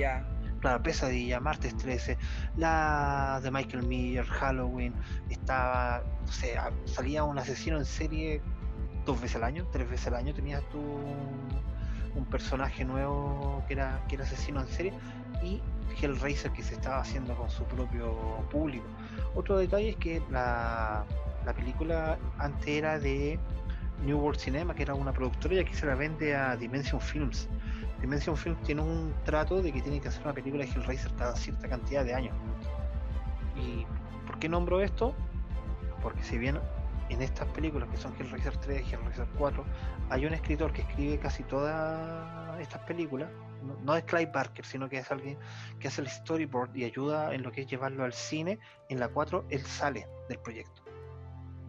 Claro, 0.60 0.82
Pesadilla, 0.82 1.38
Martes 1.40 1.76
13, 1.76 2.18
la 2.56 3.40
de 3.42 3.50
Michael 3.50 3.86
Miller, 3.86 4.24
Halloween, 4.26 4.92
estaba, 5.30 6.02
no 6.26 6.32
sé, 6.32 6.56
salía 6.84 7.22
un 7.22 7.38
asesino 7.38 7.78
en 7.78 7.84
serie 7.84 8.42
dos 9.06 9.20
veces 9.20 9.36
al 9.36 9.44
año, 9.44 9.66
tres 9.70 9.88
veces 9.88 10.08
al 10.08 10.16
año, 10.16 10.34
tenías 10.34 10.62
tú 10.70 10.80
un, 10.80 11.48
un 12.16 12.24
personaje 12.26 12.84
nuevo 12.84 13.62
que 13.68 13.74
era, 13.74 14.04
que 14.08 14.16
era 14.16 14.24
asesino 14.24 14.60
en 14.60 14.68
serie, 14.68 14.92
y 15.42 15.62
Hellraiser 16.00 16.52
que 16.52 16.62
se 16.62 16.74
estaba 16.74 17.00
haciendo 17.00 17.34
con 17.36 17.50
su 17.50 17.64
propio 17.64 18.14
público. 18.50 18.84
Otro 19.34 19.58
detalle 19.58 19.90
es 19.90 19.96
que 19.96 20.22
la, 20.30 21.04
la 21.44 21.52
película 21.52 22.18
antes 22.38 22.68
era 22.68 22.98
de 22.98 23.38
New 24.04 24.18
World 24.18 24.38
Cinema, 24.38 24.74
que 24.74 24.82
era 24.82 24.94
una 24.94 25.12
productora, 25.12 25.54
y 25.54 25.58
aquí 25.58 25.74
se 25.74 25.86
la 25.86 25.94
vende 25.94 26.34
a 26.34 26.56
Dimension 26.56 27.00
Films. 27.00 27.48
Dimension 28.00 28.36
Films 28.36 28.62
tiene 28.62 28.82
un 28.82 29.14
trato 29.24 29.60
de 29.60 29.72
que 29.72 29.82
tienen 29.82 30.00
que 30.00 30.08
hacer 30.08 30.22
una 30.22 30.32
película 30.32 30.64
de 30.64 30.70
Hellraiser 30.70 31.12
cada 31.16 31.34
cierta 31.34 31.68
cantidad 31.68 32.04
de 32.04 32.14
años. 32.14 32.34
¿Y 33.56 33.86
por 34.26 34.38
qué 34.38 34.48
nombro 34.48 34.80
esto? 34.80 35.14
Porque 36.00 36.22
si 36.22 36.38
bien 36.38 36.60
en 37.08 37.22
estas 37.22 37.48
películas 37.48 37.88
que 37.88 37.96
son 37.96 38.14
Hellraiser 38.18 38.56
3, 38.56 38.92
Hellraiser 38.92 39.26
4, 39.36 39.64
hay 40.10 40.26
un 40.26 40.34
escritor 40.34 40.72
que 40.72 40.82
escribe 40.82 41.18
casi 41.18 41.42
todas 41.42 42.60
estas 42.60 42.82
películas, 42.82 43.30
no, 43.62 43.76
no 43.82 43.96
es 43.96 44.04
Clive 44.04 44.30
Barker, 44.32 44.64
sino 44.64 44.88
que 44.88 44.98
es 44.98 45.10
alguien 45.10 45.36
que 45.80 45.88
hace 45.88 46.02
el 46.02 46.08
storyboard 46.08 46.76
y 46.76 46.84
ayuda 46.84 47.34
en 47.34 47.42
lo 47.42 47.50
que 47.50 47.62
es 47.62 47.66
llevarlo 47.66 48.04
al 48.04 48.12
cine, 48.12 48.58
en 48.88 49.00
la 49.00 49.08
4 49.08 49.46
él 49.50 49.62
sale 49.62 50.06
del 50.28 50.38
proyecto. 50.38 50.82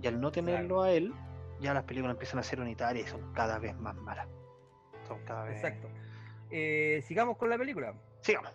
Y 0.02 0.08
al 0.08 0.22
no 0.22 0.32
tenerlo 0.32 0.82
a 0.82 0.92
él, 0.92 1.14
ya 1.60 1.74
las 1.74 1.84
películas 1.84 2.14
empiezan 2.14 2.40
a 2.40 2.44
ser 2.44 2.62
unitarias 2.62 3.08
y 3.08 3.10
son 3.10 3.34
cada 3.34 3.60
vez 3.60 3.76
más 3.78 3.96
malas. 3.96 4.28
Son 5.08 5.20
cada 5.26 5.44
vez... 5.44 5.56
Exacto. 5.56 5.90
Eh, 6.52 7.02
sigamos 7.08 7.38
con 7.38 7.50
la 7.50 7.58
película. 7.58 7.94
Sigamos. 8.22 8.52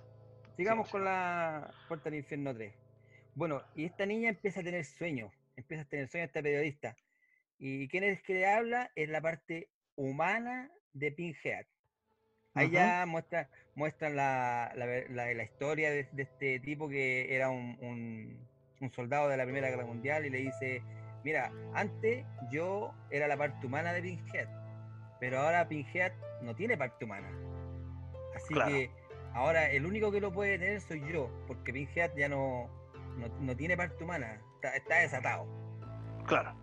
Sigamos 0.56 0.86
sí. 0.86 0.92
con 0.92 1.04
la 1.04 1.70
Puerta 1.88 2.10
del 2.10 2.20
Infierno 2.20 2.54
3. 2.54 2.72
Bueno, 3.34 3.62
y 3.74 3.84
esta 3.84 4.06
niña 4.06 4.28
empieza 4.30 4.60
a 4.60 4.62
tener 4.62 4.84
sueños, 4.84 5.32
empieza 5.56 5.82
a 5.82 5.86
tener 5.86 6.08
sueños 6.08 6.28
esta 6.28 6.42
periodista. 6.42 6.96
¿Y 7.58 7.88
quién 7.88 8.04
es 8.04 8.22
que 8.22 8.34
le 8.34 8.46
habla? 8.46 8.90
Es 8.94 9.08
la 9.08 9.20
parte 9.20 9.68
humana 9.96 10.70
de 10.92 11.10
Pinhead. 11.12 11.66
Ahí 12.54 12.66
Ujú. 12.66 12.74
ya 12.74 13.04
muestra, 13.06 13.48
muestran 13.74 14.14
la, 14.14 14.72
la 14.76 14.86
la- 15.08 15.34
la 15.34 15.42
historia 15.42 15.90
de, 15.90 16.04
de 16.12 16.22
este 16.22 16.60
tipo 16.60 16.88
que 16.88 17.34
era 17.34 17.50
un, 17.50 17.76
un- 17.80 18.48
un 18.80 18.92
soldado 18.92 19.28
de 19.28 19.36
la 19.36 19.44
Primera 19.44 19.70
Guerra 19.70 19.86
Mundial 19.86 20.24
y 20.26 20.30
le 20.30 20.38
dice, 20.38 20.82
mira, 21.24 21.50
antes 21.74 22.24
yo 22.52 22.94
era 23.10 23.26
la 23.26 23.36
parte 23.36 23.66
humana 23.66 23.92
de 23.92 24.02
Pinhead, 24.02 24.48
pero 25.18 25.40
ahora 25.40 25.66
Pinhead 25.68 26.12
no 26.42 26.54
tiene 26.54 26.76
parte 26.76 27.04
humana. 27.04 27.28
Así 28.44 28.54
Claro. 28.54 28.70
que 28.70 28.90
ahora 29.32 29.70
el 29.70 29.86
único 29.86 30.12
que 30.12 30.20
lo 30.20 30.32
puede 30.32 30.58
tener 30.58 30.80
soy 30.80 31.02
yo, 31.10 31.30
porque 31.46 31.72
Pinhead 31.72 32.12
ya 32.16 32.28
no, 32.28 32.68
no, 33.18 33.28
no 33.40 33.56
tiene 33.56 33.76
parte 33.76 34.02
humana, 34.04 34.40
está, 34.56 34.76
está 34.76 34.98
desatado. 34.98 35.46
Claro. 36.26 36.54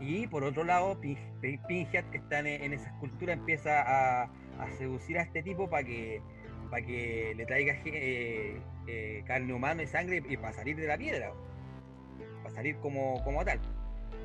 Y 0.00 0.26
por 0.26 0.42
otro 0.42 0.64
lado, 0.64 1.00
Pin- 1.00 1.16
Pin- 1.40 1.60
Pinhead, 1.66 2.04
que 2.10 2.18
está 2.18 2.40
en, 2.40 2.46
en 2.48 2.72
esa 2.72 2.88
escultura, 2.88 3.32
empieza 3.34 3.82
a, 3.82 4.22
a 4.58 4.70
seducir 4.78 5.16
a 5.18 5.22
este 5.22 5.42
tipo 5.44 5.70
para 5.70 5.84
que, 5.84 6.20
para 6.70 6.84
que 6.84 7.34
le 7.36 7.46
traiga 7.46 7.74
eh, 7.84 8.60
eh, 8.88 9.22
carne 9.26 9.52
humana 9.54 9.82
y 9.84 9.86
sangre 9.86 10.22
y 10.28 10.36
para 10.36 10.52
salir 10.52 10.74
de 10.76 10.88
la 10.88 10.98
piedra. 10.98 11.32
Para 12.42 12.52
salir 12.54 12.76
como, 12.78 13.22
como 13.22 13.44
tal. 13.44 13.60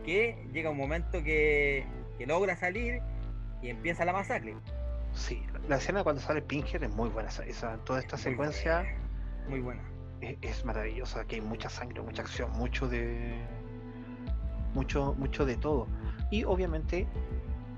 Que 0.03 0.47
llega 0.51 0.71
un 0.71 0.77
momento 0.77 1.23
que, 1.23 1.85
que 2.17 2.25
logra 2.25 2.55
salir 2.55 3.01
y 3.61 3.69
empieza 3.69 4.03
la 4.03 4.13
masacre. 4.13 4.55
Sí, 5.17 5.43
la 5.67 5.77
escena 5.77 6.03
cuando 6.03 6.21
sale 6.21 6.41
Pinhead 6.41 6.83
es 6.83 6.93
muy 6.95 7.09
buena. 7.09 7.29
Esa, 7.29 7.43
esa- 7.45 7.77
toda 7.79 7.99
esta 7.99 8.17
secuencia 8.17 8.85
Muy 9.49 9.59
buena. 9.61 9.81
es, 10.21 10.37
es 10.41 10.63
maravillosa. 10.65 11.25
Que 11.25 11.35
hay 11.35 11.41
mucha 11.41 11.69
sangre, 11.69 12.01
mucha 12.01 12.21
acción, 12.21 12.51
mucho 12.51 12.87
de. 12.87 13.43
Mucho, 14.73 15.15
mucho 15.17 15.45
de 15.45 15.55
todo. 15.55 15.87
Y 16.29 16.43
obviamente, 16.43 17.07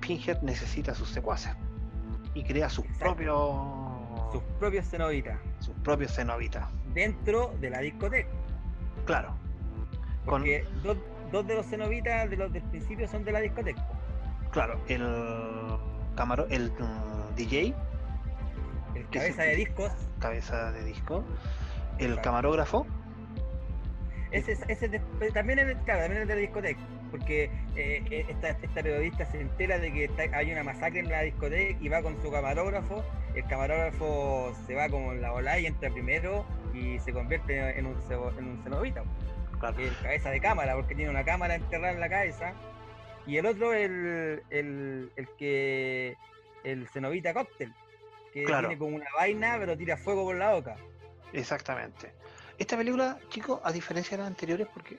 Pinhead 0.02 0.42
necesita 0.42 0.94
sus 0.94 1.10
secuaces. 1.10 1.54
Y 2.34 2.44
crea 2.44 2.70
sus 2.70 2.84
Exacto. 2.86 3.06
propios. 3.06 4.32
Sus 4.34 4.44
propios 4.60 4.86
cenobitas. 4.90 5.40
sus 5.60 5.74
propios 5.78 6.14
cenobitas. 6.14 6.68
Dentro 6.94 7.54
de 7.62 7.70
la 7.70 7.80
discoteca. 7.80 8.30
Claro. 9.06 9.30
Con, 10.26 10.42
Porque 10.42 10.66
dos, 10.84 10.98
dos 11.32 11.48
de 11.48 11.56
los 11.56 11.66
cenobitas 11.66 12.30
de 12.30 12.36
los 12.38 12.52
del 12.52 12.64
principio 12.64 13.08
son 13.08 13.24
de 13.24 13.32
la 13.32 13.40
discoteca. 13.40 13.88
claro, 14.52 14.80
el 14.88 15.02
camaro, 16.16 16.48
el 16.50 16.72
mm, 16.72 17.36
DJ, 17.36 17.74
El 18.96 19.06
Que 19.08 19.20
cabeza 19.20 19.44
de 19.44 19.56
discos 19.56 19.92
cabeza 20.20 20.72
de 20.72 20.84
disco, 20.84 21.24
el 21.98 22.20
camarógrafo, 22.22 22.86
Ese, 24.32 24.52
es- 24.54 24.64
ese 24.68 24.90
también 25.34 25.60
es, 25.60 25.76
claro, 25.86 26.02
también 26.02 26.22
es 26.24 26.28
de 26.28 26.36
la 26.36 26.42
discoteca, 26.42 26.80
porque 27.10 27.46
eh, 27.76 28.04
eh, 28.12 28.26
esta, 28.30 28.50
esta 28.50 28.84
periodista 28.84 29.26
se 29.26 29.42
entera 29.42 29.80
de 29.80 29.92
que 29.92 30.04
está- 30.06 30.24
hay 30.38 30.52
una 30.52 30.64
masacre 30.64 31.00
en 31.00 31.10
la 31.10 31.22
discoteca 31.22 31.78
y 31.82 31.88
va 31.90 32.02
con 32.04 32.22
su 32.22 32.30
camarógrafo. 32.32 33.04
El 33.34 33.46
camarógrafo 33.46 34.54
se 34.68 34.76
va 34.76 34.88
como 34.90 35.14
en 35.14 35.22
la 35.22 35.34
ola 35.34 35.58
y 35.60 35.66
entra 35.68 35.90
primero 35.90 36.46
y 36.74 37.00
se 37.00 37.12
convierte 37.14 37.80
en 37.80 37.86
un, 37.88 37.96
en 38.38 38.46
un 38.48 38.62
cenobita, 38.64 39.04
claro, 39.60 39.80
el 39.80 39.96
cabeza 39.98 40.30
de 40.30 40.40
cámara, 40.42 40.76
porque 40.76 40.94
tiene 40.96 41.10
una 41.10 41.24
cámara 41.24 41.56
enterrada 41.56 41.94
en 41.94 42.00
la 42.00 42.10
cabeza. 42.10 42.54
Y 43.26 43.38
el 43.38 43.46
otro, 43.46 43.74
el, 43.74 44.42
el, 44.50 45.12
el 45.16 45.28
que. 45.38 46.16
El 46.64 46.88
cenobita 46.90 47.34
cóctel, 47.34 47.74
que 48.34 48.44
Claro. 48.44 48.68
tiene 48.68 48.78
como 48.80 48.96
una 48.98 49.06
vaina, 49.18 49.56
pero 49.60 49.78
tira 49.78 49.96
fuego 49.96 50.24
por 50.26 50.36
la 50.36 50.54
boca. 50.54 50.76
Exactamente. 51.32 52.12
Esta 52.58 52.76
película, 52.76 53.18
chicos, 53.30 53.62
a 53.64 53.72
diferencia 53.72 54.18
de 54.18 54.24
las 54.24 54.28
anteriores, 54.28 54.68
porque 54.74 54.98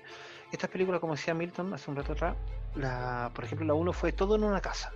estas 0.51 0.71
películas, 0.71 1.01
como 1.01 1.15
decía 1.15 1.35
Milton 1.35 1.75
hace 1.75 1.91
un 1.91 1.97
rato 1.99 2.13
atrás, 2.15 2.35
la, 2.77 3.31
por 3.35 3.45
ejemplo, 3.45 3.67
la 3.67 3.75
1 3.75 3.93
fue 3.93 4.13
todo 4.13 4.37
en 4.37 4.45
una 4.45 4.63
casa. 4.63 4.91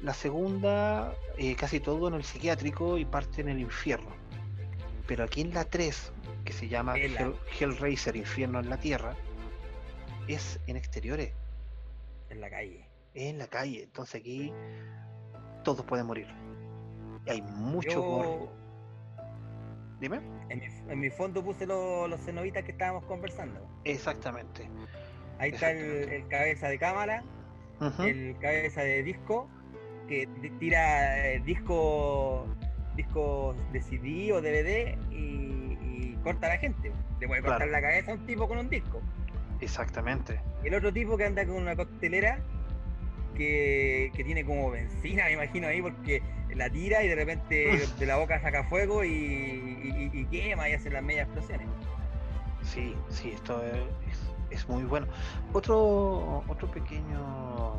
La 0.00 0.14
segunda, 0.14 1.14
eh, 1.36 1.54
casi 1.56 1.78
todo 1.80 2.08
en 2.08 2.14
el 2.14 2.24
psiquiátrico 2.24 2.96
y 2.96 3.04
parte 3.04 3.42
en 3.42 3.50
el 3.50 3.58
infierno. 3.60 4.10
Pero 5.06 5.24
aquí 5.24 5.42
en 5.42 5.52
la 5.52 5.64
3, 5.66 6.10
que 6.44 6.54
se 6.54 6.68
llama 6.68 6.96
Hell- 6.96 7.36
Hellraiser, 7.58 8.16
Infierno 8.16 8.60
en 8.60 8.70
la 8.70 8.78
Tierra, 8.78 9.14
es 10.28 10.60
en 10.66 10.76
exteriores, 10.76 11.32
En 12.30 12.40
la 12.40 12.50
calle. 12.50 12.86
es 13.14 13.24
en 13.30 13.38
la 13.38 13.46
calle. 13.48 13.82
Entonces 13.84 14.20
aquí 14.20 14.52
todos 15.64 15.84
pueden 15.84 16.06
morir. 16.06 16.26
Hay 17.28 17.42
mucho 17.42 17.90
Yo-. 17.90 18.52
Dime. 20.00 20.20
En 20.48 20.58
mi, 20.60 20.66
en 20.92 21.00
mi 21.00 21.10
fondo 21.10 21.44
puse 21.44 21.66
lo- 21.66 22.08
los 22.08 22.20
cenobitas 22.24 22.64
que 22.64 22.72
estábamos 22.72 23.04
conversando. 23.04 23.60
Exactamente. 23.84 24.68
Ahí 25.38 25.50
está 25.50 25.70
el, 25.72 26.08
el 26.10 26.28
cabeza 26.28 26.68
de 26.68 26.78
cámara, 26.78 27.22
el 28.00 28.36
cabeza 28.40 28.82
de 28.82 29.02
disco, 29.02 29.48
que 30.08 30.26
tira 30.58 31.28
eh, 31.34 31.40
disco 31.40 32.46
discos 32.96 33.56
de 33.72 33.80
CD 33.80 34.32
o 34.32 34.40
DVD 34.42 34.98
y, 35.10 35.78
y 36.12 36.18
corta 36.24 36.46
a 36.46 36.50
la 36.50 36.58
gente. 36.58 36.92
Le 37.20 37.26
puede 37.28 37.40
cortar 37.42 37.68
Claro. 37.68 37.72
la 37.72 37.80
cabeza 37.80 38.10
a 38.12 38.14
un 38.14 38.26
tipo 38.26 38.48
con 38.48 38.58
un 38.58 38.68
disco. 38.68 39.00
Exactamente. 39.60 40.40
El 40.64 40.74
otro 40.74 40.92
tipo 40.92 41.16
que 41.16 41.24
anda 41.26 41.44
con 41.46 41.56
una 41.56 41.76
coctelera 41.76 42.38
que, 43.34 44.10
que 44.14 44.24
tiene 44.24 44.44
como 44.44 44.70
benzina, 44.70 45.24
me 45.24 45.32
imagino 45.32 45.68
ahí, 45.68 45.80
porque 45.82 46.22
la 46.54 46.68
tira 46.68 47.02
y 47.02 47.08
de 47.08 47.14
repente 47.14 47.86
de 47.98 48.06
la 48.06 48.16
boca 48.16 48.40
saca 48.40 48.64
fuego 48.64 49.04
y, 49.04 49.08
y- 49.10 50.10
y 50.12 50.24
quema 50.26 50.68
y 50.68 50.72
hace 50.74 50.90
las 50.90 51.02
medias 51.02 51.26
explosiones. 51.26 51.68
Sí, 52.62 52.94
sí, 53.08 53.30
esto 53.32 53.62
es, 53.64 53.74
es- 54.10 54.30
es 54.50 54.68
muy 54.68 54.82
bueno. 54.84 55.06
Otro, 55.52 56.42
otro 56.48 56.70
pequeño 56.70 57.74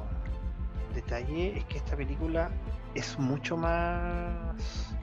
detalle 0.96 1.58
es 1.58 1.66
que 1.66 1.78
esta 1.78 1.96
película 1.98 2.50
es 2.96 3.18
mucho 3.20 3.58
más 3.58 4.96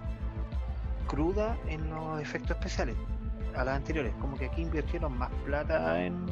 cruda 1.07 1.57
en 1.69 1.89
los 1.91 2.21
efectos 2.21 2.53
especiales 2.53 2.97
a 3.55 3.65
las 3.65 3.77
anteriores. 3.77 4.13
Como 4.21 4.37
que 4.37 4.47
aquí 4.47 4.63
invirtieron 4.63 5.17
más 5.17 5.31
plata 5.45 6.05
en, 6.05 6.27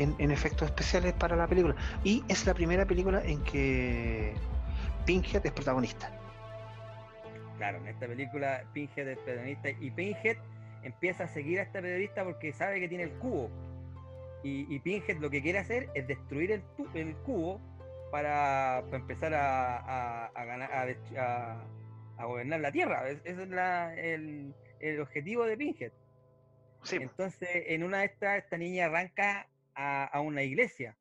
en, 0.00 0.14
en 0.18 0.30
efectos 0.30 0.68
especiales 0.68 1.12
para 1.14 1.36
la 1.36 1.46
película. 1.46 1.76
Y 2.04 2.24
es 2.28 2.46
la 2.46 2.54
primera 2.54 2.84
película 2.86 3.22
en 3.24 3.42
que 3.44 4.34
Pinhead 5.06 5.44
es 5.44 5.52
protagonista. 5.52 6.10
Claro, 7.58 7.78
en 7.78 7.88
esta 7.88 8.06
película 8.06 8.64
Pinhead 8.72 9.08
es 9.08 9.18
protagonista 9.18 9.70
y 9.70 9.90
Pinhead 9.90 10.36
empieza 10.82 11.24
a 11.24 11.28
seguir 11.28 11.58
a 11.60 11.62
esta 11.62 11.82
periodista 11.82 12.24
porque 12.24 12.52
sabe 12.52 12.80
que 12.80 12.88
tiene 12.88 13.04
el 13.04 13.10
cubo. 13.18 13.50
Y, 14.42 14.74
y 14.74 14.78
Pinhead 14.80 15.18
lo 15.18 15.28
que 15.28 15.42
quiere 15.42 15.58
hacer 15.58 15.90
es 15.94 16.06
destruir 16.06 16.52
el, 16.52 16.62
tu- 16.76 16.88
el 16.94 17.14
cubo 17.16 17.60
para, 18.10 18.82
para 18.86 18.96
empezar 18.96 19.34
a, 19.34 19.76
a- 19.76 20.26
a 20.34 20.44
ganar, 20.46 20.70
a, 21.18 22.24
gobernar 22.24 22.60
la 22.60 22.72
Tierra. 22.72 23.06
Es- 23.10 23.20
Ese 23.24 23.42
es 23.42 23.48
la- 23.50 23.94
el, 23.94 24.54
el 24.80 25.00
objetivo 25.00 25.44
de 25.44 25.58
Pinhead. 25.58 25.92
Sí, 26.82 26.96
Entonces, 26.96 27.48
en 27.66 27.84
una 27.84 27.98
de 27.98 28.06
estas, 28.06 28.38
esta 28.38 28.56
niña 28.56 28.86
arranca 28.86 29.46
a, 29.80 30.04
a 30.04 30.20
una 30.20 30.42
iglesia 30.42 30.96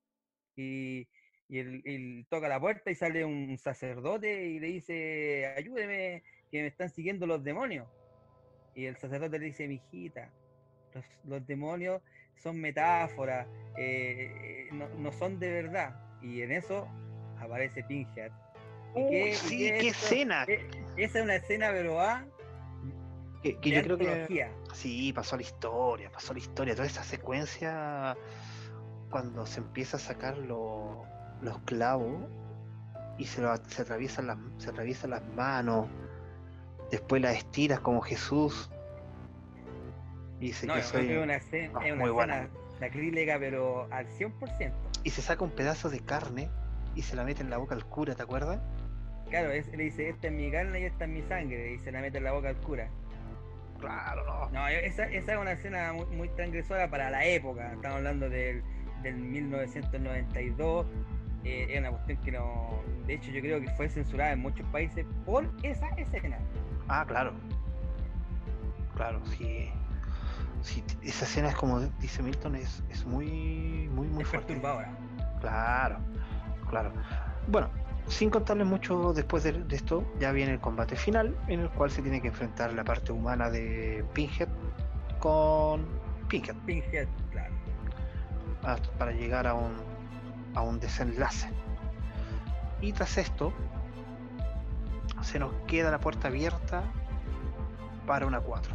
y, 0.55 1.07
y 1.49 1.59
él, 1.59 1.81
él 1.85 2.25
toca 2.29 2.47
la 2.47 2.59
puerta 2.59 2.89
y 2.91 2.95
sale 2.95 3.25
un 3.25 3.57
sacerdote 3.57 4.45
y 4.47 4.59
le 4.59 4.67
dice, 4.67 5.53
ayúdeme, 5.57 6.23
que 6.51 6.61
me 6.61 6.67
están 6.67 6.89
siguiendo 6.89 7.27
los 7.27 7.43
demonios. 7.43 7.87
Y 8.75 8.85
el 8.85 8.95
sacerdote 8.97 9.39
le 9.39 9.47
dice, 9.47 9.67
mijita, 9.67 10.31
los, 10.93 11.05
los 11.25 11.45
demonios 11.45 12.01
son 12.37 12.59
metáforas, 12.61 13.47
eh, 13.77 14.31
eh, 14.43 14.67
no, 14.71 14.87
no 14.97 15.11
son 15.11 15.39
de 15.39 15.51
verdad. 15.51 15.93
Y 16.21 16.41
en 16.41 16.51
eso 16.51 16.87
aparece 17.39 17.83
Pinhead. 17.83 18.31
¿Y 18.95 19.01
Uy, 19.01 19.09
qué- 19.29 19.33
sí, 19.35 19.57
qué 19.57 19.77
qué 19.79 19.87
esto? 19.89 20.05
escena. 20.05 20.45
Eh, 20.47 20.67
Esa 20.97 21.19
es 21.19 21.23
una 21.25 21.35
escena, 21.35 21.71
pero 21.71 21.99
ah, 21.99 22.25
que, 23.43 23.57
que 23.57 23.69
yo 23.69 23.83
creo 23.83 23.97
que. 23.97 24.47
Sí, 24.73 25.11
pasó 25.13 25.35
la 25.35 25.41
historia, 25.43 26.09
pasó 26.11 26.33
la 26.33 26.39
historia. 26.39 26.75
Toda 26.75 26.87
esa 26.87 27.03
secuencia 27.03 28.15
cuando 29.09 29.45
se 29.45 29.59
empieza 29.59 29.97
a 29.97 29.99
sacar 29.99 30.37
lo- 30.37 31.03
los 31.41 31.57
clavos 31.59 32.23
y 33.17 33.25
se, 33.25 33.41
lo- 33.41 33.55
se, 33.57 33.81
atraviesan 33.81 34.27
las, 34.27 34.37
se 34.57 34.69
atraviesan 34.69 35.09
las 35.11 35.23
manos, 35.35 35.87
después 36.91 37.21
las 37.21 37.35
estiras 37.37 37.79
como 37.79 38.01
Jesús. 38.01 38.69
Y 40.39 40.47
dice 40.47 40.67
No, 40.67 40.73
yo 40.75 40.79
es 40.79 40.85
soy. 40.85 41.17
una 41.17 41.35
escena, 41.35 41.79
Ah, 41.81 41.85
es 41.87 41.93
una 41.93 42.01
muy 42.01 42.11
buena. 42.11 42.49
sacrílega, 42.79 43.37
pero 43.39 43.87
al 43.91 44.07
100%. 44.07 44.73
Y 45.03 45.09
se 45.09 45.21
saca 45.21 45.43
un 45.43 45.51
pedazo 45.51 45.89
de 45.89 45.99
carne 45.99 46.49
y 46.95 47.01
se 47.01 47.15
la 47.15 47.23
mete 47.23 47.41
en 47.41 47.49
la 47.49 47.57
boca 47.57 47.75
al 47.75 47.85
cura, 47.85 48.15
¿te 48.15 48.23
acuerdas? 48.23 48.59
Claro, 49.29 49.51
es- 49.51 49.67
le 49.67 49.83
dice, 49.83 50.09
esta 50.09 50.27
es 50.27 50.33
mi 50.33 50.49
carne 50.51 50.79
y 50.81 50.83
esta 50.85 51.03
es 51.05 51.09
mi 51.09 51.21
sangre, 51.23 51.73
y 51.73 51.79
se 51.79 51.91
la 51.91 52.01
mete 52.01 52.17
en 52.19 52.23
la 52.23 52.31
boca 52.31 52.49
al 52.49 52.57
cura. 52.57 52.89
Claro, 53.79 54.25
no. 54.25 54.49
No, 54.49 54.67
esa, 54.67 55.05
esa 55.05 55.33
es 55.33 55.37
una 55.39 55.53
escena 55.53 55.93
muy, 55.93 56.05
muy 56.07 56.29
transgresora 56.29 56.89
para 56.89 57.09
la 57.09 57.25
época. 57.25 57.71
Estamos 57.73 57.97
hablando 57.97 58.29
del, 58.29 58.61
del 59.03 59.15
1992. 59.17 60.85
eh, 61.43 61.67
es 61.69 61.79
una 61.79 61.91
cuestión 61.91 62.17
que 62.19 62.31
no. 62.31 62.83
De 63.05 63.13
hecho, 63.15 63.31
yo 63.31 63.41
creo 63.41 63.61
que 63.61 63.69
fue 63.71 63.89
censurada 63.89 64.33
en 64.33 64.39
muchos 64.39 64.65
países 64.67 65.05
por 65.25 65.49
esa 65.63 65.87
escena. 65.97 66.37
Ah, 66.87 67.05
claro. 67.07 67.33
Claro, 68.95 69.21
sí. 69.25 69.71
Sí, 70.61 70.83
esa 71.03 71.23
escena 71.25 71.49
es 71.49 71.55
como 71.55 71.79
dice 72.01 72.21
Milton, 72.21 72.55
es, 72.55 72.83
es 72.89 73.05
muy, 73.05 73.89
muy, 73.93 74.07
muy 74.07 74.23
es 74.23 74.27
fuerte. 74.27 74.47
perturbadora. 74.53 74.91
Claro, 75.39 75.99
claro. 76.69 76.91
Bueno, 77.47 77.69
sin 78.07 78.29
contarles 78.29 78.67
mucho 78.67 79.13
después 79.13 79.43
de, 79.43 79.53
de 79.53 79.75
esto, 79.75 80.03
ya 80.19 80.31
viene 80.33 80.53
el 80.53 80.59
combate 80.59 80.97
final, 80.97 81.37
en 81.47 81.61
el 81.61 81.69
cual 81.69 81.91
se 81.91 82.01
tiene 82.01 82.21
que 82.21 82.27
enfrentar 82.27 82.73
la 82.73 82.83
parte 82.83 83.13
humana 83.13 83.49
de 83.49 84.03
Pinhead 84.13 84.49
con 85.19 85.87
Pinhead 86.27 86.57
Pinhead, 86.65 87.07
claro. 87.31 87.48
Hasta- 88.73 88.91
para 88.97 89.11
llegar 89.11 89.47
a 89.47 89.53
un, 89.53 89.75
a 90.55 90.61
un 90.61 90.79
desenlace. 90.79 91.49
Y 92.81 92.93
tras 92.93 93.17
esto, 93.17 93.53
se 95.21 95.39
nos 95.39 95.53
queda 95.67 95.91
la 95.91 95.99
puerta 95.99 96.27
abierta 96.29 96.83
para 98.07 98.25
una 98.25 98.39
4. 98.39 98.73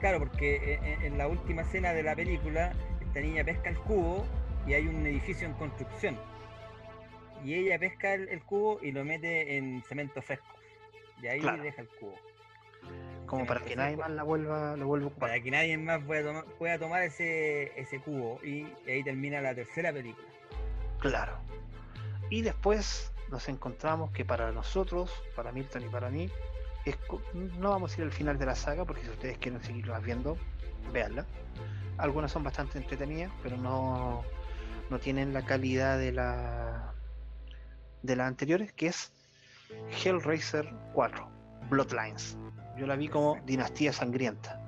Claro, 0.00 0.18
porque 0.18 0.56
eh, 0.74 0.80
en, 0.82 1.02
en 1.12 1.18
la 1.18 1.28
última 1.28 1.62
escena 1.62 1.92
de 1.92 2.02
la 2.02 2.14
película, 2.14 2.72
esta 3.00 3.20
niña 3.20 3.44
pesca 3.44 3.70
el 3.70 3.78
cubo 3.78 4.24
y 4.66 4.74
hay 4.74 4.86
un 4.86 5.06
edificio 5.06 5.46
en 5.46 5.54
construcción. 5.54 6.16
Y 7.44 7.54
ella 7.54 7.78
pesca 7.78 8.14
el, 8.14 8.28
el 8.28 8.42
cubo 8.42 8.78
y 8.82 8.90
lo 8.92 9.04
mete 9.04 9.56
en 9.56 9.82
cemento 9.88 10.20
fresco. 10.22 10.46
Y 11.22 11.26
ahí 11.28 11.40
Claro. 11.40 11.62
deja 11.62 11.82
el 11.82 11.88
cubo. 12.00 12.14
Como 13.28 13.46
para 13.46 13.60
que 13.60 13.76
nadie 13.76 13.96
más 13.96 14.10
la 14.10 14.22
vuelva, 14.22 14.74
lo 14.76 14.86
vuelva 14.86 15.06
a 15.06 15.08
ocupar. 15.10 15.28
Para 15.28 15.42
que 15.42 15.50
nadie 15.50 15.76
más 15.76 16.02
pueda 16.02 16.22
tomar, 16.22 16.44
pueda 16.58 16.78
tomar 16.78 17.02
ese, 17.02 17.78
ese 17.78 18.00
cubo. 18.00 18.40
Y 18.42 18.66
ahí 18.88 19.04
termina 19.04 19.40
la 19.42 19.54
tercera 19.54 19.92
película. 19.92 20.26
Claro. 20.98 21.36
Y 22.30 22.40
después 22.42 23.12
nos 23.30 23.48
encontramos 23.48 24.10
que 24.12 24.24
para 24.24 24.50
nosotros, 24.50 25.12
para 25.36 25.52
Milton 25.52 25.82
y 25.82 25.88
para 25.88 26.08
mí, 26.08 26.30
es 26.86 26.96
no 27.34 27.70
vamos 27.70 27.94
a 27.94 28.00
ir 28.00 28.04
al 28.04 28.12
final 28.12 28.38
de 28.38 28.46
la 28.46 28.54
saga, 28.54 28.86
porque 28.86 29.02
si 29.02 29.10
ustedes 29.10 29.36
quieren 29.36 29.62
seguirlas 29.62 30.02
viendo, 30.02 30.38
véanla. 30.92 31.26
Algunas 31.98 32.32
son 32.32 32.44
bastante 32.44 32.78
entretenidas, 32.78 33.30
pero 33.42 33.56
no, 33.56 34.24
no 34.88 34.98
tienen 34.98 35.34
la 35.34 35.44
calidad 35.44 35.98
de 35.98 36.12
la 36.12 36.94
de 38.02 38.16
las 38.16 38.28
anteriores, 38.28 38.72
que 38.72 38.86
es 38.86 39.12
Hellraiser 40.02 40.72
4, 40.94 41.28
Bloodlines. 41.68 42.38
Yo 42.78 42.86
la 42.86 42.96
vi 42.96 43.08
como 43.08 43.36
Dinastía 43.44 43.92
Sangrienta. 43.92 44.60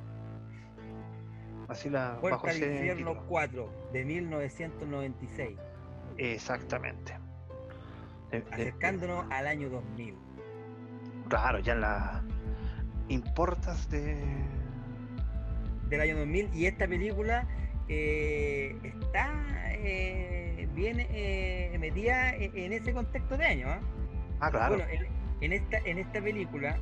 Así 1.68 1.88
la 1.88 2.08
bajo 2.10 2.20
Puerta 2.22 2.50
al 2.50 2.56
infierno 2.56 3.10
título. 3.12 3.26
4 3.28 3.72
de 3.92 4.04
1996. 4.04 5.58
Exactamente. 6.18 7.14
De- 8.30 8.40
de- 8.40 8.46
Acercándonos 8.52 9.26
al 9.30 9.46
año 9.46 9.68
2000. 9.70 10.16
Claro, 11.28 11.60
ya 11.60 11.74
en 11.74 11.80
las 11.82 12.22
importas 13.08 13.88
de. 13.90 14.16
del 15.88 16.00
año 16.00 16.16
2000 16.18 16.50
y 16.52 16.66
esta 16.66 16.88
película 16.88 17.46
eh, 17.88 18.76
está 18.82 19.32
eh, 19.72 20.68
bien 20.74 20.98
eh, 21.00 21.76
metida 21.78 22.34
en, 22.34 22.56
en 22.56 22.72
ese 22.72 22.92
contexto 22.92 23.36
de 23.36 23.46
año. 23.46 23.68
¿ah? 23.68 23.80
Ah, 24.40 24.50
claro. 24.50 24.76
Bueno, 24.76 24.90
en, 24.90 25.06
en 25.40 25.52
esta, 25.52 25.78
en 25.78 25.98
esta 25.98 26.20
película 26.20 26.76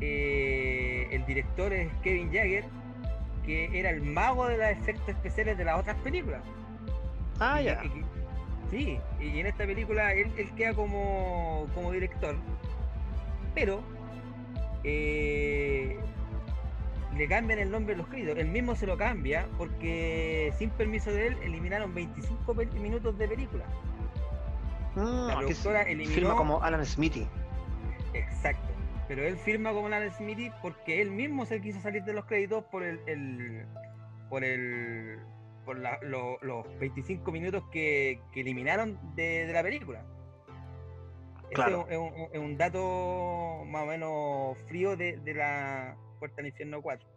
eh, 0.00 1.08
el 1.10 1.24
director 1.26 1.72
es 1.72 1.92
Kevin 2.02 2.32
Jagger, 2.32 2.64
que 3.44 3.78
era 3.78 3.90
el 3.90 4.02
mago 4.02 4.46
de 4.48 4.56
los 4.58 4.66
efectos 4.68 5.08
especiales 5.08 5.56
de 5.58 5.64
las 5.64 5.78
otras 5.80 5.96
películas. 5.98 6.42
ah, 7.38 7.60
ya. 7.60 7.82
sí, 8.70 8.98
y 9.20 9.40
en 9.40 9.46
esta 9.46 9.64
película 9.66 10.12
él, 10.14 10.30
él 10.36 10.50
queda 10.54 10.74
como, 10.74 11.66
como 11.74 11.90
director, 11.92 12.36
pero 13.54 13.82
eh, 14.84 15.98
le 17.16 17.28
cambian 17.28 17.58
el 17.58 17.70
nombre 17.70 17.94
de 17.94 17.98
los 17.98 18.08
créditos. 18.08 18.38
Él 18.38 18.48
mismo 18.48 18.74
se 18.76 18.86
lo 18.86 18.96
cambia 18.96 19.46
porque 19.58 20.52
sin 20.58 20.70
permiso 20.70 21.10
de 21.12 21.28
él 21.28 21.36
eliminaron 21.42 21.92
25 21.94 22.54
pe- 22.54 22.66
minutos 22.78 23.18
de 23.18 23.28
película. 23.28 23.64
Mm, 24.96 25.26
la 25.28 25.36
productora 25.38 25.82
eliminó- 25.82 26.14
Firma 26.14 26.36
como 26.36 26.62
Alan 26.62 26.84
Smithy. 26.84 27.26
Exacto. 28.14 28.68
Pero 29.10 29.24
él 29.26 29.36
firma 29.38 29.72
como 29.72 29.88
Alan 29.88 30.08
Smithy 30.12 30.52
porque 30.62 31.02
él 31.02 31.10
mismo 31.10 31.44
se 31.44 31.60
quiso 31.60 31.80
salir 31.80 32.04
de 32.04 32.12
los 32.12 32.26
créditos 32.26 32.62
por 32.66 32.84
el, 32.84 33.00
el- 33.08 33.66
por 34.28 34.44
el 34.44 35.18
por 35.64 35.76
la- 35.80 35.98
lo- 36.02 36.38
los 36.42 36.64
25 36.78 37.32
minutos 37.32 37.64
que, 37.72 38.20
que 38.32 38.42
eliminaron 38.42 38.96
de, 39.16 39.46
de 39.48 39.52
la 39.52 39.64
película. 39.64 40.06
Claro. 41.52 41.86
es, 41.90 41.98
un, 41.98 42.06
es 42.06 42.12
un- 42.12 42.28
es 42.34 42.38
un 42.38 42.56
dato 42.56 43.64
más 43.66 43.82
o 43.82 43.86
menos 43.86 44.58
frío 44.68 44.96
de, 44.96 45.16
de 45.16 45.34
la 45.34 45.96
Puerta 46.20 46.40
al 46.40 46.46
Infierno 46.46 46.80
4. 46.80 47.08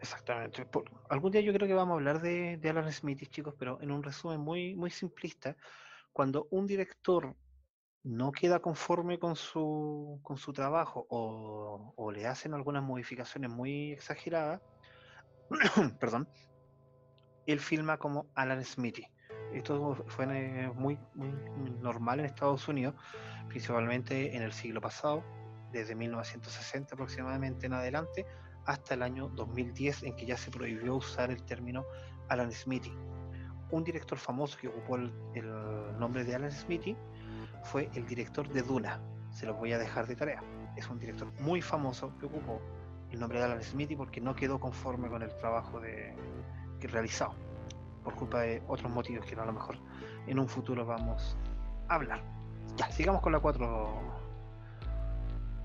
Exactamente. 0.00 0.64
Por- 0.64 0.90
algún 1.10 1.30
día 1.30 1.42
yo 1.42 1.52
creo 1.52 1.68
que 1.68 1.74
vamos 1.74 1.92
a 1.92 1.96
hablar 1.96 2.22
de, 2.22 2.56
de 2.56 2.70
Alan 2.70 2.90
Smithy, 2.90 3.26
chicos, 3.26 3.54
pero 3.58 3.78
en 3.82 3.90
un 3.90 4.02
resumen 4.02 4.40
muy, 4.40 4.74
muy 4.74 4.88
simplista, 4.90 5.56
cuando 6.14 6.48
un 6.50 6.66
director 6.66 7.34
no 8.06 8.30
queda 8.30 8.60
conforme 8.60 9.18
con 9.18 9.34
su, 9.34 10.20
con 10.22 10.36
su 10.36 10.52
trabajo 10.52 11.06
o, 11.10 12.12
le 12.12 12.26
hacen 12.26 12.54
algunas 12.54 12.84
modificaciones 12.84 13.50
muy 13.50 13.90
exageradas, 13.90 14.62
perdón, 15.98 16.28
él 17.46 17.58
filma 17.58 17.98
como 17.98 18.26
Alan 18.36 18.64
Smithy. 18.64 19.06
Esto 19.52 20.04
fue 20.06 20.24
eh, 20.30 20.70
muy, 20.72 20.98
muy 21.14 21.70
normal 21.80 22.20
en 22.20 22.26
Estados 22.26 22.68
Unidos, 22.68 22.94
principalmente 23.48 24.36
en 24.36 24.42
el 24.42 24.52
siglo 24.52 24.80
pasado, 24.80 25.24
desde 25.72 25.96
1960 25.96 26.94
aproximadamente 26.94 27.66
en 27.66 27.72
adelante, 27.72 28.24
hasta 28.66 28.94
el 28.94 29.02
año 29.02 29.28
2010 29.30 30.04
en 30.04 30.14
que 30.14 30.26
ya 30.26 30.36
se 30.36 30.52
prohibió 30.52 30.94
usar 30.94 31.32
el 31.32 31.42
término 31.42 31.84
Alan 32.28 32.52
Smithy. 32.52 32.92
un 33.72 33.82
director 33.82 34.16
famoso 34.16 34.56
que 34.58 34.68
ocupó 34.68 34.94
el, 34.94 35.12
el 35.34 35.98
nombre 35.98 36.22
de 36.22 36.36
Alan 36.36 36.52
Smithy 36.52 36.96
fue 37.66 37.90
el 37.94 38.06
director 38.06 38.48
de 38.48 38.62
Duna. 38.62 39.00
Se 39.30 39.44
los 39.44 39.56
voy 39.56 39.72
a 39.72 39.78
dejar 39.78 40.06
de 40.06 40.16
tarea. 40.16 40.42
Es 40.76 40.88
un 40.88 40.98
director 40.98 41.28
muy 41.40 41.60
famoso 41.60 42.16
que 42.18 42.26
ocupó 42.26 42.60
el 43.10 43.20
nombre 43.20 43.38
de 43.38 43.44
Alan 43.44 43.62
Smithy 43.62 43.96
porque 43.96 44.20
no 44.20 44.34
quedó 44.34 44.58
conforme 44.58 45.08
con 45.08 45.22
el 45.22 45.34
trabajo 45.36 45.80
de, 45.80 46.14
que 46.80 46.88
realizado 46.88 47.34
por 48.04 48.14
culpa 48.14 48.42
de 48.42 48.62
otros 48.68 48.90
motivos 48.92 49.26
que 49.26 49.34
a 49.34 49.44
lo 49.44 49.52
mejor 49.52 49.76
en 50.26 50.38
un 50.38 50.48
futuro 50.48 50.86
vamos 50.86 51.36
a 51.88 51.96
hablar. 51.96 52.22
Ya, 52.76 52.90
sigamos 52.90 53.20
con 53.20 53.32
la 53.32 53.40
4. 53.40 54.02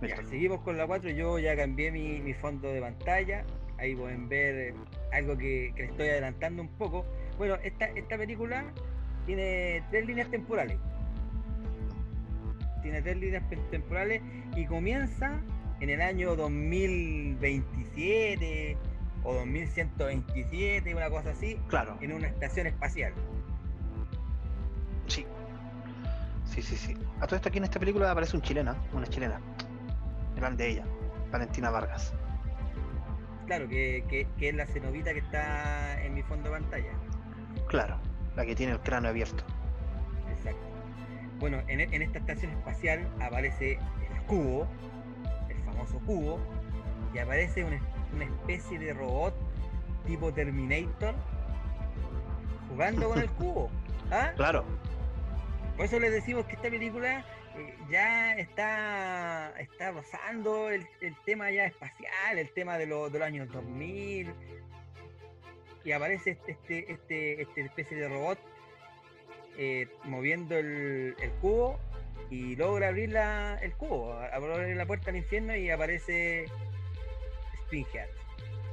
Ya, 0.01 0.15
seguimos 0.25 0.61
con 0.61 0.77
la 0.77 0.87
4. 0.87 1.11
Yo 1.11 1.37
ya 1.39 1.55
cambié 1.55 1.91
mi, 1.91 2.19
mi 2.19 2.33
fondo 2.33 2.67
de 2.67 2.81
pantalla. 2.81 3.45
Ahí 3.77 3.95
pueden 3.95 4.27
ver 4.27 4.55
eh, 4.55 4.75
algo 5.13 5.37
que, 5.37 5.71
que 5.75 5.83
le 5.83 5.89
estoy 5.89 6.07
adelantando 6.09 6.61
un 6.63 6.69
poco. 6.69 7.05
Bueno, 7.37 7.55
esta, 7.63 7.85
esta 7.85 8.17
película 8.17 8.65
tiene 9.25 9.83
tres 9.91 10.05
líneas 10.05 10.29
temporales. 10.29 10.77
Tiene 12.81 13.01
tres 13.01 13.17
líneas 13.17 13.43
temporales 13.69 14.21
y 14.55 14.65
comienza 14.65 15.39
en 15.79 15.89
el 15.89 16.01
año 16.01 16.35
2027 16.35 18.77
o 19.23 19.33
2127, 19.35 20.95
una 20.95 21.09
cosa 21.09 21.29
así, 21.31 21.57
Claro, 21.67 21.97
en 22.01 22.11
una 22.13 22.27
estación 22.27 22.67
espacial. 22.67 23.13
sí. 25.07 25.25
Sí, 26.45 26.61
sí, 26.61 26.75
sí. 26.75 26.97
A 27.21 27.27
todo 27.27 27.37
esto 27.37 27.47
aquí 27.49 27.57
en 27.59 27.63
esta 27.63 27.79
película 27.79 28.11
aparece 28.11 28.35
un 28.35 28.41
chilena, 28.41 28.75
una 28.93 29.07
chilena. 29.07 29.39
Grande 30.35 30.67
ella, 30.69 30.83
Valentina 31.31 31.69
Vargas. 31.69 32.13
Claro, 33.47 33.67
que, 33.69 34.03
que- 34.09 34.27
que 34.37 34.49
es 34.49 34.55
la 34.55 34.65
cenovita 34.65 35.13
que 35.13 35.19
está 35.19 36.03
en 36.03 36.13
mi 36.13 36.23
fondo 36.23 36.49
de 36.49 36.59
pantalla. 36.59 36.91
Claro, 37.67 37.97
la 38.35 38.45
que 38.45 38.53
tiene 38.55 38.73
el 38.73 38.79
cráneo 38.81 39.09
abierto. 39.11 39.43
Exacto. 40.29 40.67
Bueno, 41.41 41.61
en, 41.67 41.81
en 41.81 42.01
esta 42.01 42.19
estación 42.19 42.51
espacial 42.51 43.05
aparece 43.19 43.73
el 43.73 44.21
cubo, 44.27 44.67
el 45.49 45.57
famoso 45.65 45.99
cubo, 46.05 46.39
y 47.13 47.17
aparece 47.19 47.63
una, 47.65 47.81
una 48.13 48.23
especie 48.25 48.79
de 48.79 48.93
robot 48.93 49.33
tipo 50.05 50.31
Terminator 50.33 51.13
jugando 52.69 53.09
con 53.09 53.19
el 53.19 53.29
cubo. 53.31 53.69
¿Ah? 54.11 54.31
Claro, 54.35 54.63
Por 55.75 55.85
eso 55.85 55.99
les 55.99 56.11
decimos 56.11 56.45
que 56.45 56.53
esta 56.55 56.69
película 56.69 57.25
eh, 57.57 57.75
ya 57.89 58.35
está, 58.37 59.51
está 59.59 59.91
rozando 59.91 60.69
el, 60.69 60.85
el 61.01 61.15
tema 61.25 61.49
ya 61.51 61.65
espacial, 61.65 62.37
el 62.37 62.49
tema 62.51 62.77
de, 62.77 62.85
lo- 62.85 63.09
de 63.09 63.19
los 63.19 63.27
años 63.27 63.51
2000. 63.51 64.31
Y 65.83 65.91
aparece 65.93 66.31
este, 66.31 66.51
este, 66.51 66.91
este, 66.91 67.41
este 67.41 67.61
especie 67.61 67.97
de 67.97 68.07
robot 68.07 68.37
eh, 69.57 69.87
moviendo 70.05 70.57
el, 70.57 71.15
el 71.21 71.31
cubo 71.41 71.79
y 72.29 72.55
logra 72.55 72.87
abrir 72.89 73.11
la- 73.11 73.57
el 73.61 73.73
cubo, 73.73 74.13
abrir 74.13 74.75
la 74.77 74.85
puerta 74.85 75.09
al 75.09 75.17
infierno 75.17 75.55
y 75.55 75.69
aparece 75.69 76.45
Springhead. 77.65 78.07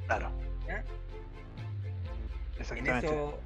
claro. 0.06 0.30
¿ya? 0.66 0.84
En 2.76 2.84
eso, 3.04 3.38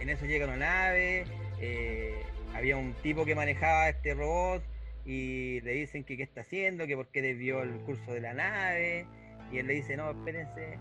en 0.00 0.08
eso 0.10 0.24
llega 0.26 0.46
una 0.46 0.56
nave, 0.56 1.24
eh, 1.60 2.22
había 2.54 2.76
un 2.76 2.92
tipo 2.94 3.24
que 3.24 3.34
manejaba 3.34 3.88
este 3.88 4.14
robot 4.14 4.62
y 5.04 5.60
le 5.62 5.72
dicen 5.72 6.04
que 6.04 6.16
qué 6.16 6.22
está 6.24 6.40
haciendo, 6.42 6.86
que 6.86 6.96
por 6.96 7.08
qué 7.08 7.22
desvió 7.22 7.62
el 7.62 7.70
curso 7.80 8.12
de 8.12 8.20
la 8.20 8.34
nave, 8.34 9.06
y 9.50 9.58
él 9.58 9.66
le 9.66 9.74
dice, 9.74 9.96
no, 9.96 10.10
espérense, 10.10 10.78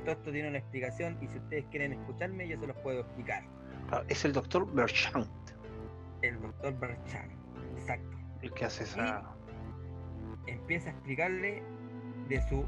todo 0.00 0.12
esto 0.12 0.32
tiene 0.32 0.48
una 0.48 0.58
explicación 0.58 1.18
y 1.22 1.28
si 1.28 1.38
ustedes 1.38 1.64
quieren 1.70 1.92
escucharme 1.92 2.48
yo 2.48 2.58
se 2.58 2.66
los 2.66 2.76
puedo 2.78 3.00
explicar. 3.00 3.44
Claro, 3.88 4.04
es 4.08 4.24
el 4.24 4.32
doctor 4.32 4.70
Berchant 4.74 5.26
El 6.22 6.40
doctor 6.40 6.78
Berchan, 6.78 7.30
exacto, 7.76 8.16
el 8.42 8.52
que 8.52 8.64
hace 8.64 8.84
esa. 8.84 9.22
empieza 10.46 10.90
a 10.90 10.92
explicarle 10.92 11.62
de 12.28 12.40
su 12.48 12.64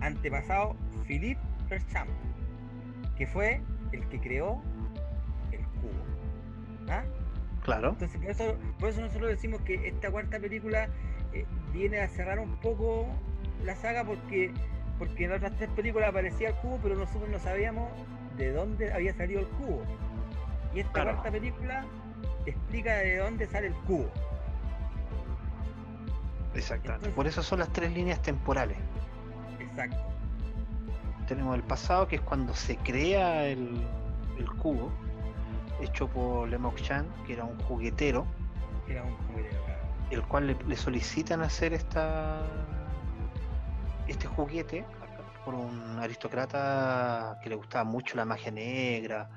antepasado 0.00 0.74
Philippe 1.06 1.40
Berchan, 1.68 2.08
que 3.16 3.26
fue 3.26 3.60
el 3.92 4.06
que 4.08 4.20
creó 4.20 4.62
el 5.52 5.60
cubo. 5.80 6.90
¿Ah? 6.90 7.04
Claro, 7.64 7.90
Entonces, 7.90 8.20
por 8.20 8.30
eso, 8.30 8.56
por 8.80 8.88
eso 8.88 9.00
nosotros 9.02 9.30
decimos 9.30 9.60
que 9.62 9.86
esta 9.86 10.10
cuarta 10.10 10.40
película 10.40 10.88
eh, 11.32 11.46
viene 11.72 12.00
a 12.00 12.08
cerrar 12.08 12.40
un 12.40 12.56
poco 12.56 13.06
la 13.64 13.76
saga 13.76 14.04
porque, 14.04 14.50
porque 14.98 15.24
en 15.24 15.30
las 15.30 15.38
otras 15.38 15.56
tres 15.58 15.70
películas 15.70 16.08
aparecía 16.08 16.48
el 16.48 16.54
cubo, 16.56 16.80
pero 16.82 16.96
nosotros 16.96 17.30
no 17.30 17.38
sabíamos 17.38 17.88
de 18.36 18.50
dónde 18.52 18.92
había 18.92 19.14
salido 19.14 19.40
el 19.40 19.46
cubo. 19.46 19.82
Y 20.74 20.80
esta 20.80 20.92
Claro. 20.92 21.10
cuarta 21.12 21.30
película 21.30 21.84
explica 22.46 22.94
de 22.96 23.18
dónde 23.18 23.46
sale 23.46 23.68
el 23.68 23.74
cubo. 23.74 24.10
exactamente. 26.54 27.06
entonces- 27.06 27.14
Por 27.14 27.26
eso 27.26 27.42
son 27.42 27.60
las 27.60 27.68
tres 27.72 27.92
líneas 27.92 28.20
temporales. 28.20 28.76
Exacto. 29.58 29.96
Tenemos 31.26 31.54
el 31.56 31.62
pasado, 31.62 32.06
que 32.08 32.16
es 32.16 32.22
cuando 32.22 32.54
se 32.54 32.76
crea 32.76 33.46
el, 33.46 33.82
el 34.38 34.50
cubo, 34.56 34.90
hecho 35.80 36.08
por 36.08 36.48
Lemox 36.48 36.82
Chan, 36.82 37.06
que 37.26 37.32
era 37.34 37.44
un 37.44 37.58
juguetero, 37.60 38.26
Era 38.88 39.02
un 39.04 39.16
juguetero, 39.28 39.64
claro. 39.64 39.80
el 40.10 40.22
cual 40.24 40.46
le, 40.48 40.56
le 40.66 40.76
solicitan 40.76 41.40
hacer 41.42 41.72
esta 41.72 42.42
este 44.08 44.26
juguete 44.26 44.84
por 45.44 45.54
un 45.54 45.98
aristócrata 46.00 47.38
que 47.42 47.48
le 47.48 47.54
gustaba 47.54 47.84
mucho 47.84 48.16
la 48.16 48.24
magia 48.24 48.50
negra, 48.50 49.28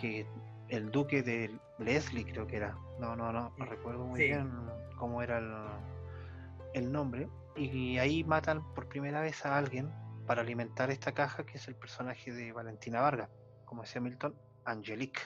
que 0.00 0.26
el 0.72 0.90
duque 0.90 1.22
de 1.22 1.50
Leslie 1.78 2.24
creo 2.24 2.46
que 2.46 2.56
era, 2.56 2.72
no, 2.98 3.14
no, 3.14 3.30
no, 3.30 3.54
no 3.58 3.64
recuerdo 3.66 4.06
muy 4.06 4.18
Sí. 4.18 4.26
bien 4.28 4.50
cómo 4.96 5.22
era 5.22 5.38
el, 5.38 6.82
el 6.82 6.90
nombre, 6.90 7.28
y 7.56 7.98
ahí 7.98 8.24
matan 8.24 8.62
por 8.74 8.88
primera 8.88 9.20
vez 9.20 9.44
a 9.44 9.58
alguien 9.58 9.90
para 10.26 10.40
alimentar 10.40 10.90
esta 10.90 11.12
caja 11.12 11.44
que 11.44 11.58
es 11.58 11.68
el 11.68 11.74
personaje 11.76 12.32
de 12.32 12.52
Valentina 12.52 13.02
Vargas, 13.02 13.28
como 13.66 13.82
decía 13.82 14.00
Milton, 14.00 14.34
Angelique. 14.64 15.20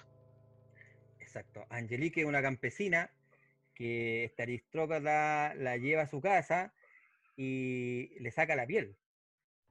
Exacto. 1.21 1.65
Angelique 1.71 2.23
es 2.23 2.27
una 2.27 2.43
campesina 2.43 3.11
que 3.73 4.25
este 4.25 4.43
aristócrata 4.43 5.55
la 5.55 5.77
lleva 5.77 6.03
a 6.03 6.07
su 6.09 6.21
casa 6.21 6.73
y 7.37 8.19
le 8.19 8.33
saca 8.33 8.57
la 8.57 8.67
piel. 8.67 8.97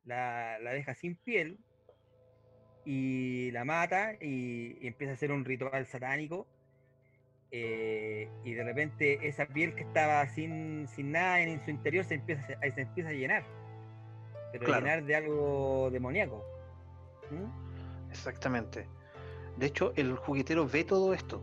La, 0.06 0.58
la 0.60 0.72
deja 0.72 0.94
sin 0.94 1.18
piel 1.18 1.60
y 2.86 3.52
la 3.52 3.66
mata 3.66 4.14
y, 4.22 4.78
y 4.82 4.88
empieza 4.88 5.12
a 5.12 5.16
hacer 5.16 5.32
un 5.32 5.44
ritual 5.46 5.86
satánico. 5.88 6.46
eh, 7.52 8.30
y 8.44 8.54
de 8.54 8.64
repente 8.64 9.28
esa 9.28 9.46
piel 9.46 9.76
que 9.76 9.84
estaba 9.84 10.28
sin, 10.28 10.88
sin 10.90 11.12
nada 11.12 11.40
en 11.40 11.64
su 11.64 11.70
interior 11.72 12.04
se 12.04 12.16
empieza, 12.16 12.42
a- 12.62 12.72
se 12.72 12.82
empieza 12.82 13.10
a 13.10 13.14
llenar. 13.14 13.44
Pero 14.52 14.66
Claro. 14.66 14.82
llenar 14.86 15.04
de 15.06 15.16
algo 15.16 15.90
demoníaco. 15.92 16.44
¿Mm? 17.32 18.10
Exactamente. 18.12 18.88
De 19.58 19.68
hecho, 19.68 19.94
el 19.96 20.16
juguetero 20.18 20.68
ve 20.68 20.84
todo 20.84 21.14
esto. 21.14 21.42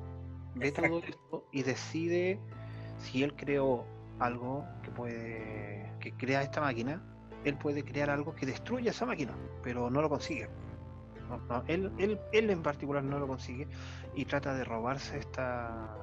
Ve 0.55 0.71
todo 0.73 0.99
esto 0.99 1.47
y 1.51 1.63
decide 1.63 2.39
si 2.99 3.23
él 3.23 3.35
creó 3.35 3.87
algo 4.19 4.67
que 4.83 4.91
puede. 4.91 5.91
que 5.99 6.13
crea 6.13 6.43
esta 6.43 6.61
máquina, 6.61 7.01
él 7.45 7.57
puede 7.57 7.85
crear 7.85 8.11
algo 8.11 8.35
que 8.35 8.45
destruya 8.45 8.91
esa 8.91 9.07
máquina, 9.07 9.35
pero 9.63 9.89
no 9.89 10.03
lo 10.03 10.09
consigue. 10.09 10.49
No, 11.33 11.39
no, 11.49 11.65
él, 11.67 11.91
él, 11.99 12.21
él 12.33 12.51
en 12.51 12.63
particular 12.63 13.03
no 13.03 13.19
lo 13.19 13.27
consigue 13.27 13.67
y 14.15 14.25
trata 14.27 14.55
de 14.55 14.65
robarse 14.65 15.19
esta. 15.19 15.97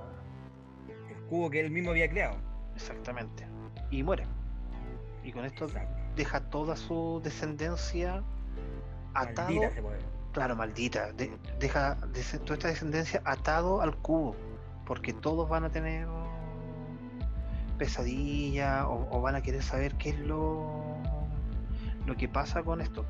El 1.09 1.15
cubo 1.27 1.49
que 1.49 1.59
él 1.59 1.69
mismo 1.71 1.91
había 1.91 2.09
creado. 2.09 2.37
Exactamente. 2.75 3.45
Y 3.91 4.01
muere. 4.03 4.25
Y 5.23 5.31
con 5.31 5.45
esto 5.45 5.65
Exacto. 5.65 5.89
deja 6.15 6.39
toda 6.49 6.75
su 6.75 7.21
descendencia 7.23 8.23
atado. 9.13 9.49
Maldita 9.49 9.71
se 9.75 9.81
puede. 9.81 9.99
Claro, 10.31 10.55
maldita. 10.55 11.11
de- 11.13 11.37
deja 11.59 11.97
toda 12.45 12.53
esta 12.55 12.67
descendencia 12.69 13.21
atado 13.25 13.81
al 13.81 13.95
cubo. 13.97 14.35
Porque 14.85 15.13
todos 15.13 15.47
van 15.47 15.65
a 15.65 15.69
tener 15.69 16.07
pesadilla 17.77 18.87
o, 18.87 19.07
o 19.17 19.21
van 19.21 19.35
a 19.35 19.41
querer 19.41 19.63
saber 19.63 19.95
qué 19.95 20.09
es 20.09 20.19
lo, 20.19 20.97
lo 22.05 22.15
que 22.17 22.27
pasa 22.27 22.63
con 22.63 22.81
esto. 22.81 23.05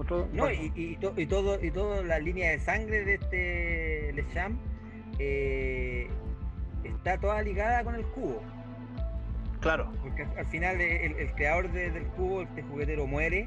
Otro, 0.00 0.26
No, 0.32 0.44
bueno, 0.44 0.62
y, 0.74 0.92
y, 0.92 0.96
to- 0.96 1.12
y 1.16 1.26
todo, 1.26 1.62
y 1.62 1.70
toda 1.70 2.02
la 2.02 2.18
línea 2.18 2.50
de 2.52 2.58
sangre 2.58 3.04
de 3.04 3.14
este 3.14 4.12
Lecham 4.14 4.58
eh, 5.18 6.08
está 6.82 7.18
toda 7.18 7.42
ligada 7.42 7.84
con 7.84 7.94
el 7.94 8.04
cubo. 8.06 8.40
claro, 9.60 9.92
Porque 10.02 10.22
al, 10.22 10.38
al 10.38 10.46
final 10.46 10.80
el, 10.80 11.12
el 11.16 11.30
creador 11.32 11.70
de- 11.70 11.90
del 11.90 12.04
cubo, 12.06 12.42
este 12.42 12.62
juguetero, 12.62 13.06
muere. 13.06 13.46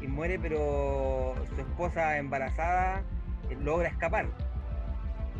Y 0.00 0.06
muere, 0.06 0.38
pero 0.38 1.34
su 1.54 1.60
esposa 1.60 2.18
embarazada 2.18 3.02
eh, 3.50 3.56
logra 3.60 3.88
escapar. 3.88 4.26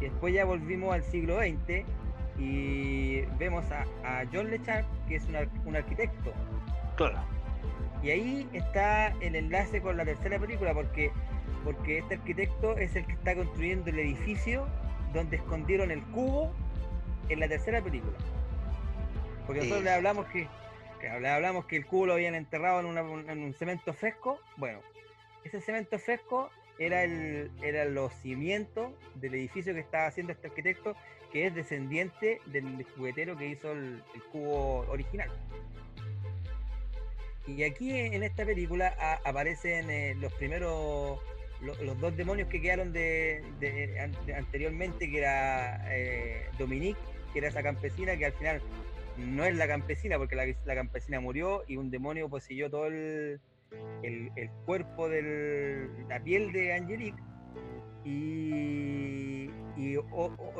Y 0.01 0.05
después 0.05 0.35
ya 0.35 0.45
volvimos 0.45 0.93
al 0.95 1.03
siglo 1.05 1.39
XX 1.39 1.85
y 2.39 3.21
vemos 3.39 3.65
a, 3.71 3.83
a 4.05 4.25
John 4.33 4.51
Lecham, 4.51 4.85
que 5.07 5.17
es 5.17 5.25
un, 5.27 5.37
un 5.67 5.77
arquitecto. 5.77 6.33
claro. 6.97 7.19
Y 8.03 8.11
ahí 8.11 8.49
está 8.53 9.09
el 9.21 9.37
enlace 9.37 9.81
con 9.81 9.97
la 9.97 10.05
tercera 10.05 10.39
película, 10.39 10.75
porque 10.75 11.13
porque 11.65 11.99
este 11.99 12.15
arquitecto 12.15 12.77
es 12.77 12.97
el 12.97 13.07
que 13.07 13.13
está 13.13 13.35
construyendo 13.35 13.91
el 13.91 13.99
edificio 13.99 14.67
donde 15.13 15.37
escondieron 15.37 15.91
el 15.91 16.03
cubo 16.07 16.53
en 17.29 17.41
la 17.41 17.49
tercera 17.49 17.81
película. 17.81 18.17
Porque 19.47 19.61
nosotros 19.61 19.85
le 19.85 19.91
hablamos 19.91 20.27
que, 20.27 20.49
le 21.21 21.29
hablamos 21.29 21.67
que 21.67 21.77
el 21.77 21.87
cubo 21.87 22.07
lo 22.07 22.13
habían 22.15 22.35
enterrado 22.35 22.81
en, 22.81 23.43
un 23.43 23.55
cemento 23.55 23.93
fresco. 23.93 24.41
Bueno, 24.57 24.81
ese 25.45 25.61
cemento 25.61 25.99
fresco 25.99 26.51
era 26.79 27.05
el 27.05 27.51
era 27.63 27.85
los 27.85 28.13
cimientos 28.15 28.93
del 29.17 29.35
edificio 29.35 29.75
que 29.75 29.81
estaba 29.81 30.07
haciendo 30.07 30.33
este 30.33 30.49
arquitecto, 30.49 30.97
que 31.33 31.47
es 31.47 31.55
descendiente 31.55 32.41
del 32.47 32.85
juguetero 32.97 33.37
que 33.37 33.47
hizo 33.49 33.73
el, 33.73 34.03
cubo 34.31 34.87
original. 34.91 35.31
Y 37.47 37.65
aquí 37.65 37.91
en 37.91 38.23
esta 38.23 38.45
película 38.45 38.95
aparecen 39.25 39.91
eh, 39.91 40.15
los 40.21 40.33
primeros 40.35 41.21
los 41.63 42.01
dos 42.01 42.17
demonios 42.17 42.49
que 42.49 42.61
quedaron 42.61 42.93
de, 42.93 43.43
anteriormente, 44.37 45.09
que 45.11 45.19
era 45.19 45.81
eh, 45.95 46.49
Dominique, 46.59 46.99
que 47.33 47.39
era 47.39 47.49
esa 47.49 47.63
campesina, 47.63 48.17
que 48.17 48.27
al 48.27 48.33
final 48.33 48.61
no 49.17 49.45
es 49.45 49.57
la 49.57 49.69
campesina, 49.69 50.19
porque 50.19 50.35
la, 50.35 50.75
campesina 50.75 51.21
murió 51.21 51.63
y 51.69 51.77
un 51.77 51.91
demonio 51.91 52.29
poseyó 52.29 52.69
todo 52.69 52.87
el, 52.87 53.41
el, 54.03 54.51
cuerpo 54.67 55.09
de 55.09 55.89
la 56.09 56.21
piel 56.21 56.53
de 56.53 56.75
Angelique. 56.75 57.23
Y, 58.05 59.51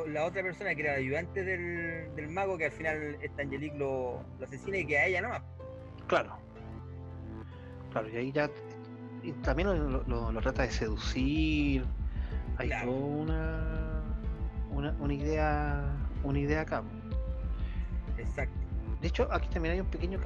la 0.07 0.25
otra 0.25 0.43
persona 0.43 0.75
que 0.75 0.83
era 0.83 0.95
ayudante 0.95 1.45
del, 1.45 2.29
mago, 2.29 2.57
que 2.57 2.67
al 2.67 2.73
final 2.73 3.19
esta 3.21 3.43
Angelique 3.43 3.77
lo, 3.77 4.25
lo 4.39 4.47
asesina 4.47 4.79
y 4.79 4.87
que 4.87 4.99
a 4.99 5.07
ella 5.07 5.23
nomás. 5.23 5.43
Claro. 6.07 6.39
Claro, 7.93 8.09
y 8.09 8.17
ahí 8.17 8.33
ya 8.33 8.49
y 9.23 9.33
también 9.33 9.69
lo, 9.93 10.41
trata 10.41 10.63
de 10.63 10.71
seducir. 10.71 11.85
Hay 12.59 12.71
una, 12.87 14.03
una, 14.71 15.15
idea 15.15 15.95
una 16.25 16.39
idea 16.39 16.63
acá. 16.63 16.83
Exacto. 18.19 18.55
De 19.01 19.09
hecho, 19.09 19.29
aquí 19.33 19.49
también 19.49 19.75
hay 19.75 19.81
un 19.81 19.87
pequeño 19.87 20.19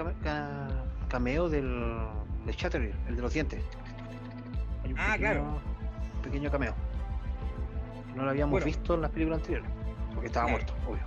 cameo 1.08 1.48
del, 1.48 2.08
de 2.46 2.54
Chattery, 2.54 2.92
el 3.08 3.16
de 3.16 3.22
los 3.22 3.32
dientes. 3.32 3.62
ah, 4.96 5.16
claro. 5.18 5.60
Un 6.16 6.22
pequeño 6.22 6.50
cameo. 6.50 6.74
No 8.14 8.24
lo 8.24 8.30
habíamos 8.30 8.64
visto 8.64 8.94
en 8.94 9.02
las 9.02 9.10
películas 9.10 9.40
anteriores, 9.40 9.70
porque 10.14 10.28
estaba 10.28 10.48
muerto, 10.48 10.72
obvio. 10.86 11.02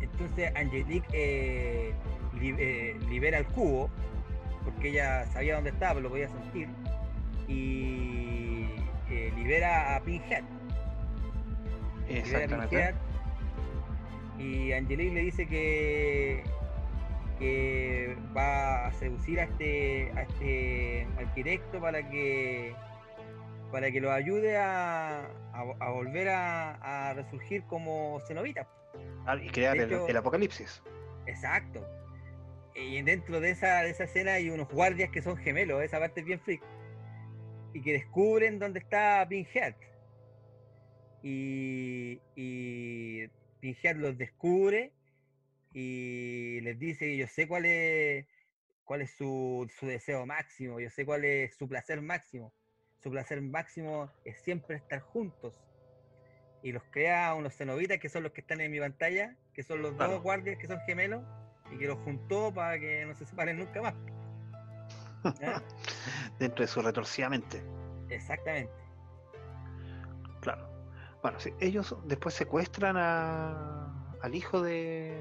Entonces 0.00 0.54
Angelique 0.56 1.06
eh, 1.12 1.94
eh, 2.40 2.98
libera 3.08 3.38
el 3.38 3.46
cubo 3.46 3.90
porque 4.64 4.90
ella 4.90 5.26
sabía 5.26 5.54
dónde 5.54 5.70
estaba, 5.70 6.00
lo 6.00 6.08
podía 6.08 6.28
sentir, 6.28 6.68
y 7.48 8.66
eh, 9.10 9.32
libera 9.36 9.96
a 9.96 10.00
Pinhead. 10.00 10.44
Exactamente. 12.08 12.94
y 14.38 14.72
Angelique 14.72 15.14
le 15.14 15.20
dice 15.20 15.46
que, 15.46 16.44
que 17.38 18.16
va 18.36 18.86
a 18.86 18.92
seducir 18.92 19.40
a 19.40 19.44
este, 19.44 20.12
a 20.16 20.22
este 20.22 21.06
arquitecto 21.18 21.80
para 21.80 22.08
que 22.08 22.74
para 23.70 23.90
que 23.90 24.02
lo 24.02 24.12
ayude 24.12 24.58
a, 24.58 25.30
a, 25.54 25.90
volver 25.90 26.28
a, 26.28 27.14
resurgir 27.14 27.62
como 27.64 28.20
cenovita. 28.26 28.68
Ah, 29.24 29.36
y 29.36 29.48
crear 29.48 29.78
el 29.78 30.16
apocalipsis. 30.18 30.82
Exacto 31.26 31.82
y 32.74 33.02
dentro 33.02 33.40
de 33.40 33.50
esa, 33.50 33.82
de 33.82 33.90
esa 33.90 34.04
escena 34.04 34.34
hay 34.34 34.50
unos 34.50 34.68
guardias 34.68 35.10
que 35.10 35.22
son 35.22 35.36
gemelos, 35.36 35.82
esa 35.82 35.98
parte 35.98 36.20
es 36.20 36.26
bien 36.26 36.40
freak. 36.40 36.62
Y 37.74 37.82
que 37.82 37.92
descubren 37.92 38.58
dónde 38.58 38.80
está 38.80 39.26
Pinhead. 39.28 39.74
Y, 41.22 42.20
y 42.34 43.28
Pinhead 43.60 43.96
los 43.96 44.16
descubre 44.18 44.92
y 45.72 46.60
les 46.62 46.78
dice, 46.78 47.16
yo 47.16 47.26
sé 47.26 47.46
cuál 47.46 47.64
es, 47.64 48.26
cuál 48.84 49.02
es 49.02 49.10
su, 49.12 49.70
su 49.78 49.86
deseo 49.86 50.26
máximo, 50.26 50.80
yo 50.80 50.90
sé 50.90 51.06
cuál 51.06 51.24
es 51.24 51.54
su 51.56 51.68
placer 51.68 52.00
máximo. 52.02 52.52
Su 53.02 53.10
placer 53.10 53.40
máximo 53.42 54.10
es 54.24 54.40
siempre 54.42 54.76
estar 54.76 55.00
juntos. 55.00 55.54
Y 56.62 56.72
los 56.72 56.84
crea 56.84 57.34
unos 57.34 57.56
cenobitas 57.56 57.98
que 57.98 58.08
son 58.08 58.22
los 58.22 58.32
que 58.32 58.42
están 58.42 58.60
en 58.60 58.70
mi 58.70 58.78
pantalla, 58.78 59.36
que 59.54 59.62
son 59.62 59.82
los 59.82 59.96
dos 59.96 60.22
guardias 60.22 60.58
que 60.58 60.68
son 60.68 60.78
gemelos 60.86 61.24
y 61.72 61.78
que 61.78 61.86
los 61.86 61.98
juntó 61.98 62.52
para 62.52 62.78
que 62.78 63.04
no 63.06 63.14
se 63.14 63.24
separen 63.24 63.58
nunca 63.58 63.82
más. 63.82 63.94
Dentro 66.38 66.62
de 66.62 66.68
su 66.68 66.82
retorcidamente. 66.82 67.62
Exactamente. 68.08 68.72
Claro. 70.40 70.68
Bueno, 71.22 71.38
sí, 71.38 71.52
ellos 71.60 71.96
después 72.04 72.34
secuestran 72.34 72.96
a, 72.96 73.92
al 74.22 74.34
hijo 74.34 74.60
de. 74.60 75.16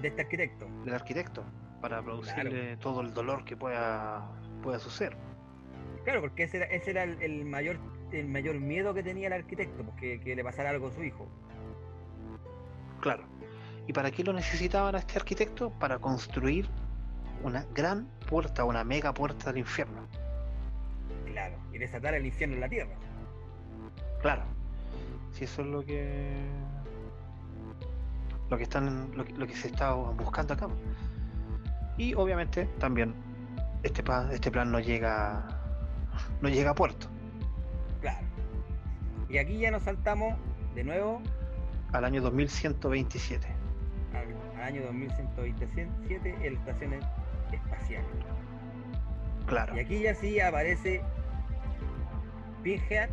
De 0.00 0.08
este 0.08 0.22
arquitecto. 0.22 0.66
Del 0.84 0.94
arquitecto. 0.94 1.44
Para 1.80 2.02
producirle 2.02 2.76
todo 2.78 3.00
el 3.02 3.14
dolor 3.14 3.44
que 3.44 3.56
pueda, 3.56 4.28
pueda 4.62 4.80
suceder. 4.80 5.16
Claro, 6.02 6.22
porque 6.22 6.44
ese 6.44 6.56
era, 6.58 6.66
ese 6.66 6.90
era 6.90 7.04
el, 7.04 7.44
mayor 7.44 7.78
el 8.10 8.26
mayor 8.26 8.58
miedo 8.58 8.94
que 8.94 9.02
tenía 9.02 9.28
el 9.28 9.34
arquitecto, 9.34 9.84
porque 9.84 10.18
que 10.20 10.34
le 10.34 10.42
pasara 10.42 10.70
algo 10.70 10.88
a 10.88 10.90
su 10.90 11.04
hijo. 11.04 11.28
Claro. 13.00 13.24
¿Y 13.88 13.92
para 13.94 14.10
qué 14.10 14.22
lo 14.22 14.34
necesitaban 14.34 14.94
a 14.94 14.98
este 14.98 15.18
arquitecto? 15.18 15.70
Para 15.70 15.98
construir 15.98 16.68
una 17.42 17.64
gran 17.74 18.06
puerta, 18.28 18.64
una 18.64 18.84
mega 18.84 19.14
puerta 19.14 19.48
al 19.48 19.56
infierno. 19.56 20.06
Claro, 21.24 21.56
y 21.72 21.78
desatar 21.78 22.12
el 22.14 22.26
infierno 22.26 22.56
en 22.56 22.60
la 22.60 22.68
tierra. 22.68 22.94
Claro. 24.20 24.42
Si 25.32 25.44
eso 25.44 25.62
es 25.62 25.68
lo 25.68 25.82
que. 25.82 26.36
Lo 28.50 28.58
que 28.58 28.64
están. 28.64 29.10
Lo 29.16 29.46
que, 29.46 29.56
se 29.56 29.68
está 29.68 29.94
buscando 29.94 30.52
acá. 30.52 30.68
Y 31.96 32.12
obviamente 32.12 32.66
también 32.78 33.14
este, 33.84 34.04
este 34.32 34.50
plan 34.50 34.70
no 34.70 34.80
llega. 34.80 35.48
no 36.42 36.50
llega 36.50 36.72
a 36.72 36.74
puerto. 36.74 37.06
Claro. 38.02 38.26
Y 39.30 39.38
aquí 39.38 39.58
ya 39.58 39.70
nos 39.70 39.84
saltamos 39.84 40.34
de 40.74 40.84
nuevo. 40.84 41.22
Al 41.92 42.04
año 42.04 42.20
2127 42.20 43.57
año 44.68 44.82
2127 44.82 46.36
en 46.42 46.54
la 46.54 46.60
estación 46.60 46.94
espacial. 47.52 48.04
Claro. 49.46 49.74
Y 49.76 49.80
aquí 49.80 50.00
ya 50.00 50.14
sí 50.14 50.40
aparece 50.40 51.02
Pinhead, 52.62 53.08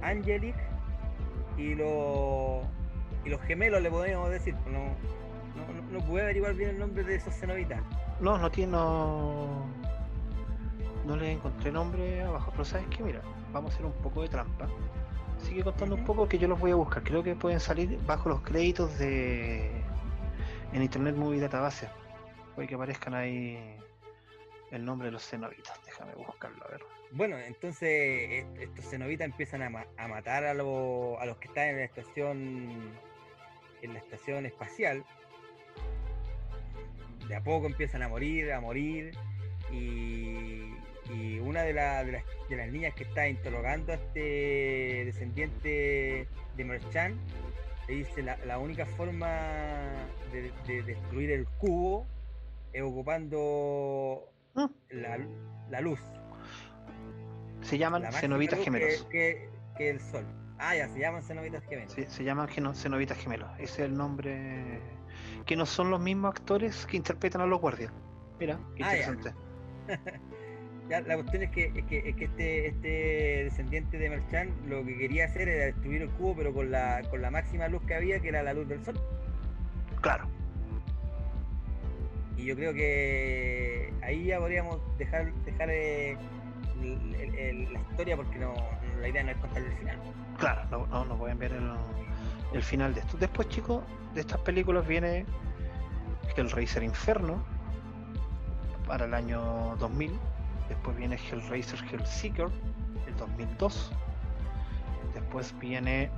Angelic 0.00 0.54
y 1.56 1.74
los 1.74 2.64
y 3.24 3.30
los 3.30 3.40
gemelos 3.42 3.82
le 3.82 3.90
podemos 3.90 4.30
decir, 4.30 4.54
no, 4.66 4.94
no, 5.56 5.98
no, 5.98 6.04
pude 6.06 6.22
averiguar 6.22 6.54
bien 6.54 6.70
el 6.70 6.78
nombre 6.78 7.04
de 7.04 7.16
esos 7.16 7.34
cenobitas. 7.34 7.80
No, 8.20 8.38
no 8.38 8.50
tiene 8.50 8.72
no, 8.72 9.64
no 11.06 11.16
le 11.16 11.32
encontré 11.32 11.70
nombre 11.70 12.22
abajo, 12.22 12.50
pero 12.52 12.64
sabes 12.64 12.86
que 12.88 13.02
mira, 13.02 13.22
vamos 13.52 13.72
a 13.72 13.74
hacer 13.74 13.86
un 13.86 13.92
poco 13.92 14.22
de 14.22 14.28
trampa. 14.28 14.68
Sigue 15.38 15.64
contando 15.64 15.96
un 15.96 16.04
poco 16.04 16.28
que 16.28 16.38
yo 16.38 16.46
los 16.46 16.60
voy 16.60 16.70
a 16.70 16.76
buscar. 16.76 17.02
Creo 17.02 17.22
que 17.24 17.34
pueden 17.34 17.58
salir 17.58 17.98
bajo 18.06 18.28
los 18.28 18.40
créditos 18.42 18.96
de 18.98 19.81
en 20.72 20.82
Internet 20.82 21.16
Movie 21.16 21.40
Database. 21.40 21.88
Puede 22.54 22.68
que 22.68 22.74
aparezcan 22.74 23.14
ahí 23.14 23.76
el 24.70 24.84
nombre 24.84 25.06
de 25.06 25.12
los 25.12 25.26
cenobitas. 25.26 25.80
Déjame 25.84 26.14
buscarlo, 26.14 26.64
a 26.64 26.68
ver. 26.68 26.80
Bueno, 27.12 27.38
entonces 27.38 28.46
estos 28.58 28.86
cenobitas 28.86 29.26
empiezan 29.26 29.62
a, 29.62 30.08
matar 30.08 30.44
a, 30.44 30.50
a 30.52 30.54
los 30.54 31.36
que 31.38 31.48
están 31.48 31.68
en 31.68 31.76
la 31.76 31.84
estación 31.84 32.92
en 33.82 33.92
la 33.92 33.98
estación 33.98 34.46
espacial. 34.46 35.04
De 37.28 37.36
a 37.36 37.42
poco 37.42 37.66
empiezan 37.66 38.02
a 38.02 38.08
morir, 38.08 38.52
a 38.52 38.60
morir. 38.60 39.12
Y, 39.70 40.60
una 41.40 41.62
de, 41.62 41.74
de, 41.74 42.56
las, 42.56 42.72
niñas 42.72 42.94
que 42.94 43.02
está 43.02 43.28
interrogando 43.28 43.92
a 43.92 43.96
este 43.96 45.04
descendiente 45.04 46.26
de 46.56 46.64
Merchant 46.64 47.18
le 47.88 47.94
dice 47.94 48.22
la, 48.22 48.58
única 48.58 48.86
forma 48.86 49.28
de, 50.32 50.82
destruir 50.82 51.30
el 51.30 51.46
cubo 51.58 52.06
es 52.72 52.82
ocupando 52.82 54.30
ah. 54.54 54.70
la, 54.90 55.80
luz. 55.80 56.00
Se 57.62 57.78
llaman 57.78 58.10
cenobitas 58.12 58.58
gemelos. 58.60 59.06
Que, 59.10 59.48
el 59.78 60.00
sol. 60.00 60.24
Ah, 60.58 60.76
ya, 60.76 60.88
se 60.88 61.00
llaman 61.00 61.22
cenobitas 61.22 61.64
gemelos. 61.64 61.92
Sí, 61.92 62.04
se 62.06 62.24
llaman 62.24 62.48
cenobitas 62.74 63.18
gemelos. 63.18 63.50
Ese 63.58 63.64
es 63.64 63.78
el 63.80 63.96
nombre. 63.96 64.80
Que 65.44 65.56
no 65.56 65.66
son 65.66 65.90
los 65.90 66.00
mismos 66.00 66.34
actores 66.34 66.86
que 66.86 66.96
interpretan 66.96 67.40
a 67.40 67.46
los 67.46 67.60
guardias. 67.60 67.92
Mira, 68.38 68.58
ah, 68.60 68.96
interesante. 68.96 69.34
la 70.88 71.14
cuestión 71.14 71.42
es 71.44 71.50
que, 71.50 71.72
este, 72.18 72.66
este 72.66 73.44
descendiente 73.44 73.98
de 73.98 74.10
Merchant 74.10 74.50
lo 74.66 74.84
que 74.84 74.96
quería 74.98 75.24
hacer 75.26 75.48
era 75.48 75.66
destruir 75.66 76.02
el 76.02 76.10
cubo, 76.10 76.36
pero 76.36 76.52
con 76.52 76.70
la, 76.70 77.02
con 77.10 77.22
la 77.22 77.30
máxima 77.30 77.68
luz 77.68 77.82
que 77.86 77.94
había, 77.94 78.20
que 78.20 78.28
era 78.28 78.42
la 78.42 78.52
luz 78.52 78.68
del 78.68 78.84
sol. 78.84 79.00
Claro. 80.00 80.26
Y 82.36 82.44
yo 82.44 82.56
creo 82.56 82.74
que 82.74 83.92
ahí 84.02 84.24
ya 84.26 84.38
podríamos 84.38 84.80
dejar, 84.98 85.32
dejar 85.44 85.70
eh, 85.70 86.16
la 86.80 87.80
historia 87.90 88.16
porque 88.16 88.38
no, 88.38 88.54
la 89.00 89.08
idea 89.08 89.22
no 89.22 89.30
es 89.30 89.36
contar 89.36 89.62
el 89.62 89.72
final. 89.74 89.96
Claro, 90.38 90.62
no, 90.70 90.86
no, 90.86 91.04
no 91.04 91.16
pueden 91.16 91.38
ver 91.38 91.52
el, 91.52 91.70
el 92.52 92.62
final 92.62 92.94
de 92.94 93.00
esto. 93.00 93.16
Después, 93.16 93.48
chicos, 93.48 93.84
de 94.14 94.22
estas 94.22 94.40
películas 94.40 94.86
viene 94.86 95.24
Hellraiser 96.36 96.82
Inferno 96.82 97.42
para 98.86 99.04
el 99.04 99.14
año 99.14 99.76
2000. 99.78 100.18
Después 100.72 100.96
viene 100.96 101.16
Hellraiser 101.16 101.78
Hellseeker, 101.92 102.48
el 103.06 103.16
2002. 103.16 103.92
Después 105.12 105.54
viene 105.58 106.10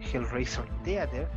Hellraiser 0.00 0.64
Theater 0.84 1.28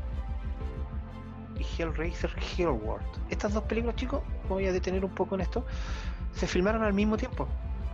y 1.58 1.64
Hellraiser 1.64 2.32
Hellworld. 2.56 3.04
Estas 3.32 3.56
dos 3.56 3.64
películas, 3.64 3.96
chicos, 3.96 4.22
voy 4.48 4.68
a 4.68 4.72
detener 4.72 5.04
un 5.04 5.10
poco 5.10 5.34
en 5.34 5.42
esto, 5.42 5.66
se 6.34 6.46
filmaron 6.46 6.84
al 6.84 6.94
mismo 6.94 7.18
tiempo. 7.18 7.48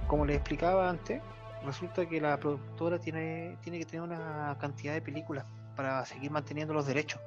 Como 0.06 0.26
les 0.26 0.36
explicaba 0.36 0.90
antes, 0.90 1.22
resulta 1.66 2.06
que 2.06 2.20
la 2.20 2.38
productora 2.38 3.00
tiene, 3.00 3.58
tiene 3.62 3.80
que 3.80 3.86
tener 3.86 4.02
una 4.02 4.58
cantidad 4.60 4.94
de 4.94 5.02
películas 5.02 5.46
para 5.78 6.06
seguir 6.06 6.30
manteniendo 6.30 6.74
los 6.74 6.86
derechos. 6.86 7.22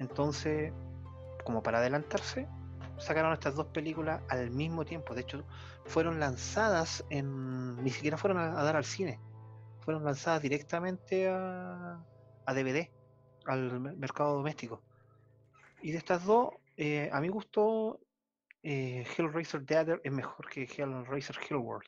Entonces, 0.00 0.72
como 1.44 1.62
para 1.62 1.78
adelantarse, 1.78 2.48
sacaron 2.98 3.32
estas 3.32 3.54
dos 3.54 3.66
películas 3.66 4.22
al 4.28 4.50
mismo 4.50 4.84
tiempo. 4.84 5.14
De 5.14 5.22
hecho, 5.22 5.44
fueron 5.84 6.20
lanzadas 6.20 7.04
en. 7.10 7.82
ni 7.82 7.90
siquiera 7.90 8.16
fueron 8.16 8.38
a, 8.38 8.62
dar 8.62 8.76
al 8.76 8.84
cine. 8.84 9.20
Fueron 9.80 10.04
lanzadas 10.04 10.42
directamente 10.42 11.28
a, 11.28 12.02
a 12.46 12.54
DVD, 12.54 12.88
al 13.46 13.80
mercado 13.80 14.36
doméstico. 14.36 14.82
Y 15.82 15.92
de 15.92 15.98
estas 15.98 16.24
dos, 16.24 16.50
eh, 16.76 17.10
a 17.12 17.20
mi 17.20 17.28
gusto, 17.28 18.00
eh, 18.62 19.06
Hellraiser 19.16 19.66
Theater 19.66 20.00
es 20.02 20.12
mejor 20.12 20.48
que 20.48 20.62
Hellraiser 20.62 21.36
Hellworld. 21.38 21.86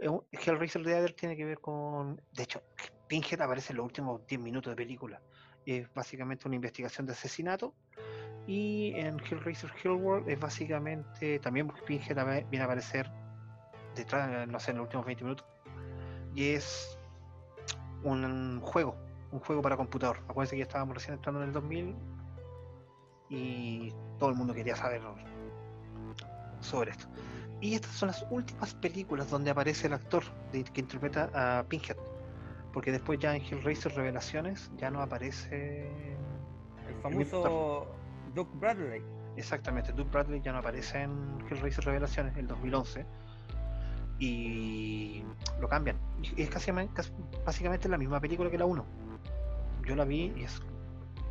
Eh, 0.00 0.10
Hellraiser 0.32 0.84
Theater 0.84 1.14
tiene 1.14 1.36
que 1.36 1.46
ver 1.46 1.58
con. 1.58 2.20
De 2.32 2.42
hecho, 2.42 2.62
Pinhead 3.08 3.40
aparece 3.40 3.72
en 3.72 3.78
los 3.78 3.86
últimos 3.86 4.26
10 4.26 4.40
minutos 4.40 4.72
de 4.72 4.76
película. 4.76 5.22
Es 5.64 5.92
básicamente 5.94 6.46
una 6.46 6.56
investigación 6.56 7.06
de 7.06 7.12
asesinato. 7.12 7.74
Y 8.46 8.92
en 8.96 9.20
Hellraiser 9.20 9.70
Hellworld 9.82 10.28
es 10.28 10.38
básicamente. 10.38 11.38
También 11.38 11.72
Pinhead 11.86 12.46
viene 12.50 12.62
a 12.62 12.64
aparecer 12.64 13.10
detrás, 13.94 14.48
no 14.48 14.58
sé, 14.58 14.72
en 14.72 14.78
los 14.78 14.84
últimos 14.84 15.06
20 15.06 15.24
minutos. 15.24 15.46
Y 16.34 16.50
es 16.50 16.98
un 18.02 18.60
juego, 18.60 18.96
un 19.30 19.40
juego 19.40 19.62
para 19.62 19.76
computador. 19.76 20.18
Acuérdense 20.28 20.56
que 20.56 20.60
ya 20.60 20.64
estábamos 20.64 20.94
recién 20.94 21.14
entrando 21.14 21.42
en 21.42 21.48
el 21.48 21.52
2000 21.52 21.96
y 23.28 23.94
todo 24.18 24.30
el 24.30 24.36
mundo 24.36 24.52
quería 24.52 24.76
saber 24.76 25.00
sobre 26.60 26.90
esto. 26.90 27.06
Y 27.60 27.74
estas 27.74 27.92
son 27.92 28.08
las 28.08 28.26
últimas 28.28 28.74
películas 28.74 29.30
donde 29.30 29.50
aparece 29.50 29.86
el 29.86 29.92
actor 29.92 30.24
que 30.50 30.80
interpreta 30.80 31.30
a 31.32 31.62
Pinhead. 31.62 31.96
Porque 32.72 32.90
después 32.90 33.20
ya 33.20 33.36
en 33.36 33.42
Hellraiser 33.42 33.94
Revelaciones 33.94 34.70
ya 34.78 34.90
no 34.90 35.00
aparece... 35.00 35.88
El 36.88 36.94
famoso 37.02 37.86
Doug 38.34 38.48
Bradley. 38.54 39.02
Exactamente, 39.36 39.92
Doug 39.92 40.10
Bradley 40.10 40.40
ya 40.40 40.52
no 40.52 40.58
aparece 40.58 41.02
en 41.02 41.38
Hellraiser 41.48 41.84
Revelaciones, 41.84 42.36
el 42.36 42.46
2011. 42.46 43.06
Y 44.18 45.24
lo 45.60 45.68
cambian. 45.68 45.96
Es 46.36 46.48
casi, 46.50 46.70
básicamente 47.44 47.88
la 47.88 47.98
misma 47.98 48.20
película 48.20 48.50
que 48.50 48.58
la 48.58 48.66
1. 48.66 48.84
Yo 49.86 49.96
la 49.96 50.04
vi 50.04 50.32
y 50.36 50.44
es 50.44 50.62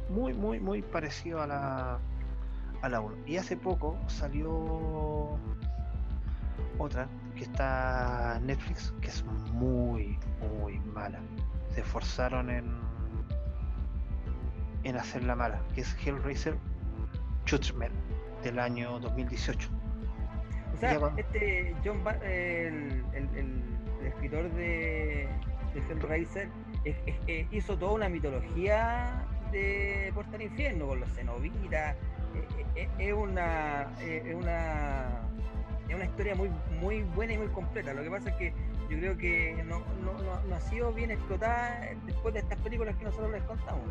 muy, 0.09 0.33
muy, 0.33 0.59
muy 0.59 0.81
parecido 0.81 1.41
a 1.41 1.47
la, 1.47 1.99
a 2.81 2.89
la 2.89 3.01
1. 3.01 3.15
Y 3.27 3.37
hace 3.37 3.55
poco 3.55 3.97
salió 4.07 5.39
otra 6.77 7.07
que 7.35 7.43
está 7.43 8.39
Netflix, 8.43 8.93
que 9.01 9.07
es 9.07 9.23
muy, 9.53 10.19
muy 10.39 10.79
mala. 10.79 11.19
Se 11.73 11.81
esforzaron 11.81 12.49
en, 12.49 12.65
en 14.83 14.97
hacerla 14.97 15.35
mala, 15.35 15.61
que 15.73 15.81
es 15.81 15.95
Hellraiser 16.05 16.57
Judgment 17.49 17.93
del 18.43 18.59
año 18.59 18.99
2018. 18.99 19.69
O 20.73 20.77
sea, 20.77 20.99
este 21.17 21.75
John 21.85 22.01
el, 22.23 23.03
el, 23.13 23.63
escritor 24.05 24.51
de, 24.53 25.27
de 25.73 25.81
Hellraiser 25.89 26.49
hizo 27.51 27.77
toda 27.77 27.93
una 27.93 28.09
mitología 28.09 29.25
de 29.51 30.11
Puerta 30.13 30.35
al 30.35 30.43
Infierno 30.43 30.87
con 30.87 30.99
los 31.01 31.09
cenobitas. 31.13 31.95
Es 32.97 33.13
una, 33.13 33.91
es 33.99 34.33
una 34.33 35.27
es 35.91 35.95
una 35.95 36.05
historia 36.05 36.35
muy, 36.35 36.49
muy 36.79 37.03
buena 37.03 37.33
y 37.33 37.37
muy 37.37 37.47
completa. 37.47 37.93
Lo 37.93 38.01
que 38.01 38.09
pasa 38.09 38.29
es 38.29 38.35
que 38.35 38.53
yo 38.89 38.97
creo 38.97 39.17
que 39.17 39.63
no, 39.65 39.83
ha 40.55 40.59
sido 40.61 40.93
bien 40.93 41.11
explotada 41.11 41.89
después 42.05 42.33
de 42.33 42.39
estas 42.39 42.59
películas 42.59 42.95
que 42.95 43.05
nosotros 43.05 43.31
les 43.31 43.43
contamos. 43.43 43.83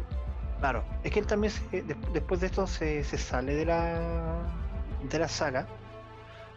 Claro, 0.61 0.85
es 1.03 1.11
que 1.11 1.21
él 1.21 1.27
también 1.27 1.53
después 2.13 2.41
de 2.41 2.47
esto 2.47 2.67
se, 2.67 3.03
sale 3.03 3.55
de 3.55 3.65
la 3.65 4.47
de 5.03 5.19
la 5.19 5.29
saga 5.29 5.67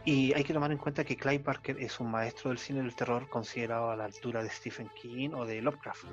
y 0.06 0.34
hay 0.34 0.44
que 0.44 0.54
tomar 0.54 0.72
en 0.74 0.78
cuenta 0.78 1.06
que 1.06 1.16
Clive 1.16 1.42
Barker 1.42 1.80
es 1.80 2.02
un 2.02 2.12
maestro 2.12 2.50
del 2.50 2.58
cine 2.58 2.82
del 2.82 2.94
terror 2.94 3.30
considerado 3.30 3.90
a 3.90 3.96
la 3.96 4.04
altura 4.04 4.44
de 4.44 4.50
Stephen 4.50 4.90
King 5.02 5.30
o 5.30 5.46
de 5.46 5.62
Lovecraft. 5.62 6.04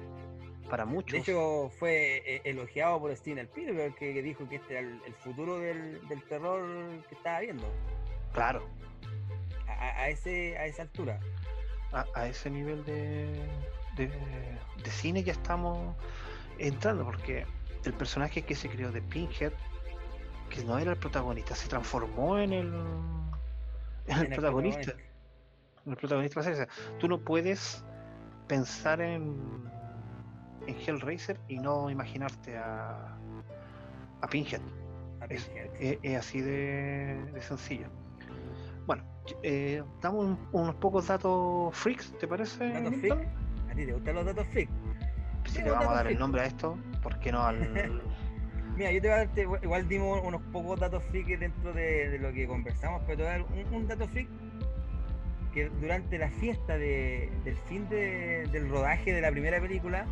Para 0.69 0.85
muchos. 0.85 1.13
De 1.13 1.19
hecho, 1.19 1.69
fue 1.81 2.23
eh, 2.25 2.43
elogiado 2.45 3.01
por 3.01 3.17
Steven 3.17 3.47
Spielberg 3.47 3.97
que, 3.97 4.23
dijo 4.23 4.49
que 4.49 4.57
este 4.57 4.79
era 4.79 4.81
el, 4.81 5.15
futuro 5.15 5.59
del, 5.59 6.07
del, 6.07 6.23
terror 6.23 6.65
que 7.09 7.17
estaba 7.17 7.41
viendo. 7.41 7.67
Claro, 8.33 8.65
a, 9.67 10.09
ese, 10.09 10.57
a 10.59 10.67
esa 10.67 10.83
altura. 10.83 11.19
A, 11.93 12.29
ese 12.29 12.51
nivel 12.51 12.85
de, 12.85 13.27
de, 13.97 14.91
cine 14.91 15.25
ya 15.25 15.33
estamos 15.33 15.97
entrando, 16.59 17.05
porque 17.05 17.45
el 17.85 17.95
personaje 17.95 18.43
que 18.43 18.55
se 18.55 18.69
creó 18.69 18.93
de 18.93 19.03
Pinhead, 19.03 19.53
que 20.49 20.65
no 20.65 20.79
era 20.79 20.93
el 20.93 20.99
protagonista, 20.99 21.55
se 21.55 21.69
transformó 21.69 22.39
en 22.39 22.53
el, 22.53 22.75
en 24.07 24.19
el, 24.19 24.29
protagonista. 24.29 24.93
En 25.87 25.93
el 25.93 25.97
protagonista. 25.97 26.69
tú 26.99 27.09
no 27.09 27.19
puedes 27.19 27.85
pensar 28.49 29.01
en, 29.01 29.39
en 30.67 30.77
Hellraiser 30.77 31.39
y 31.49 31.59
no 31.59 31.91
imaginarte 31.91 32.59
a, 32.59 33.17
a 34.21 34.27
Pinhead. 34.29 34.61
Es, 35.29 35.51
así 36.19 36.41
de, 36.41 37.23
de 37.33 37.43
sencillo. 37.43 37.87
Bueno, 38.87 39.05
eh, 39.43 39.83
damos 40.01 40.39
unos 40.53 40.75
pocos 40.77 41.07
datos 41.07 41.77
freaks, 41.77 42.13
¿te 42.19 42.27
parece? 42.27 42.69
¿Datos 42.69 42.97
freaks? 42.97 43.29
¿A 43.71 43.75
ti 43.75 43.87
te 43.87 43.93
gustan 43.93 44.15
los 44.17 44.27
datos 44.27 44.47
freaks? 44.49 44.73
Si 45.45 45.63
le 45.63 45.71
vamos 45.71 45.89
a 45.89 45.95
dar 45.95 46.07
el 46.07 46.19
nombre 46.19 46.43
a 46.43 46.47
esto, 46.47 46.77
¿por 47.03 47.19
qué 47.21 47.33
no 47.33 47.43
al...? 47.43 48.03
Mira, 48.77 48.93
yo 48.93 49.03
te 49.03 49.09
voy 49.09 49.19
a 49.19 49.27
dar, 49.27 49.65
igual 49.65 49.89
dimos 49.89 50.21
unos 50.25 50.41
pocos 50.53 50.81
datos 50.81 51.03
freaks 51.05 51.39
dentro 51.39 51.73
de, 51.73 52.19
lo 52.19 52.33
que 52.33 52.47
conversamos, 52.47 53.03
pero 53.05 53.19
te 53.19 53.23
voy 53.25 53.33
a 53.33 53.39
dar 53.39 53.47
un, 53.73 53.89
dato 53.89 54.09
freak 54.09 54.29
que 55.53 55.69
durante 55.81 56.17
la 56.17 56.31
fiesta 56.31 56.79
del 56.79 57.57
fin 57.69 57.89
del 57.89 58.69
rodaje 58.71 59.13
de 59.13 59.21
la 59.21 59.31
primera 59.31 59.61
película, 59.61 60.07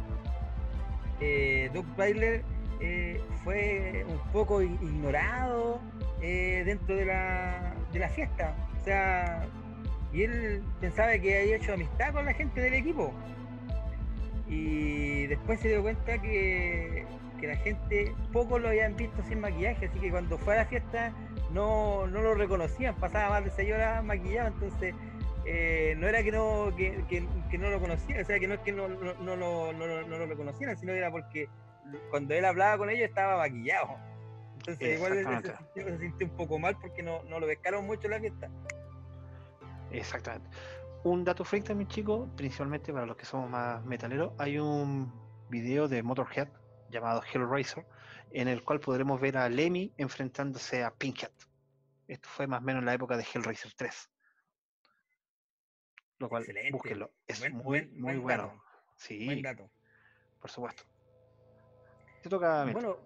eh, 1.21 1.71
Doug 1.73 1.87
Bailer 1.97 2.43
eh, 2.81 3.21
fue 3.43 4.05
un 4.09 4.19
poco 4.33 4.63
ignorado 4.63 5.81
eh, 6.21 6.63
dentro 6.67 6.95
de 6.95 7.07
la, 7.07 7.75
de 7.93 7.99
la 7.99 8.09
fiesta. 8.09 8.55
O 8.81 8.85
sea, 8.85 9.47
y 10.13 10.23
él 10.23 10.63
pensaba 10.81 11.19
que 11.19 11.41
había 11.41 11.57
hecho 11.57 11.75
amistad 11.75 12.13
con 12.13 12.25
la 12.25 12.35
gente 12.35 12.61
del 12.61 12.75
equipo. 12.75 13.13
Y 14.49 15.27
después 15.27 15.61
se 15.61 15.69
dio 15.69 15.83
cuenta 15.83 16.21
que, 16.21 17.07
la 17.43 17.57
gente 17.57 18.13
poco 18.33 18.59
lo 18.59 18.69
habían 18.69 18.97
visto 18.97 19.23
sin 19.23 19.41
maquillaje, 19.41 19.87
así 19.87 20.01
que 20.01 20.11
cuando 20.11 20.39
fue 20.39 20.55
a 20.55 20.59
la 20.59 20.65
fiesta 20.67 21.13
no, 21.53 22.07
lo 22.07 22.35
reconocían, 22.35 22.97
pasaba 22.97 23.31
más 23.31 23.45
de 23.45 23.51
6 23.51 23.73
horas 23.75 24.05
maquillado, 24.05 24.49
entonces 24.49 24.95
eh, 25.45 25.95
no 25.99 26.09
era 26.09 26.23
que 26.23 26.33
no, 26.33 26.75
que, 26.77 27.59
no 27.59 27.71
lo 27.71 27.81
conocían, 27.81 28.21
o 28.21 28.25
sea, 28.25 28.41
que 28.41 28.49
no 28.49 28.55
es 28.55 28.61
que 28.61 28.73
no, 28.73 28.89
no, 28.89 29.25
no, 29.25 29.37
lo 29.37 30.27
reconocieran, 30.27 30.77
sino 30.77 30.93
que 30.93 30.99
era 30.99 31.11
porque 31.11 31.49
cuando 32.11 32.35
él 32.35 32.45
hablaba 32.45 32.79
con 32.79 32.91
ellos 32.91 33.09
estaba 33.09 33.37
maquillado. 33.37 33.97
Entonces 34.59 34.97
igual 34.97 35.43
se, 35.75 35.99
sintió 35.99 36.27
un 36.27 36.37
poco 36.37 36.59
mal 36.59 36.77
porque 36.81 37.03
no, 37.03 37.23
lo 37.23 37.47
pescaron 37.47 37.87
mucho 37.87 38.07
en 38.07 38.11
la 38.11 38.21
fiesta. 38.21 38.51
Exactamente. 39.91 40.49
Un 41.05 41.25
dato 41.25 41.45
freak 41.45 41.65
también, 41.65 41.89
chicos, 41.89 42.29
principalmente 42.37 42.93
para 42.93 43.07
los 43.07 43.17
que 43.17 43.25
somos 43.25 43.49
más 43.49 43.85
metaleros, 43.85 44.33
hay 44.39 44.59
un 44.59 45.13
video 45.49 45.89
de 45.89 46.03
Motorhead 46.03 46.49
llamado 46.91 47.23
Hellraiser, 47.23 47.87
en 48.33 48.49
el 48.49 48.63
cual 48.65 48.81
podremos 48.81 49.21
ver 49.21 49.37
a 49.39 49.49
Lemmy 49.49 49.93
enfrentándose 49.97 50.83
a 50.83 50.91
Pinkhead. 50.91 51.31
Esto 52.09 52.29
fue 52.29 52.47
más 52.47 52.61
o 52.61 52.65
menos 52.65 52.81
en 52.81 52.87
la 52.87 52.95
época 52.95 53.17
de 53.17 53.23
Hellraiser 53.23 53.73
3. 53.75 54.11
Lo 56.19 56.29
cual, 56.29 56.45
búsquenlo. 56.73 57.13
Es 57.27 57.53
muy, 57.53 57.87
muy 57.91 58.17
bueno. 58.17 58.61
Sí. 58.97 59.25
Buen 59.25 59.43
dato. 59.43 59.71
Por 60.41 60.51
supuesto. 60.51 60.83
Te 62.23 62.29
toca 62.29 62.65
Bueno, 62.65 62.99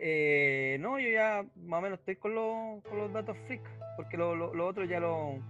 Eh, 0.00 0.76
no, 0.80 0.98
yo 0.98 1.08
ya 1.08 1.44
más 1.56 1.78
o 1.78 1.82
menos 1.82 1.98
estoy 1.98 2.16
con, 2.16 2.34
los, 2.34 2.82
con 2.84 2.98
los 2.98 3.12
datos 3.12 3.36
freak, 3.46 3.62
porque 3.96 4.16
lo, 4.16 4.34
lo, 4.36 4.54
lo 4.54 4.66
otro 4.66 4.84
ya 4.84 5.00
lo 5.00 5.40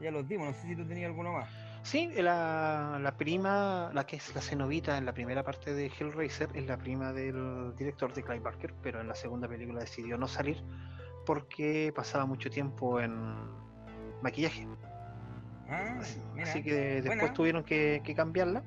ya 0.00 0.10
los 0.10 0.26
dimos. 0.28 0.48
No 0.48 0.54
sé 0.54 0.68
si 0.68 0.76
tú 0.76 0.86
tenías 0.86 1.08
alguno 1.08 1.32
más. 1.32 1.48
Sí, 1.82 2.10
la, 2.16 2.98
la 3.00 3.16
prima, 3.16 3.90
la 3.94 4.04
que 4.04 4.16
es 4.16 4.34
la 4.34 4.42
cenovita 4.42 4.98
en 4.98 5.06
la 5.06 5.12
primera 5.14 5.42
parte 5.42 5.72
de 5.72 5.86
Hellraiser, 5.86 6.50
es 6.54 6.66
la 6.66 6.76
prima 6.76 7.12
del 7.12 7.74
director 7.76 8.12
de 8.12 8.22
Clive 8.22 8.40
Barker, 8.40 8.74
pero 8.82 9.00
en 9.00 9.08
la 9.08 9.14
segunda 9.14 9.48
película 9.48 9.80
decidió 9.80 10.18
no 10.18 10.28
salir 10.28 10.62
porque 11.24 11.92
pasaba 11.94 12.26
mucho 12.26 12.50
tiempo 12.50 13.00
en 13.00 13.14
maquillaje. 14.22 14.66
Ah, 15.68 15.98
Así, 16.00 16.62
que 16.62 16.74
después 17.00 17.18
buena. 17.18 17.32
tuvieron 17.32 17.64
que, 17.64 18.02
que 18.04 18.14
cambiarla 18.14 18.62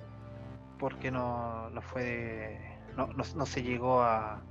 porque 0.80 1.12
no, 1.12 1.70
no 1.70 1.82
fue 1.82 2.60
no, 2.96 3.08
no, 3.08 3.24
no 3.36 3.46
se 3.46 3.62
llegó 3.62 4.02
a, 4.02 4.42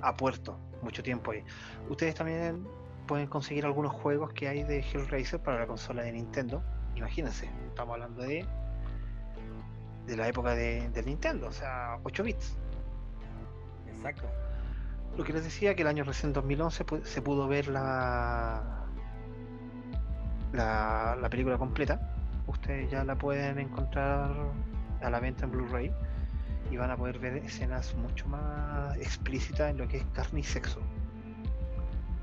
a 0.00 0.16
puerto 0.16 0.58
mucho 0.82 1.02
tiempo 1.02 1.30
ahí. 1.30 1.44
Ustedes 1.88 2.14
también 2.14 2.66
pueden 3.10 3.26
conseguir 3.26 3.64
algunos 3.66 3.92
juegos 3.92 4.32
que 4.32 4.46
hay 4.46 4.62
de 4.62 4.78
Hellraiser 4.78 5.40
para 5.42 5.58
la 5.58 5.66
consola 5.66 6.02
de 6.02 6.12
Nintendo. 6.12 6.62
Imagínense, 6.94 7.50
estamos 7.68 7.94
hablando 7.94 8.22
de 8.22 8.46
de 10.06 10.16
la 10.16 10.28
época 10.28 10.54
de, 10.54 10.88
del 10.90 11.06
Nintendo, 11.06 11.48
o 11.48 11.52
sea, 11.52 11.98
8 12.04 12.22
bits. 12.22 12.56
Exacto. 13.88 14.22
Lo 15.16 15.24
que 15.24 15.32
les 15.32 15.42
decía 15.42 15.74
que 15.74 15.82
el 15.82 15.88
año 15.88 16.04
recién 16.04 16.32
2011 16.32 16.86
pu- 16.86 17.02
se 17.04 17.20
pudo 17.20 17.48
ver 17.48 17.66
la, 17.66 18.62
la 20.52 21.16
la 21.20 21.28
película 21.28 21.58
completa. 21.58 22.00
Ustedes 22.46 22.88
ya 22.92 23.02
la 23.02 23.16
pueden 23.16 23.58
encontrar 23.58 24.30
a 25.02 25.10
la 25.10 25.18
venta 25.18 25.46
en 25.46 25.50
Blu-ray 25.50 25.92
y 26.70 26.76
van 26.76 26.92
a 26.92 26.96
poder 26.96 27.18
ver 27.18 27.38
escenas 27.38 27.92
mucho 27.96 28.28
más 28.28 28.96
explícitas 28.98 29.70
en 29.70 29.78
lo 29.78 29.88
que 29.88 29.96
es 29.98 30.04
carne 30.14 30.40
y 30.40 30.44
sexo. 30.44 30.78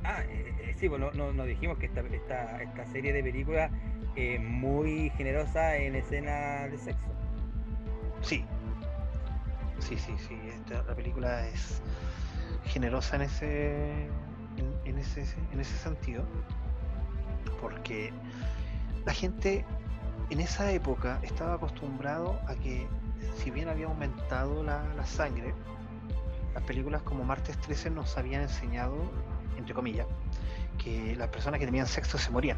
Ah, 0.09 0.23
eh, 0.23 0.55
eh, 0.61 0.73
sí, 0.79 0.87
pues 0.87 1.01
no, 1.01 1.11
no, 1.11 1.33
no 1.33 1.43
dijimos 1.43 1.77
que 1.79 1.87
esta, 1.87 1.99
esta, 1.99 2.63
esta 2.63 2.85
serie 2.85 3.11
de 3.11 3.21
películas 3.21 3.69
es 4.15 4.39
muy 4.41 5.09
generosa 5.17 5.75
en 5.75 5.95
escenas 5.95 6.71
de 6.71 6.77
sexo. 6.77 7.07
Sí, 8.21 8.45
sí, 9.79 9.97
sí, 9.97 10.15
sí. 10.17 10.39
esta- 10.47 10.81
la 10.83 10.95
película 10.95 11.45
es 11.49 11.81
generosa 12.67 13.17
en 13.17 13.23
ese, 13.23 14.07
en 14.85 14.97
ese, 14.97 15.25
en 15.51 15.59
ese 15.59 15.77
sentido, 15.77 16.23
porque 17.59 18.13
la 19.05 19.11
gente 19.13 19.65
en 20.29 20.39
esa 20.39 20.71
época 20.71 21.19
estaba 21.21 21.55
acostumbrado 21.55 22.39
a 22.47 22.55
que, 22.55 22.87
si 23.43 23.51
bien 23.51 23.67
había 23.67 23.87
aumentado 23.87 24.63
la, 24.63 24.85
la 24.95 25.05
sangre, 25.05 25.53
las 26.53 26.63
películas 26.63 27.01
como 27.03 27.25
Martes 27.25 27.57
13 27.57 27.89
nos 27.89 28.17
habían 28.17 28.41
enseñado, 28.43 28.95
entre 29.57 29.73
comillas, 29.73 30.07
que 30.83 31.15
las 31.15 31.29
personas 31.29 31.59
que 31.59 31.65
tenían 31.65 31.87
sexo 31.87 32.17
se 32.17 32.29
morían. 32.31 32.57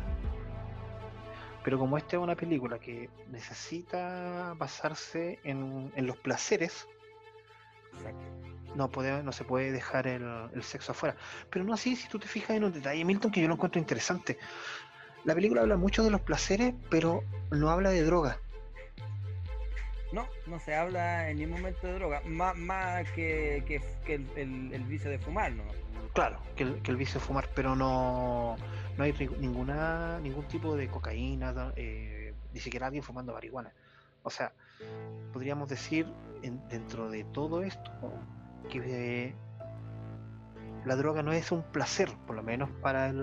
Pero 1.63 1.77
como 1.77 1.97
esta 1.97 2.15
es 2.15 2.21
una 2.21 2.35
película 2.35 2.79
que 2.79 3.09
necesita 3.29 4.53
basarse 4.57 5.39
en, 5.43 5.91
los 5.97 6.17
placeres, 6.17 6.87
no, 8.75 8.89
puede, 8.89 9.23
no 9.23 9.31
se 9.31 9.43
puede 9.43 9.71
dejar 9.71 10.07
el, 10.07 10.63
sexo 10.63 10.93
afuera. 10.93 11.15
Pero 11.49 11.65
no 11.65 11.73
así, 11.73 11.95
si 11.95 12.07
tú 12.07 12.17
te 12.17 12.27
fijas 12.27 12.51
en 12.51 12.63
un 12.63 12.71
detalle, 12.71 13.03
Milton, 13.03 13.31
que 13.31 13.41
yo 13.41 13.47
lo 13.47 13.55
encuentro 13.55 13.79
interesante. 13.79 14.37
La 15.25 15.35
película 15.35 15.61
habla 15.61 15.75
mucho 15.75 16.03
de 16.03 16.11
los 16.11 16.21
placeres, 16.21 16.73
pero 16.89 17.23
no 17.51 17.69
habla 17.69 17.89
de 17.89 18.03
droga. 18.03 18.39
No, 20.13 20.27
no 20.47 20.59
se 20.59 20.73
habla 20.73 21.29
en 21.29 21.37
ningún 21.37 21.57
momento 21.57 21.85
de 21.85 21.93
droga, 21.93 22.21
más, 22.25 22.55
más 22.55 23.07
que 23.11 23.57
el, 24.07 24.27
el- 24.35 24.73
el 24.73 24.83
vicio 24.85 25.11
de 25.11 25.19
fumar, 25.19 25.51
¿no? 25.51 25.63
Claro, 26.13 26.39
que 26.55 26.63
el, 26.63 26.81
que 26.81 26.91
el 26.91 26.97
vicio 26.97 27.19
de 27.19 27.25
fumar, 27.25 27.47
pero 27.55 27.75
no, 27.75 28.55
no 28.97 29.03
hay 29.03 29.13
ninguna 29.39 30.19
ningún 30.19 30.45
tipo 30.45 30.75
de 30.75 30.87
cocaína, 30.89 31.71
eh, 31.75 32.33
ni 32.53 32.59
siquiera 32.59 32.87
alguien 32.87 33.03
fumando 33.03 33.33
marihuana. 33.33 33.71
O 34.23 34.29
sea, 34.29 34.51
podríamos 35.31 35.69
decir 35.69 36.07
en- 36.41 36.67
dentro 36.67 37.09
de 37.09 37.23
todo 37.25 37.61
esto 37.63 37.91
que 38.69 38.81
eh, 39.29 39.35
la 40.85 40.95
droga 40.95 41.21
no 41.23 41.31
es 41.31 41.51
un 41.51 41.61
placer, 41.63 42.09
por 42.25 42.35
lo 42.35 42.43
menos 42.43 42.69
para 42.81 43.07
el 43.09 43.17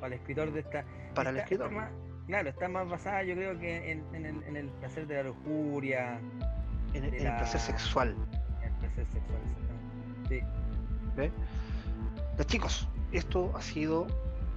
Para 0.00 0.14
el 0.14 0.20
escritor 0.20 0.52
de 0.52 0.60
esta... 0.60 0.84
para 1.14 1.30
el 1.30 1.36
esta- 1.36 1.44
escritor. 1.44 1.70
más- 1.70 1.90
claro, 2.26 2.48
está 2.50 2.68
más 2.68 2.88
basada 2.88 3.22
yo 3.22 3.34
creo 3.34 3.58
que 3.58 3.92
en, 3.92 4.04
en 4.14 4.26
el, 4.26 4.42
en 4.44 4.56
el 4.56 4.68
placer 4.70 5.06
de 5.06 5.14
la 5.16 5.22
lujuria, 5.24 6.18
en, 6.94 7.02
de 7.02 7.08
en 7.08 7.14
el 7.14 7.36
placer 7.36 7.60
la- 7.60 7.66
sexual. 7.66 8.16
en 8.62 8.68
el 8.68 8.72
placer 8.80 9.06
sexual, 9.06 9.40
exactamente. 9.44 10.28
Sí. 10.28 10.67
¿Ve? 11.18 11.32
Ya, 12.38 12.44
chicos, 12.44 12.88
esto 13.12 13.52
ha 13.54 13.60
sido 13.60 14.06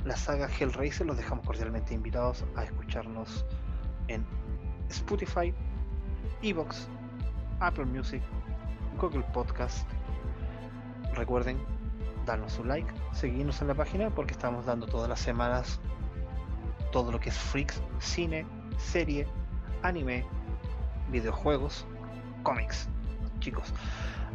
la 0.06 0.16
saga 0.16 0.48
Hellraiser. 0.48 1.06
Los 1.08 1.18
dejamos 1.18 1.46
cordialmente 1.46 1.94
invitados 1.94 2.46
a 2.56 2.64
escucharnos 2.64 3.46
en 4.08 4.26
Spotify, 4.90 5.54
Evox, 6.42 6.88
Apple 7.60 7.86
Music, 7.86 8.22
Google 9.00 9.26
Podcast. 9.34 9.88
Recuerden 11.16 11.60
darnos 12.26 12.58
un 12.60 12.68
like, 12.68 12.92
seguirnos 13.12 13.62
en 13.62 13.68
la 13.68 13.74
página 13.74 14.10
porque 14.12 14.34
estamos 14.34 14.66
dando 14.66 14.86
todas 14.86 15.10
las 15.10 15.20
semanas 15.20 15.82
todo 16.92 17.12
lo 17.12 17.20
que 17.20 17.30
es 17.30 17.38
freaks, 17.38 17.82
cine, 18.00 18.46
serie, 18.78 19.26
anime, 19.82 20.26
videojuegos, 21.10 21.86
cómics, 22.44 22.88
chicos. 23.40 23.74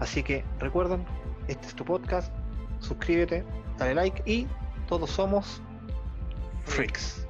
Así 0.01 0.22
que 0.22 0.45
recuerden, 0.59 1.05
este 1.49 1.66
es 1.66 1.74
tu 1.74 1.84
podcast, 1.84 2.32
suscríbete, 2.80 3.44
dale 3.78 3.94
like 3.94 4.22
y 4.30 4.47
todos 4.88 5.11
somos 5.11 5.61
freaks. 6.64 7.26